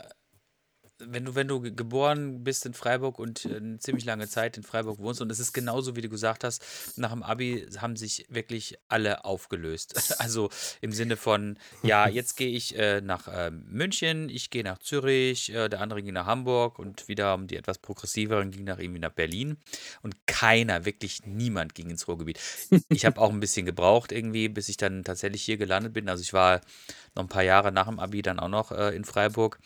wenn 1.08 1.26
du, 1.26 1.36
wenn 1.36 1.48
du 1.48 1.62
ge- 1.62 1.72
geboren 1.76 2.44
bist 2.44 2.66
in 2.66 2.74
Freiburg 2.74 3.20
und 3.20 3.46
äh, 3.46 3.58
eine 3.58 3.80
ziemlich 3.80 4.06
lange 4.06 4.28
Zeit 4.28 4.58
in 4.58 4.64
Freiburg 4.64 5.00
wohnst, 5.00 5.22
und 5.22 5.32
es 5.32 5.40
ist 5.40 5.54
genauso, 5.54 5.96
wie 5.96 6.02
du 6.02 6.10
gesagt 6.10 6.44
hast, 6.44 6.64
nach 6.98 7.12
dem 7.12 7.24
Abi 7.24 7.68
haben 7.78 7.96
sich 7.96 8.26
wirklich 8.30 8.78
alle 8.88 9.26
aufgelöst. 9.26 9.94
Also 10.24 10.50
im 10.80 10.92
Sinne 10.94 11.18
von, 11.18 11.58
ja, 11.82 12.08
jetzt 12.08 12.38
gehe 12.38 12.50
ich 12.50 12.78
äh, 12.78 13.02
nach 13.02 13.28
äh, 13.28 13.52
München, 13.52 14.30
ich 14.30 14.50
gehe 14.52 14.64
nach 14.64 14.78
Zürich, 14.78 15.50
äh, 15.54 15.68
der 15.70 15.82
andere 15.82 16.02
ging 16.02 16.14
nach 16.14 16.28
Hamburg 16.28 16.80
und 16.80 17.08
wieder 17.08 17.38
die 17.38 17.58
etwas 17.58 17.80
progressiveren 17.80 18.52
ging 18.52 18.64
nach 18.64 18.80
irgendwie 18.80 19.00
nach 19.00 19.12
Berlin. 19.12 19.58
Und 20.02 20.16
keiner, 20.28 20.86
wirklich 20.86 21.26
niemand 21.26 21.76
ging 21.76 21.90
ins 21.90 22.08
Ruhrgebiet. 22.08 22.40
Ich 22.90 23.06
habe 23.06 23.20
auch 23.20 23.32
ein 23.32 23.40
bisschen 23.40 23.66
gebraucht 23.66 24.12
irgendwie, 24.12 24.48
bis 24.50 24.70
ich 24.70 24.78
dann 24.78 25.04
tatsächlich 25.04 25.44
hier 25.44 25.58
gelandet 25.58 25.94
bin. 25.94 26.08
Also 26.08 26.22
ich 26.22 26.34
war 26.34 26.62
noch 27.16 27.24
ein 27.24 27.30
paar 27.30 27.44
Jahre 27.44 27.72
nach 27.72 27.88
dem 27.88 28.00
Abi 28.00 28.22
dann 28.22 28.40
auch 28.40 28.50
noch 28.50 28.72
äh, 28.72 28.96
in 28.96 29.04
Freiburg, 29.04 29.60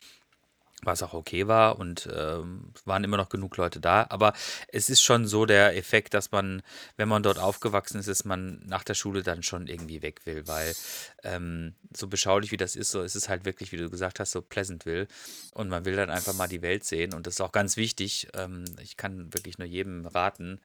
was 0.84 1.02
auch 1.02 1.14
okay 1.14 1.48
war 1.48 1.80
und 1.80 2.08
ähm, 2.16 2.72
waren 2.86 3.04
immer 3.04 3.18
noch 3.18 3.30
genug 3.30 3.58
Leute 3.58 3.80
da. 3.80 4.06
Aber 4.10 4.34
es 4.68 4.90
ist 4.90 5.02
schon 5.02 5.26
so 5.26 5.46
der 5.46 5.76
Effekt, 5.76 6.14
dass 6.14 6.32
man, 6.32 6.62
wenn 6.98 7.10
man 7.10 7.24
dort 7.24 7.40
aufgewachsen 7.40 8.00
ist, 8.00 8.08
ist 8.08 8.26
man 8.26 8.62
nach 8.66 8.84
der 8.84 8.94
Schule 8.94 9.24
dann 9.24 9.42
schon 9.42 9.68
irgendwie 9.68 10.04
weg 10.04 10.22
will, 10.26 10.48
weil 10.48 10.76
ähm, 11.24 11.74
so 11.96 12.08
beschaulich 12.08 12.52
wie 12.52 12.58
das 12.58 12.76
ist, 12.76 12.92
so 12.92 13.02
ist 13.02 13.16
es 13.16 13.28
halt 13.28 13.44
wirklich, 13.44 13.72
wie 13.72 13.78
du 13.78 13.90
gesagt 13.90 14.20
hast, 14.20 14.32
so 14.32 14.42
Pleasantville 14.42 15.08
und 15.54 15.68
man 15.68 15.84
will 15.86 15.96
dann 15.96 16.12
einfach 16.12 16.34
mal 16.34 16.48
die 16.48 16.62
Welt 16.62 16.84
sehen 16.84 17.14
und 17.14 17.26
das 17.26 17.36
ist 17.36 17.42
auch 17.42 17.52
ganz 17.52 17.76
wichtig. 17.76 18.28
Ähm, 18.36 18.66
ich 18.80 18.98
kann 18.98 19.34
wirklich 19.34 19.58
nur 19.58 19.68
jedem 19.68 20.06
raten, 20.06 20.60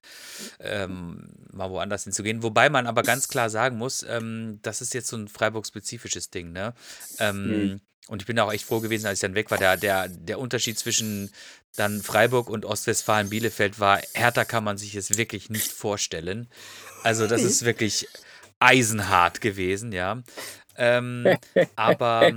ähm, 0.61 1.33
mal 1.53 1.71
woanders 1.71 2.05
hinzugehen. 2.05 2.43
Wobei 2.43 2.69
man 2.69 2.87
aber 2.87 3.03
ganz 3.03 3.29
klar 3.29 3.49
sagen 3.49 3.79
muss, 3.79 4.03
ähm, 4.03 4.59
das 4.61 4.83
ist 4.83 4.93
jetzt 4.93 5.09
so 5.09 5.17
ein 5.17 5.29
Freiburg-spezifisches 5.29 6.31
Ding, 6.31 6.53
ne? 6.53 6.75
Ähm, 7.19 7.81
Und 8.09 8.23
ich 8.23 8.27
bin 8.27 8.39
auch 8.39 8.53
echt 8.53 8.65
froh 8.65 8.81
gewesen, 8.81 9.07
als 9.07 9.19
ich 9.19 9.23
dann 9.23 9.35
weg 9.35 9.51
war. 9.51 9.59
Der, 9.59 9.77
der, 9.77 10.09
der 10.09 10.39
Unterschied 10.39 10.79
zwischen 10.79 11.31
dann 11.77 12.03
Freiburg 12.03 12.51
und 12.51 12.65
Ostwestfalen-Bielefeld 12.65 13.81
war, 13.81 14.01
härter 14.13 14.45
kann 14.45 14.65
man 14.65 14.77
sich 14.77 14.95
es 14.95 15.17
wirklich 15.17 15.49
nicht 15.49 15.73
vorstellen. 15.73 16.49
Also, 17.03 17.27
das 17.27 17.43
ist 17.43 17.65
wirklich 17.65 18.09
eisenhart 18.59 19.41
gewesen, 19.41 19.93
ja. 19.93 20.23
Ähm, 20.77 21.27
aber 21.77 22.33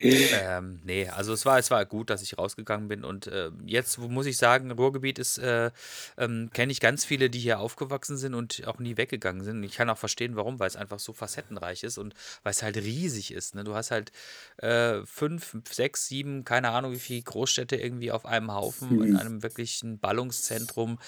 ähm, 0.00 0.80
nee, 0.84 1.08
also 1.08 1.32
es 1.32 1.44
war, 1.44 1.58
es 1.58 1.70
war 1.70 1.84
gut, 1.84 2.08
dass 2.10 2.22
ich 2.22 2.38
rausgegangen 2.38 2.88
bin. 2.88 3.04
Und 3.04 3.26
äh, 3.26 3.50
jetzt 3.64 3.98
muss 3.98 4.26
ich 4.26 4.38
sagen, 4.38 4.70
Ruhrgebiet 4.70 5.18
ist, 5.18 5.38
äh, 5.38 5.70
ähm, 6.16 6.50
kenne 6.52 6.72
ich 6.72 6.80
ganz 6.80 7.04
viele, 7.04 7.28
die 7.28 7.38
hier 7.38 7.60
aufgewachsen 7.60 8.16
sind 8.16 8.34
und 8.34 8.66
auch 8.66 8.78
nie 8.78 8.96
weggegangen 8.96 9.44
sind. 9.44 9.62
Ich 9.62 9.74
kann 9.74 9.90
auch 9.90 9.98
verstehen, 9.98 10.36
warum, 10.36 10.58
weil 10.58 10.68
es 10.68 10.76
einfach 10.76 10.98
so 10.98 11.12
facettenreich 11.12 11.82
ist 11.82 11.98
und 11.98 12.14
weil 12.42 12.52
es 12.52 12.62
halt 12.62 12.76
riesig 12.78 13.32
ist. 13.32 13.54
Ne? 13.54 13.64
Du 13.64 13.74
hast 13.74 13.90
halt 13.90 14.10
äh, 14.56 15.04
fünf, 15.04 15.56
sechs, 15.70 16.06
sieben, 16.06 16.44
keine 16.44 16.70
Ahnung, 16.70 16.92
wie 16.92 16.98
viele 16.98 17.22
Großstädte 17.22 17.76
irgendwie 17.76 18.10
auf 18.10 18.24
einem 18.24 18.52
Haufen, 18.52 19.02
in 19.02 19.16
einem 19.16 19.42
wirklichen 19.42 19.98
Ballungszentrum. 19.98 20.98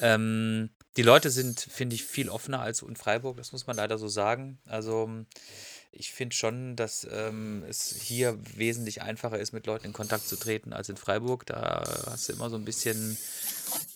Ähm, 0.00 0.70
die 0.96 1.02
Leute 1.02 1.30
sind, 1.30 1.60
finde 1.60 1.94
ich, 1.94 2.04
viel 2.04 2.28
offener 2.28 2.60
als 2.60 2.82
in 2.82 2.96
Freiburg, 2.96 3.36
das 3.36 3.52
muss 3.52 3.66
man 3.66 3.76
leider 3.76 3.98
so 3.98 4.08
sagen. 4.08 4.58
Also 4.66 5.08
ich 5.90 6.12
finde 6.12 6.34
schon, 6.34 6.76
dass 6.76 7.06
ähm, 7.10 7.64
es 7.68 7.94
hier 8.00 8.38
wesentlich 8.56 9.02
einfacher 9.02 9.38
ist, 9.38 9.52
mit 9.52 9.66
Leuten 9.66 9.86
in 9.86 9.92
Kontakt 9.92 10.28
zu 10.28 10.36
treten 10.36 10.72
als 10.72 10.88
in 10.88 10.96
Freiburg. 10.96 11.46
Da 11.46 11.82
hast 12.10 12.28
du 12.28 12.34
immer 12.34 12.50
so 12.50 12.56
ein 12.56 12.64
bisschen, 12.64 13.16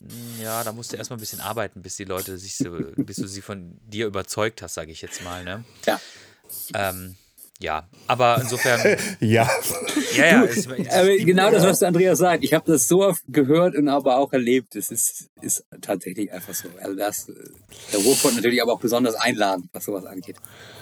mm, 0.01 0.41
ja, 0.41 0.65
da 0.65 0.73
musst 0.73 0.93
du 0.93 0.97
erstmal 0.97 1.19
ein 1.19 1.21
bisschen 1.21 1.41
arbeiten, 1.41 1.83
bis 1.83 1.97
die 1.97 2.05
Leute 2.05 2.39
sich 2.39 2.57
so, 2.57 2.71
bis 2.97 3.17
du 3.17 3.27
sie 3.27 3.43
von 3.43 3.79
dir 3.87 4.07
überzeugt 4.07 4.63
hast, 4.63 4.75
sage 4.75 4.93
ich 4.93 5.03
jetzt 5.03 5.23
mal. 5.23 5.45
Ne? 5.45 5.65
Ja. 5.87 6.01
Ähm, 6.75 7.17
ja, 7.63 7.89
aber 8.07 8.39
insofern, 8.41 8.81
Ja. 9.21 9.49
ja, 10.17 10.27
ja. 10.27 10.45
Es, 10.45 10.67
es, 10.67 11.25
genau 11.25 11.51
das, 11.51 11.65
was 11.65 11.83
Andreas 11.83 12.19
sagt. 12.19 12.45
Ich 12.45 12.53
habe 12.53 12.71
das 12.71 12.89
so 12.89 13.05
oft 13.05 13.23
gehört 13.29 13.77
und 13.77 13.89
aber 13.89 14.19
auch 14.19 14.33
erlebt. 14.33 14.77
Es 14.77 14.91
ist, 14.91 15.31
ist 15.41 15.65
tatsächlich 15.81 16.33
einfach 16.33 16.55
so. 16.55 16.69
Also 16.81 16.97
das, 16.97 17.27
der 17.93 18.01
Ruhrpott 18.01 18.35
natürlich 18.35 18.61
aber 18.63 18.73
auch 18.73 18.81
besonders 18.81 19.15
einladend, 19.15 19.67
was 19.73 19.85
sowas 19.85 20.05
angeht. 20.05 20.37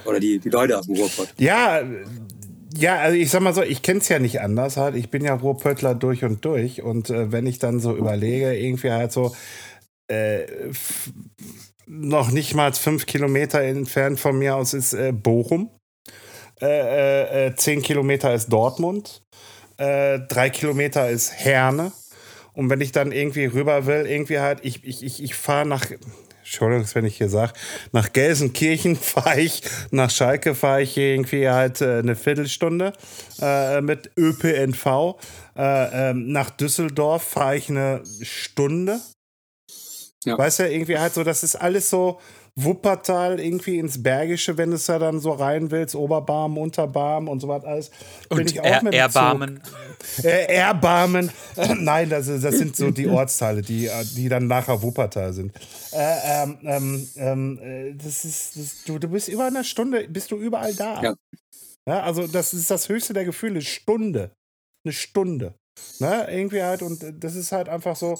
Oder 0.04 0.20
die, 0.20 0.38
die 0.38 0.48
Leute 0.48 0.78
aus 0.78 0.86
dem 0.86 0.96
Ruhrpott. 0.96 1.28
Ja, 1.38 1.82
Ja, 2.76 2.96
also 2.98 3.16
ich 3.16 3.30
sag 3.30 3.42
mal 3.42 3.54
so, 3.54 3.62
ich 3.62 3.82
kenne 3.82 4.00
es 4.00 4.08
ja 4.08 4.18
nicht 4.18 4.40
anders 4.40 4.76
halt. 4.76 4.94
Ich 4.94 5.10
bin 5.10 5.24
ja 5.24 5.34
Ruhrpöttler 5.34 5.94
durch 5.94 6.24
und 6.24 6.44
durch. 6.44 6.82
Und 6.82 7.10
äh, 7.10 7.32
wenn 7.32 7.46
ich 7.46 7.58
dann 7.58 7.80
so 7.80 7.96
überlege, 7.96 8.56
irgendwie 8.56 8.90
halt 8.90 9.12
so, 9.12 9.34
äh, 10.08 10.46
noch 11.86 12.30
nicht 12.30 12.54
mal 12.54 12.72
fünf 12.72 13.06
Kilometer 13.06 13.60
entfernt 13.60 14.20
von 14.20 14.38
mir 14.38 14.54
aus 14.56 14.74
ist 14.74 14.92
äh, 14.92 15.12
Bochum. 15.12 15.70
Äh, 16.62 17.46
äh, 17.46 17.54
zehn 17.56 17.82
Kilometer 17.82 18.34
ist 18.34 18.48
Dortmund. 18.48 19.22
Äh, 19.78 20.20
drei 20.28 20.50
Kilometer 20.50 21.08
ist 21.08 21.32
Herne. 21.32 21.92
Und 22.52 22.68
wenn 22.68 22.80
ich 22.80 22.92
dann 22.92 23.12
irgendwie 23.12 23.46
rüber 23.46 23.86
will, 23.86 24.06
irgendwie 24.06 24.38
halt, 24.40 24.60
ich, 24.62 24.84
ich, 24.84 25.02
ich, 25.02 25.22
ich 25.22 25.34
fahre 25.34 25.64
nach, 25.64 25.86
Entschuldigung, 26.40 26.86
wenn 26.94 27.04
ich 27.04 27.16
hier 27.16 27.28
sage, 27.28 27.52
nach 27.92 28.12
Gelsenkirchen 28.12 28.96
fahre 29.00 29.40
ich, 29.40 29.62
nach 29.90 30.10
Schalke 30.10 30.54
fahre 30.54 30.82
ich 30.82 30.96
irgendwie 30.96 31.48
halt 31.48 31.80
äh, 31.80 32.00
eine 32.00 32.16
Viertelstunde 32.16 32.92
äh, 33.40 33.80
mit 33.80 34.10
ÖPNV. 34.18 35.16
Äh, 35.56 36.10
ähm, 36.10 36.32
nach 36.32 36.50
Düsseldorf 36.50 37.22
fahre 37.22 37.56
ich 37.56 37.70
eine 37.70 38.02
Stunde. 38.22 39.00
Ja. 40.24 40.36
Weißt 40.36 40.58
du, 40.58 40.68
irgendwie 40.68 40.98
halt 40.98 41.14
so, 41.14 41.24
das 41.24 41.42
ist 41.42 41.56
alles 41.56 41.88
so 41.88 42.20
Wuppertal 42.64 43.40
irgendwie 43.40 43.78
ins 43.78 44.02
Bergische, 44.02 44.56
wenn 44.56 44.70
du 44.70 44.76
es 44.76 44.86
da 44.86 44.98
dann 44.98 45.20
so 45.20 45.32
rein 45.32 45.70
willst, 45.70 45.94
Oberbarm, 45.94 46.58
Unterbarm 46.58 47.28
und 47.28 47.40
so 47.40 47.48
was 47.48 47.64
alles. 47.64 47.90
Bin 48.28 48.38
und 48.38 48.50
ich 48.50 48.60
auch 48.60 48.64
er 48.64 48.82
mit 48.82 48.94
Erbarmen. 48.94 49.62
Äh, 50.22 50.54
Erbarmen. 50.54 51.30
Nein, 51.78 52.10
das, 52.10 52.26
das 52.26 52.58
sind 52.58 52.76
so 52.76 52.90
die 52.90 53.06
Ortsteile, 53.08 53.62
die, 53.62 53.90
die 54.16 54.28
dann 54.28 54.46
nachher 54.46 54.82
Wuppertal 54.82 55.32
sind. 55.32 55.52
Äh, 55.92 56.42
ähm, 56.42 56.58
ähm, 56.62 57.08
ähm 57.16 57.58
äh, 57.62 57.94
das 57.94 58.24
ist, 58.24 58.56
das, 58.56 58.84
du, 58.84 58.98
du 58.98 59.08
bist 59.08 59.28
über 59.28 59.46
eine 59.46 59.64
Stunde, 59.64 60.06
bist 60.08 60.30
du 60.30 60.36
überall 60.36 60.74
da. 60.74 61.02
Ja. 61.02 61.14
ja. 61.88 62.02
Also 62.02 62.26
das 62.26 62.54
ist 62.54 62.70
das 62.70 62.88
höchste 62.88 63.12
der 63.12 63.24
Gefühle, 63.24 63.60
Stunde. 63.60 64.32
Eine 64.84 64.92
Stunde. 64.92 65.54
Ne, 65.98 66.26
irgendwie 66.30 66.62
halt, 66.62 66.82
und 66.82 67.04
das 67.18 67.34
ist 67.34 67.52
halt 67.52 67.68
einfach 67.68 67.96
so, 67.96 68.18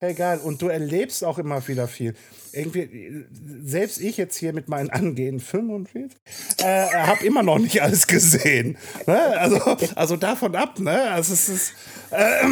Egal. 0.00 0.38
Und 0.38 0.62
du 0.62 0.68
erlebst 0.68 1.24
auch 1.24 1.38
immer 1.38 1.66
wieder 1.66 1.88
viel. 1.88 2.14
Irgendwie, 2.52 3.26
selbst 3.64 4.00
ich 4.00 4.16
jetzt 4.16 4.36
hier 4.36 4.52
mit 4.52 4.68
meinen 4.68 4.90
angehenden 4.90 5.40
45, 5.40 6.16
äh, 6.58 6.86
habe 6.92 7.26
immer 7.26 7.42
noch 7.42 7.58
nicht 7.58 7.82
alles 7.82 8.06
gesehen. 8.06 8.78
Ne? 9.06 9.18
Also, 9.38 9.60
also 9.96 10.16
davon 10.16 10.54
ab, 10.54 10.78
ne? 10.78 11.10
Also 11.10 11.32
es 11.32 11.48
ist 11.48 11.72
äh, 12.10 12.46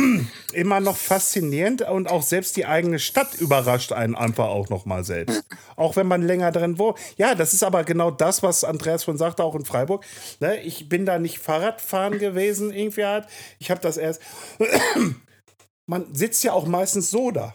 immer 0.52 0.80
noch 0.80 0.96
faszinierend 0.96 1.82
und 1.82 2.10
auch 2.10 2.22
selbst 2.22 2.56
die 2.56 2.66
eigene 2.66 2.98
Stadt 2.98 3.34
überrascht 3.36 3.92
einen 3.92 4.16
einfach 4.16 4.46
auch 4.46 4.68
noch 4.68 4.84
mal 4.84 5.04
selbst. 5.04 5.44
Auch 5.76 5.94
wenn 5.94 6.08
man 6.08 6.22
länger 6.22 6.50
drin 6.50 6.78
wohnt. 6.78 6.98
Ja, 7.16 7.36
das 7.36 7.54
ist 7.54 7.62
aber 7.62 7.84
genau 7.84 8.10
das, 8.10 8.42
was 8.42 8.64
Andreas 8.64 9.04
von 9.04 9.18
sagte, 9.18 9.44
auch 9.44 9.54
in 9.54 9.64
Freiburg. 9.64 10.04
Ne? 10.40 10.60
Ich 10.62 10.88
bin 10.88 11.06
da 11.06 11.20
nicht 11.20 11.38
Fahrradfahren 11.38 12.18
gewesen, 12.18 12.72
irgendwie 12.72 13.04
halt. 13.04 13.26
Ich 13.60 13.70
habe 13.70 13.80
das 13.80 13.98
erst 13.98 14.20
man 15.86 16.14
sitzt 16.14 16.44
ja 16.44 16.52
auch 16.52 16.66
meistens 16.66 17.10
so 17.10 17.30
da. 17.30 17.54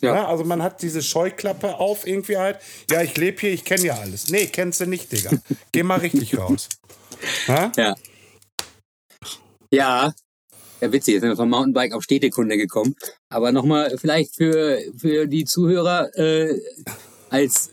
Ja. 0.00 0.14
ja. 0.14 0.28
also 0.28 0.44
man 0.44 0.62
hat 0.62 0.82
diese 0.82 1.02
Scheuklappe 1.02 1.78
auf, 1.78 2.06
irgendwie 2.06 2.36
halt. 2.36 2.58
Ja, 2.90 3.02
ich 3.02 3.16
lebe 3.16 3.40
hier, 3.40 3.52
ich 3.52 3.64
kenne 3.64 3.84
ja 3.84 3.94
alles. 3.98 4.28
Nee, 4.28 4.46
kennst 4.46 4.80
du 4.80 4.86
nicht, 4.86 5.10
Digga. 5.12 5.30
Geh 5.70 5.82
mal 5.82 6.00
richtig 6.00 6.36
raus. 6.38 6.68
Ja. 7.46 7.72
Ja. 7.76 7.94
Ja, 9.70 10.12
ja 10.80 10.92
witzig, 10.92 11.14
jetzt 11.14 11.22
sind 11.22 11.30
wir 11.30 11.36
vom 11.36 11.48
Mountainbike 11.48 11.94
auf 11.94 12.02
Städtekunde 12.02 12.56
gekommen. 12.56 12.94
Aber 13.30 13.52
nochmal 13.52 13.96
vielleicht 13.98 14.34
für, 14.34 14.80
für 14.98 15.26
die 15.26 15.44
Zuhörer, 15.44 16.14
äh, 16.18 16.60
als 17.30 17.70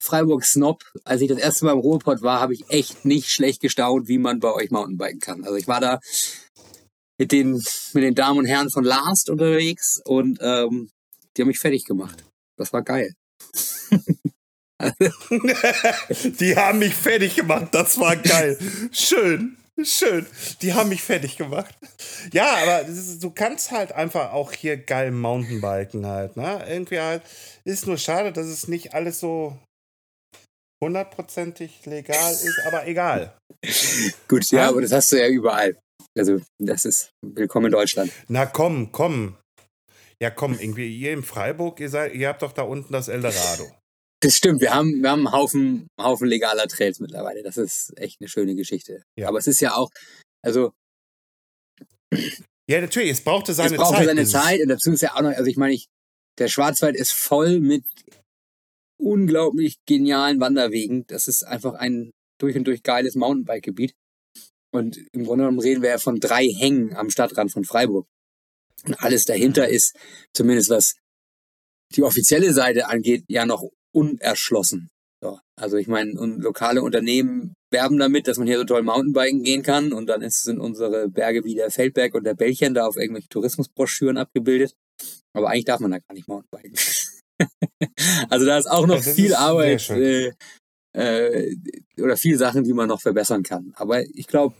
Freiburg-Snob, 0.00 0.82
als 1.04 1.22
ich 1.22 1.28
das 1.28 1.38
erste 1.38 1.64
Mal 1.64 1.72
im 1.72 1.78
Ruhrpott 1.78 2.20
war, 2.20 2.40
habe 2.40 2.52
ich 2.52 2.68
echt 2.68 3.06
nicht 3.06 3.30
schlecht 3.30 3.62
gestaunt, 3.62 4.06
wie 4.06 4.18
man 4.18 4.38
bei 4.38 4.52
euch 4.52 4.70
Mountainbiken 4.70 5.20
kann. 5.20 5.44
Also 5.44 5.56
ich 5.56 5.66
war 5.66 5.80
da 5.80 6.00
mit 7.18 7.32
den, 7.32 7.62
mit 7.92 8.02
den 8.02 8.14
Damen 8.14 8.38
und 8.38 8.46
Herren 8.46 8.70
von 8.70 8.84
Last 8.84 9.30
unterwegs 9.30 10.00
und 10.04 10.38
ähm, 10.40 10.90
die 11.36 11.42
haben 11.42 11.48
mich 11.48 11.58
fertig 11.58 11.84
gemacht. 11.84 12.24
Das 12.56 12.72
war 12.72 12.82
geil. 12.82 13.12
die 16.40 16.56
haben 16.56 16.78
mich 16.78 16.94
fertig 16.94 17.36
gemacht, 17.36 17.68
das 17.72 17.98
war 17.98 18.16
geil. 18.16 18.58
Schön. 18.92 19.56
Schön. 19.82 20.24
Die 20.62 20.72
haben 20.72 20.88
mich 20.88 21.02
fertig 21.02 21.36
gemacht. 21.36 21.74
Ja, 22.32 22.54
aber 22.62 22.82
ist, 22.82 23.22
du 23.22 23.30
kannst 23.30 23.72
halt 23.72 23.90
einfach 23.90 24.32
auch 24.32 24.52
hier 24.52 24.76
geil 24.76 25.10
Mountainbiken 25.10 26.06
halt, 26.06 26.36
ne? 26.36 26.64
Irgendwie 26.68 27.00
halt. 27.00 27.22
Ist 27.64 27.86
nur 27.86 27.98
schade, 27.98 28.32
dass 28.32 28.46
es 28.46 28.68
nicht 28.68 28.94
alles 28.94 29.18
so 29.18 29.58
hundertprozentig 30.80 31.86
legal 31.86 32.32
ist, 32.32 32.60
aber 32.66 32.86
egal. 32.86 33.36
Gut, 34.28 34.48
ja, 34.50 34.68
aber 34.68 34.82
das 34.82 34.92
hast 34.92 35.10
du 35.10 35.18
ja 35.18 35.28
überall. 35.28 35.76
Also, 36.16 36.40
das 36.58 36.84
ist 36.84 37.10
willkommen 37.22 37.66
in 37.66 37.72
Deutschland. 37.72 38.12
Na 38.28 38.46
komm, 38.46 38.92
komm. 38.92 39.36
Ja, 40.22 40.30
komm, 40.30 40.58
irgendwie, 40.58 40.96
ihr 40.96 41.12
in 41.12 41.24
Freiburg, 41.24 41.80
ihr, 41.80 41.90
seid, 41.90 42.14
ihr 42.14 42.28
habt 42.28 42.42
doch 42.42 42.52
da 42.52 42.62
unten 42.62 42.92
das 42.92 43.08
Eldorado. 43.08 43.64
Das 44.20 44.36
stimmt, 44.36 44.62
wir 44.62 44.72
haben, 44.72 45.02
wir 45.02 45.10
haben 45.10 45.26
einen 45.26 45.32
Haufen, 45.36 45.86
Haufen 46.00 46.26
legaler 46.26 46.66
Trails 46.66 46.98
mittlerweile. 46.98 47.42
Das 47.42 47.58
ist 47.58 47.92
echt 47.98 48.22
eine 48.22 48.28
schöne 48.28 48.54
Geschichte. 48.54 49.02
Ja. 49.18 49.28
Aber 49.28 49.36
es 49.36 49.46
ist 49.46 49.60
ja 49.60 49.74
auch, 49.74 49.90
also. 50.42 50.72
Ja, 52.66 52.80
natürlich, 52.80 53.10
es 53.10 53.20
brauchte 53.22 53.52
seine 53.52 53.68
Zeit. 53.68 53.78
Es 53.78 53.82
brauchte 53.82 53.98
Zeit, 53.98 54.06
seine 54.06 54.24
Zeit 54.24 54.60
und 54.62 54.68
dazu 54.68 54.92
ist 54.92 55.02
ja 55.02 55.14
auch 55.14 55.20
noch, 55.20 55.32
also 55.32 55.44
ich 55.44 55.58
meine, 55.58 55.74
ich, 55.74 55.88
der 56.38 56.48
Schwarzwald 56.48 56.96
ist 56.96 57.12
voll 57.12 57.60
mit 57.60 57.84
unglaublich 58.98 59.76
genialen 59.86 60.40
Wanderwegen. 60.40 61.06
Das 61.06 61.28
ist 61.28 61.42
einfach 61.42 61.74
ein 61.74 62.10
durch 62.40 62.56
und 62.56 62.64
durch 62.64 62.82
geiles 62.82 63.16
Mountainbike-Gebiet. 63.16 63.92
Und 64.74 64.98
im 65.12 65.24
Grunde 65.24 65.44
genommen 65.44 65.60
reden 65.60 65.82
wir 65.82 65.90
ja 65.90 65.98
von 65.98 66.18
drei 66.18 66.48
Hängen 66.48 66.96
am 66.96 67.08
Stadtrand 67.08 67.52
von 67.52 67.64
Freiburg. 67.64 68.08
Und 68.84 69.00
alles 69.00 69.24
dahinter 69.24 69.68
ist, 69.68 69.96
zumindest 70.32 70.68
was 70.68 70.96
die 71.94 72.02
offizielle 72.02 72.52
Seite 72.52 72.88
angeht, 72.88 73.24
ja 73.28 73.46
noch 73.46 73.62
unerschlossen. 73.94 74.90
So. 75.22 75.38
Also 75.56 75.76
ich 75.76 75.86
meine, 75.86 76.10
lokale 76.10 76.82
Unternehmen 76.82 77.54
werben 77.70 77.98
damit, 77.98 78.26
dass 78.26 78.36
man 78.36 78.48
hier 78.48 78.58
so 78.58 78.64
toll 78.64 78.82
Mountainbiken 78.82 79.44
gehen 79.44 79.62
kann 79.62 79.92
und 79.92 80.06
dann 80.08 80.22
ist, 80.22 80.42
sind 80.42 80.58
unsere 80.58 81.08
Berge 81.08 81.44
wie 81.44 81.54
der 81.54 81.70
Feldberg 81.70 82.14
und 82.14 82.24
der 82.24 82.34
Bällchen 82.34 82.74
da 82.74 82.86
auf 82.86 82.96
irgendwelche 82.96 83.28
Tourismusbroschüren 83.28 84.18
abgebildet. 84.18 84.74
Aber 85.34 85.50
eigentlich 85.50 85.66
darf 85.66 85.78
man 85.78 85.92
da 85.92 85.98
gar 85.98 86.14
nicht 86.14 86.26
Mountainbiken. 86.26 86.76
also 88.28 88.44
da 88.44 88.58
ist 88.58 88.66
auch 88.66 88.88
noch 88.88 89.02
viel 89.02 89.26
ist 89.26 89.38
Arbeit 89.38 89.88
äh, 89.90 90.32
äh, 90.94 91.56
oder 92.00 92.16
viel 92.16 92.36
Sachen, 92.36 92.64
die 92.64 92.72
man 92.72 92.88
noch 92.88 93.00
verbessern 93.00 93.44
kann. 93.44 93.72
Aber 93.76 94.02
ich 94.02 94.26
glaube, 94.26 94.56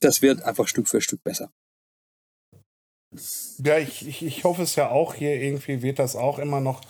das 0.00 0.22
wird 0.22 0.42
einfach 0.42 0.68
Stück 0.68 0.88
für 0.88 1.00
Stück 1.00 1.22
besser. 1.24 1.50
Ja, 3.64 3.78
ich, 3.78 4.06
ich, 4.06 4.22
ich 4.22 4.44
hoffe 4.44 4.62
es 4.62 4.76
ja 4.76 4.90
auch. 4.90 5.14
Hier 5.14 5.34
irgendwie 5.34 5.82
wird 5.82 5.98
das 5.98 6.14
auch 6.14 6.38
immer 6.38 6.60
noch 6.60 6.80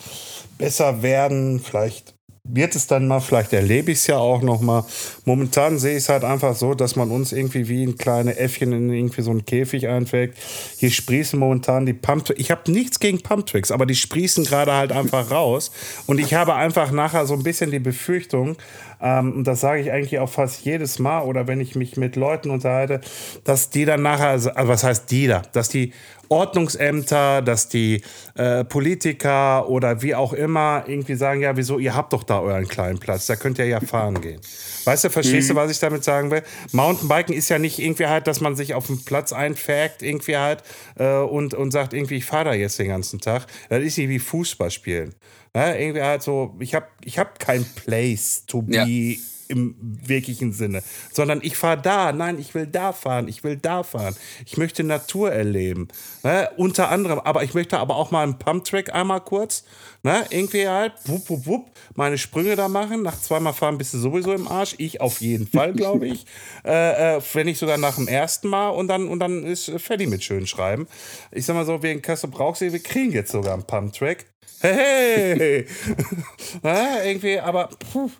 besser 0.59 1.01
werden. 1.01 1.59
Vielleicht 1.59 2.15
wird 2.43 2.75
es 2.75 2.87
dann 2.87 3.07
mal, 3.07 3.19
vielleicht 3.19 3.53
erlebe 3.53 3.91
ich 3.91 3.99
es 3.99 4.07
ja 4.07 4.17
auch 4.17 4.41
noch 4.41 4.61
mal. 4.61 4.83
Momentan 5.25 5.77
sehe 5.77 5.91
ich 5.91 6.03
es 6.03 6.09
halt 6.09 6.23
einfach 6.23 6.55
so, 6.55 6.73
dass 6.73 6.95
man 6.95 7.11
uns 7.11 7.31
irgendwie 7.31 7.67
wie 7.69 7.83
ein 7.83 7.97
kleine 7.97 8.37
Äffchen 8.37 8.73
in 8.73 8.91
irgendwie 8.91 9.21
so 9.21 9.31
einen 9.31 9.45
Käfig 9.45 9.87
einfällt. 9.87 10.33
Hier 10.77 10.91
sprießen 10.91 11.39
momentan 11.39 11.85
die 11.85 11.93
Pump. 11.93 12.31
Ich 12.37 12.49
habe 12.49 12.71
nichts 12.71 12.99
gegen 12.99 13.21
Pumptricks, 13.21 13.71
aber 13.71 13.85
die 13.85 13.95
sprießen 13.95 14.43
gerade 14.43 14.73
halt 14.73 14.91
einfach 14.91 15.29
raus. 15.29 15.71
Und 16.07 16.19
ich 16.19 16.33
habe 16.33 16.55
einfach 16.55 16.91
nachher 16.91 17.25
so 17.25 17.35
ein 17.35 17.43
bisschen 17.43 17.71
die 17.71 17.79
Befürchtung, 17.79 18.57
ähm, 19.01 19.33
und 19.33 19.43
das 19.45 19.61
sage 19.61 19.81
ich 19.81 19.91
eigentlich 19.91 20.19
auch 20.19 20.29
fast 20.29 20.61
jedes 20.63 20.99
Mal 20.99 21.21
oder 21.21 21.47
wenn 21.47 21.59
ich 21.59 21.75
mich 21.75 21.97
mit 21.97 22.15
Leuten 22.15 22.49
unterhalte, 22.49 23.01
dass 23.43 23.69
die 23.69 23.85
dann 23.85 24.01
nachher, 24.01 24.29
also 24.29 24.49
was 24.55 24.83
heißt 24.83 25.09
die 25.11 25.27
da, 25.27 25.41
dass 25.51 25.69
die 25.69 25.93
Ordnungsämter, 26.31 27.41
dass 27.41 27.67
die 27.67 28.01
äh, 28.35 28.63
Politiker 28.63 29.67
oder 29.67 30.01
wie 30.01 30.15
auch 30.15 30.31
immer 30.31 30.85
irgendwie 30.87 31.15
sagen, 31.15 31.41
ja, 31.41 31.57
wieso, 31.57 31.77
ihr 31.77 31.93
habt 31.93 32.13
doch 32.13 32.23
da 32.23 32.39
euren 32.39 32.69
kleinen 32.69 32.99
Platz, 32.99 33.25
da 33.25 33.35
könnt 33.35 33.59
ihr 33.59 33.65
ja 33.65 33.81
fahren 33.81 34.21
gehen. 34.21 34.39
Weißt 34.85 35.03
du, 35.03 35.09
verstehst 35.09 35.49
mhm. 35.49 35.55
du, 35.55 35.59
was 35.59 35.71
ich 35.71 35.79
damit 35.79 36.05
sagen 36.05 36.31
will? 36.31 36.41
Mountainbiken 36.71 37.35
ist 37.35 37.49
ja 37.49 37.59
nicht 37.59 37.79
irgendwie 37.79 38.05
halt, 38.05 38.27
dass 38.27 38.39
man 38.39 38.55
sich 38.55 38.73
auf 38.73 38.87
den 38.87 39.03
Platz 39.03 39.33
einfägt, 39.33 40.03
irgendwie 40.03 40.37
halt, 40.37 40.63
äh, 40.97 41.17
und, 41.17 41.53
und 41.53 41.71
sagt, 41.71 41.93
irgendwie, 41.93 42.15
ich 42.15 42.25
fahre 42.25 42.45
da 42.45 42.53
jetzt 42.53 42.79
den 42.79 42.87
ganzen 42.87 43.19
Tag. 43.19 43.45
Das 43.67 43.83
ist 43.83 43.97
nicht 43.97 44.07
wie 44.07 44.19
Fußball 44.19 44.71
spielen. 44.71 45.13
Ja, 45.53 45.75
irgendwie 45.75 46.01
halt 46.01 46.23
so, 46.23 46.55
ich 46.59 46.75
habe 46.75 46.87
ich 47.03 47.19
hab 47.19 47.39
kein 47.39 47.65
Place 47.75 48.45
to 48.45 48.61
be 48.61 48.75
ja. 48.75 48.85
im 49.49 49.75
wirklichen 49.81 50.53
Sinne, 50.53 50.81
sondern 51.11 51.41
ich 51.43 51.57
fahre 51.57 51.81
da, 51.81 52.13
nein, 52.13 52.39
ich 52.39 52.55
will 52.55 52.67
da 52.67 52.93
fahren, 52.93 53.27
ich 53.27 53.43
will 53.43 53.57
da 53.57 53.83
fahren, 53.83 54.15
ich 54.45 54.55
möchte 54.55 54.85
Natur 54.85 55.33
erleben. 55.33 55.89
Ne? 56.23 56.49
Unter 56.55 56.87
anderem, 56.89 57.19
aber 57.19 57.43
ich 57.43 57.53
möchte 57.53 57.79
aber 57.79 57.97
auch 57.97 58.11
mal 58.11 58.23
einen 58.23 58.39
Pumptrack 58.39 58.95
einmal 58.95 59.19
kurz, 59.19 59.65
ne? 60.03 60.25
irgendwie 60.29 60.69
halt, 60.69 60.93
wupp, 61.03 61.29
wupp, 61.29 61.45
wupp, 61.45 61.71
meine 61.95 62.17
Sprünge 62.17 62.55
da 62.55 62.69
machen. 62.69 63.01
Nach 63.01 63.19
zweimal 63.19 63.51
fahren 63.51 63.77
bist 63.77 63.93
du 63.93 63.97
sowieso 63.97 64.31
im 64.31 64.47
Arsch, 64.47 64.75
ich 64.77 65.01
auf 65.01 65.19
jeden 65.19 65.47
Fall, 65.47 65.73
glaube 65.73 66.07
ich. 66.07 66.25
äh, 66.63 67.17
äh, 67.17 67.21
wenn 67.33 67.47
nicht 67.47 67.59
sogar 67.59 67.77
nach 67.77 67.95
dem 67.95 68.07
ersten 68.07 68.47
Mal 68.47 68.69
und 68.69 68.87
dann, 68.87 69.09
und 69.09 69.19
dann 69.19 69.43
ist 69.43 69.69
fertig 69.79 70.07
mit 70.07 70.23
schön 70.23 70.47
schreiben. 70.47 70.87
Ich 71.29 71.45
sag 71.45 71.55
mal 71.55 71.65
so, 71.65 71.83
wegen 71.83 72.01
Kassel 72.01 72.29
Brauchsee, 72.29 72.71
wir 72.71 72.81
kriegen 72.81 73.11
jetzt 73.11 73.33
sogar 73.33 73.53
einen 73.53 73.63
Pumptrack. 73.63 74.27
Hey! 74.61 75.65
ja, 76.63 77.03
irgendwie, 77.03 77.39
aber 77.39 77.69
puh, 77.91 78.11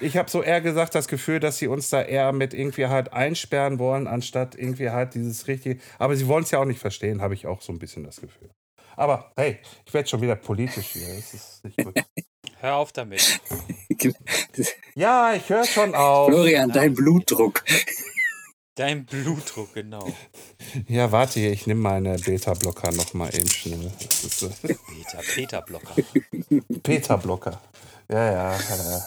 ich 0.00 0.16
habe 0.16 0.28
so 0.28 0.42
eher 0.42 0.60
gesagt, 0.60 0.94
das 0.94 1.08
Gefühl, 1.08 1.40
dass 1.40 1.58
sie 1.58 1.68
uns 1.68 1.90
da 1.90 2.02
eher 2.02 2.32
mit 2.32 2.52
irgendwie 2.52 2.86
halt 2.86 3.12
einsperren 3.12 3.78
wollen, 3.78 4.06
anstatt 4.06 4.56
irgendwie 4.56 4.90
halt 4.90 5.14
dieses 5.14 5.46
richtige. 5.46 5.80
Aber 5.98 6.16
sie 6.16 6.26
wollen 6.26 6.44
es 6.44 6.50
ja 6.50 6.58
auch 6.58 6.64
nicht 6.64 6.80
verstehen, 6.80 7.22
habe 7.22 7.34
ich 7.34 7.46
auch 7.46 7.62
so 7.62 7.72
ein 7.72 7.78
bisschen 7.78 8.04
das 8.04 8.20
Gefühl. 8.20 8.50
Aber 8.96 9.32
hey, 9.36 9.58
ich 9.86 9.94
werde 9.94 10.08
schon 10.08 10.20
wieder 10.20 10.36
politisch 10.36 10.86
hier. 10.88 11.06
Das 11.14 11.34
ist 11.34 11.64
nicht 11.64 11.76
gut. 11.78 11.94
Hör 12.60 12.76
auf 12.76 12.92
damit. 12.92 13.40
ja, 14.94 15.34
ich 15.34 15.48
höre 15.48 15.64
schon 15.64 15.94
auf. 15.94 16.28
Florian, 16.28 16.70
dein 16.70 16.94
Blutdruck. 16.94 17.62
Dein 18.76 19.04
Blutdruck, 19.04 19.72
genau. 19.74 20.12
Ja, 20.88 21.12
warte 21.12 21.38
hier, 21.38 21.52
ich 21.52 21.68
nehme 21.68 21.80
meine 21.80 22.16
Beta-Blocker 22.18 22.90
nochmal 22.90 23.32
eben 23.32 23.48
schnell. 23.48 23.92
Beta, 24.40 25.20
Beta-Blocker. 25.36 25.94
Beta-Blocker. 26.82 27.60
Ja, 28.10 28.32
ja, 28.32 28.58
ja. 28.58 29.06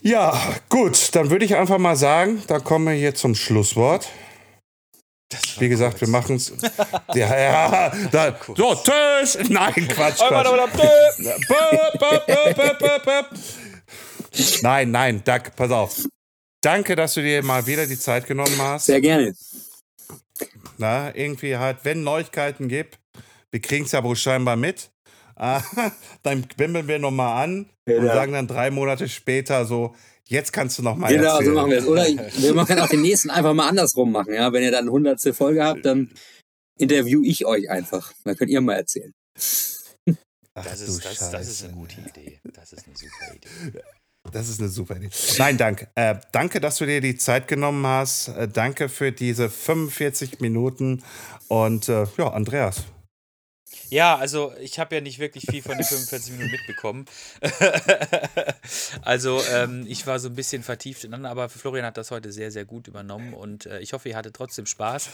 Ja, 0.00 0.56
gut, 0.70 1.14
dann 1.14 1.28
würde 1.30 1.44
ich 1.44 1.54
einfach 1.54 1.76
mal 1.76 1.94
sagen, 1.94 2.42
dann 2.46 2.64
kommen 2.64 2.86
wir 2.86 2.94
hier 2.94 3.14
zum 3.14 3.34
Schlusswort. 3.34 4.08
Wie 5.58 5.68
gesagt, 5.68 6.00
wir 6.00 6.08
machen 6.08 6.36
es. 6.36 6.52
Ja, 7.14 7.38
ja. 7.38 7.92
Da, 8.10 8.38
so, 8.56 8.74
tschüss. 8.74 9.38
Nein, 9.50 9.74
Quatsch. 9.88 10.18
Quatsch. 10.18 10.48
Nein, 14.62 14.90
nein, 14.90 15.22
Duck, 15.24 15.54
pass 15.56 15.70
auf. 15.70 16.02
Danke, 16.62 16.94
dass 16.94 17.14
du 17.14 17.22
dir 17.22 17.42
mal 17.42 17.66
wieder 17.66 17.86
die 17.86 17.98
Zeit 17.98 18.26
genommen 18.26 18.56
hast. 18.58 18.86
Sehr 18.86 19.00
gerne. 19.00 19.34
Na, 20.78 21.14
irgendwie 21.14 21.56
halt, 21.56 21.78
wenn 21.82 22.04
Neuigkeiten 22.04 22.68
gibt, 22.68 22.98
wir 23.50 23.60
kriegen 23.60 23.84
es 23.84 23.92
ja 23.92 24.02
wohl 24.02 24.16
scheinbar 24.16 24.56
mit. 24.56 24.90
dann 26.22 26.46
bimmeln 26.56 26.86
wir 26.86 27.00
nochmal 27.00 27.42
an 27.42 27.66
ja, 27.88 27.98
und 27.98 28.06
sagen 28.06 28.32
dann 28.32 28.46
drei 28.46 28.70
Monate 28.70 29.08
später 29.08 29.64
so, 29.64 29.92
jetzt 30.28 30.52
kannst 30.52 30.78
du 30.78 30.82
nochmal 30.82 31.12
Genau, 31.12 31.32
erzählen. 31.32 31.46
so 31.46 31.52
machen 31.52 31.70
wir 31.72 31.78
es. 31.78 31.86
Oder 31.86 32.06
wir 32.06 32.64
können 32.64 32.80
auch 32.80 32.88
den 32.88 33.02
nächsten 33.02 33.30
einfach 33.30 33.52
mal 33.52 33.68
andersrum 33.68 34.12
machen. 34.12 34.34
Ja? 34.34 34.52
Wenn 34.52 34.62
ihr 34.62 34.70
dann 34.70 34.86
100. 34.86 35.34
Folge 35.34 35.64
habt, 35.64 35.84
dann 35.84 36.12
interview 36.78 37.22
ich 37.24 37.44
euch 37.44 37.68
einfach. 37.70 38.12
Dann 38.22 38.36
könnt 38.36 38.50
ihr 38.50 38.60
mal 38.60 38.74
erzählen. 38.74 39.12
Ach, 40.54 40.64
das, 40.64 40.80
ist, 40.82 41.04
das, 41.04 41.30
das, 41.30 41.48
ist 41.48 41.64
eine 41.64 41.72
gute 41.72 42.00
Idee. 42.00 42.38
Das 42.52 42.72
ist 42.72 42.86
eine 42.86 42.94
super 42.96 43.34
Idee. 43.34 43.80
Das 44.30 44.48
ist 44.48 44.60
eine 44.60 44.68
super 44.68 44.96
Idee. 44.96 45.10
Nein, 45.38 45.58
danke. 45.58 45.88
Äh, 45.94 46.14
danke, 46.30 46.60
dass 46.60 46.78
du 46.78 46.86
dir 46.86 47.00
die 47.00 47.16
Zeit 47.16 47.48
genommen 47.48 47.86
hast. 47.86 48.28
Äh, 48.28 48.48
danke 48.48 48.88
für 48.88 49.12
diese 49.12 49.50
45 49.50 50.40
Minuten. 50.40 51.02
Und 51.48 51.88
äh, 51.88 52.06
ja, 52.16 52.28
Andreas, 52.28 52.84
ja, 53.92 54.16
also 54.16 54.54
ich 54.58 54.78
habe 54.78 54.94
ja 54.94 55.00
nicht 55.02 55.18
wirklich 55.18 55.44
viel 55.44 55.60
von 55.60 55.76
den 55.76 55.84
45 55.84 56.32
Minuten 56.32 56.50
mitbekommen. 56.50 57.04
also 59.02 59.42
ähm, 59.52 59.84
ich 59.86 60.06
war 60.06 60.18
so 60.18 60.30
ein 60.30 60.34
bisschen 60.34 60.62
vertieft 60.62 61.04
in 61.04 61.12
aber 61.26 61.50
Florian 61.50 61.84
hat 61.84 61.98
das 61.98 62.10
heute 62.10 62.32
sehr, 62.32 62.50
sehr 62.50 62.64
gut 62.64 62.88
übernommen 62.88 63.34
und 63.34 63.66
äh, 63.66 63.80
ich 63.80 63.92
hoffe, 63.92 64.08
ihr 64.08 64.16
hattet 64.16 64.34
trotzdem 64.34 64.64
Spaß. 64.64 65.10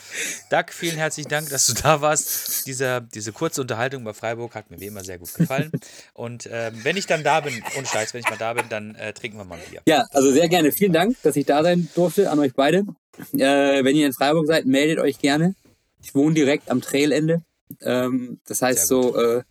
Doug, 0.50 0.66
vielen 0.70 0.96
herzlichen 0.96 1.28
Dank, 1.28 1.48
dass 1.50 1.66
du 1.66 1.74
da 1.74 2.00
warst. 2.00 2.68
Diese, 2.68 3.04
diese 3.12 3.32
kurze 3.32 3.62
Unterhaltung 3.62 4.04
bei 4.04 4.14
Freiburg 4.14 4.54
hat 4.54 4.70
mir 4.70 4.78
wie 4.78 4.86
immer 4.86 5.02
sehr 5.02 5.18
gut 5.18 5.34
gefallen. 5.34 5.72
Und 6.14 6.48
ähm, 6.52 6.78
wenn 6.84 6.96
ich 6.96 7.06
dann 7.06 7.24
da 7.24 7.40
bin, 7.40 7.60
ohne 7.76 7.86
Scheiß, 7.86 8.14
wenn 8.14 8.20
ich 8.20 8.30
mal 8.30 8.38
da 8.38 8.54
bin, 8.54 8.66
dann 8.68 8.94
äh, 8.94 9.12
trinken 9.12 9.38
wir 9.38 9.44
mal 9.44 9.56
ein 9.56 9.70
Bier. 9.70 9.82
Ja, 9.88 10.06
also 10.12 10.30
sehr 10.30 10.48
gerne. 10.48 10.70
Vielen 10.70 10.92
Dank, 10.92 11.16
dass 11.24 11.34
ich 11.34 11.46
da 11.46 11.64
sein 11.64 11.88
durfte 11.96 12.30
an 12.30 12.38
euch 12.38 12.54
beide. 12.54 12.84
Äh, 13.32 13.82
wenn 13.82 13.96
ihr 13.96 14.06
in 14.06 14.12
Freiburg 14.12 14.46
seid, 14.46 14.66
meldet 14.66 15.00
euch 15.00 15.18
gerne. 15.18 15.56
Ich 16.00 16.14
wohne 16.14 16.34
direkt 16.34 16.70
am 16.70 16.80
Trailende. 16.80 17.42
Ähm, 17.80 18.40
das 18.46 18.62
heißt 18.62 18.86
so, 18.86 19.16
äh, 19.16 19.42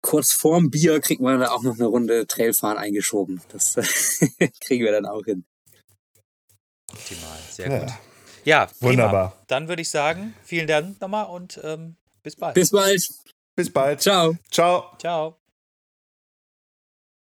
kurz 0.00 0.32
vorm 0.32 0.70
Bier 0.70 1.00
kriegt 1.00 1.20
man 1.20 1.40
da 1.40 1.50
auch 1.50 1.62
noch 1.62 1.74
eine 1.74 1.86
Runde 1.86 2.26
Trailfahren 2.26 2.78
eingeschoben. 2.78 3.40
Das 3.50 3.74
kriegen 4.60 4.84
wir 4.84 4.92
dann 4.92 5.06
auch 5.06 5.24
hin. 5.24 5.44
Optimal, 6.92 7.38
sehr 7.50 7.70
ja. 7.70 7.78
gut. 7.80 7.92
Ja, 8.44 8.68
wunderbar. 8.80 9.30
Prima. 9.30 9.44
Dann 9.48 9.68
würde 9.68 9.82
ich 9.82 9.90
sagen, 9.90 10.34
vielen 10.42 10.66
Dank 10.66 11.00
nochmal 11.00 11.26
und 11.26 11.60
ähm, 11.62 11.96
bis 12.22 12.36
bald. 12.36 12.54
Bis 12.54 12.70
bald. 12.70 13.02
Bis 13.54 13.70
bald. 13.70 14.00
Ciao. 14.00 14.36
Ciao. 14.50 14.92
Ciao. 14.98 15.38